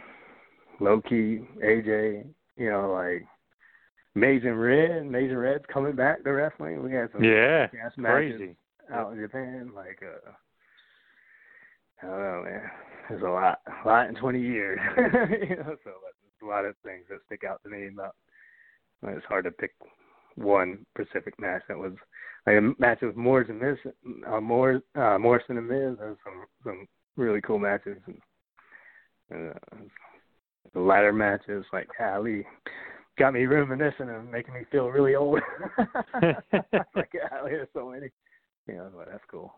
[0.81, 2.27] Low Ki AJ,
[2.57, 3.27] you know, like
[4.17, 6.83] Amazing Red, Amazing Red's coming back to wrestling.
[6.83, 7.67] We had some Yeah,
[8.15, 8.57] crazy.
[8.91, 9.73] out in Japan.
[9.77, 10.31] Like, uh,
[12.03, 12.71] I don't know, man.
[13.11, 14.81] There's a lot, a lot in 20 years.
[14.97, 18.15] you know, so there's a lot of things that stick out to me about.
[19.07, 19.75] It's hard to pick
[20.35, 21.93] one specific match that was
[22.47, 23.77] like a match with Morris and Miz,
[24.27, 25.99] uh, Morris, uh, Morrison and Miz.
[25.99, 26.87] There's some some
[27.17, 27.99] really cool matches.
[28.07, 28.19] And,
[29.31, 29.77] and, uh,
[30.73, 32.47] the ladder matches like Ali
[33.19, 35.41] got me reminiscing and making me feel really old.
[36.23, 38.11] like Ali, there's so many.
[38.67, 39.55] You know, but that's cool.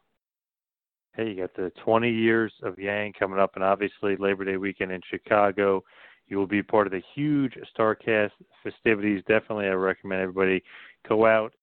[1.14, 4.92] Hey, you got the 20 years of Yang coming up, and obviously Labor Day weekend
[4.92, 5.82] in Chicago.
[6.28, 8.30] You will be part of the huge StarCast
[8.62, 9.22] festivities.
[9.26, 10.62] Definitely, I recommend everybody
[11.08, 11.54] go out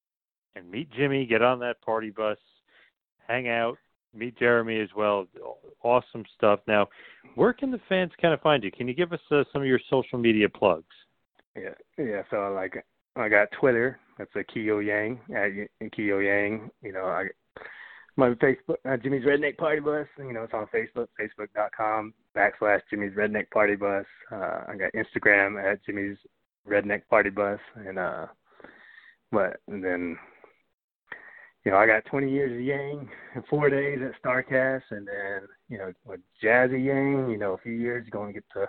[0.56, 2.38] and meet Jimmy, get on that party bus,
[3.28, 3.78] hang out,
[4.12, 5.26] meet Jeremy as well.
[5.82, 6.60] Awesome stuff.
[6.66, 6.88] Now,
[7.36, 8.72] where can the fans kind of find you?
[8.72, 10.84] Can you give us uh, some of your social media plugs?
[11.56, 12.22] Yeah, yeah.
[12.30, 12.84] So like,
[13.16, 13.98] I got Twitter.
[14.18, 16.70] That's a Keo Yang at Keo Yang.
[16.82, 17.26] You know, I
[18.16, 20.06] my Facebook uh, Jimmy's Redneck Party Bus.
[20.18, 24.06] You know, it's on Facebook, Facebook.com backslash Jimmy's Redneck Party Bus.
[24.32, 26.16] Uh, I got Instagram at Jimmy's
[26.68, 28.26] Redneck Party Bus, and uh,
[29.32, 30.18] but and then
[31.66, 35.48] you know, I got 20 years of Yang in four days at StarCast, and then,
[35.68, 38.68] you know, with Jazzy Yang, you know, a few years, going to get the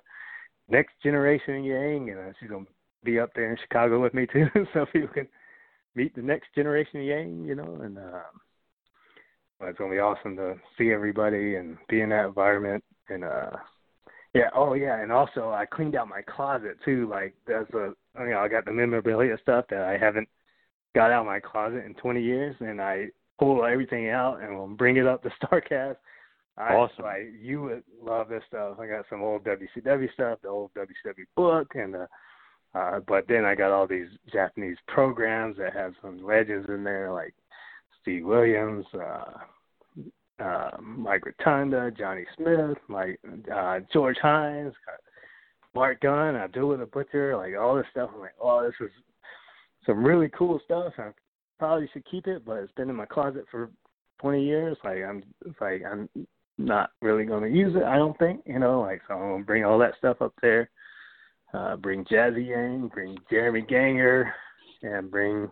[0.67, 2.71] next generation Yang, and uh, she's going to
[3.07, 5.27] be up there in Chicago with me too, so people can
[5.95, 8.21] meet the next generation of Yang, you know, and um,
[9.59, 13.51] well, it's to be awesome to see everybody and be in that environment, and uh,
[14.35, 18.29] yeah, oh yeah, and also I cleaned out my closet too, like that's a, you
[18.29, 20.27] know, I got the memorabilia stuff that I haven't
[20.93, 23.07] got out of my closet in 20 years, and I
[23.39, 25.95] pull everything out and we'll bring it up to Starcast.
[26.57, 27.05] I, Awesome.
[27.05, 28.79] Like you would love this stuff.
[28.79, 32.07] I got some old WCW stuff, the old WCW book, and uh,
[32.77, 37.11] uh, but then I got all these Japanese programs that have some legends in there,
[37.11, 37.33] like
[38.01, 43.19] Steve Williams, uh, uh, Mike Rotunda, Johnny Smith, like
[43.53, 44.73] uh, George Hines,
[45.73, 48.11] Mark Gunn, Abdullah the Butcher, like all this stuff.
[48.13, 48.91] I'm like, oh, this is
[49.85, 50.93] some really cool stuff.
[50.99, 51.09] I
[51.57, 53.71] probably should keep it, but it's been in my closet for
[54.21, 54.77] 20 years.
[54.83, 56.07] Like I'm, it's like I'm
[56.59, 57.83] not really going to use it.
[57.83, 58.81] I don't think, you know.
[58.81, 60.69] Like so, I'm gonna bring all that stuff up there.
[61.57, 64.31] Uh, bring Jazzy Yang, bring Jeremy Ganger,
[64.83, 65.49] and bring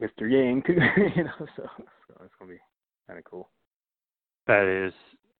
[0.00, 0.22] Mr.
[0.22, 0.72] Yang too.
[1.16, 2.58] you know, so, so it's gonna be
[3.06, 3.50] kind of cool.
[4.46, 4.94] That is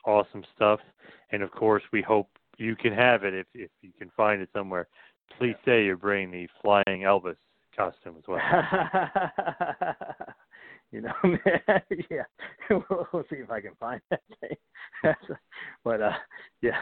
[0.05, 0.81] awesome stuff.
[1.33, 2.29] And of course, we hope
[2.59, 4.89] you can have it if if you can find it somewhere.
[5.39, 7.37] Please say you're bringing the flying Elvis
[7.75, 8.41] costume as well.
[10.93, 11.81] you know, man,
[12.11, 12.25] yeah,
[12.69, 14.57] we'll, we'll see if I can find that thing.
[15.83, 16.13] but uh,
[16.61, 16.77] yeah,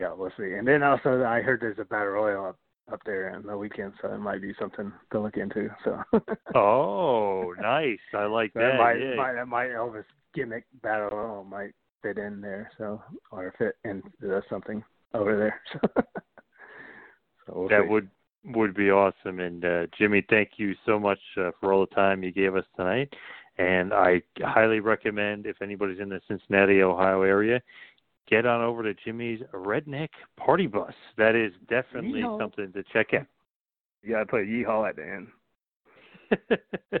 [0.00, 0.54] yeah, we'll see.
[0.54, 2.58] And then also, I heard there's a battle royal up
[2.92, 5.68] up there on the weekend, so it might be something to look into.
[5.84, 6.02] So.
[6.54, 7.98] oh, nice!
[8.14, 8.72] I like So that.
[8.72, 9.14] that might, yeah.
[9.14, 10.04] might that might Elvis
[10.34, 11.72] gimmick battle royal might
[12.02, 14.82] fit in there, so or fit into something
[15.14, 16.04] over there.
[17.46, 17.88] So, so we'll that see.
[17.88, 18.10] would
[18.44, 19.40] would be awesome.
[19.40, 22.64] And uh, Jimmy, thank you so much uh, for all the time you gave us
[22.76, 23.12] tonight.
[23.56, 27.60] And I highly recommend if anybody's in the Cincinnati, Ohio area,
[28.28, 30.92] get on over to Jimmy's Redneck Party Bus.
[31.16, 32.38] That is definitely Yeehaw.
[32.38, 33.26] something to check out.
[34.02, 35.26] You gotta put yeehaw at the end.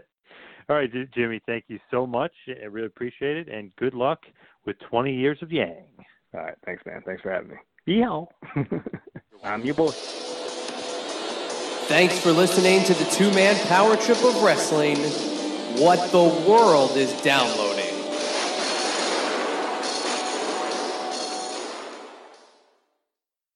[0.68, 2.32] all right, Jimmy, thank you so much.
[2.48, 3.48] I really appreciate it.
[3.48, 4.20] And good luck
[4.66, 5.84] with 20 years of Yang.
[6.34, 7.02] All right, thanks, man.
[7.06, 7.56] Thanks for having me.
[7.86, 8.26] Yeehaw.
[9.44, 9.92] I'm your boy.
[11.88, 14.98] Thanks for listening to the two man power trip of wrestling.
[15.82, 17.87] What the world is downloading.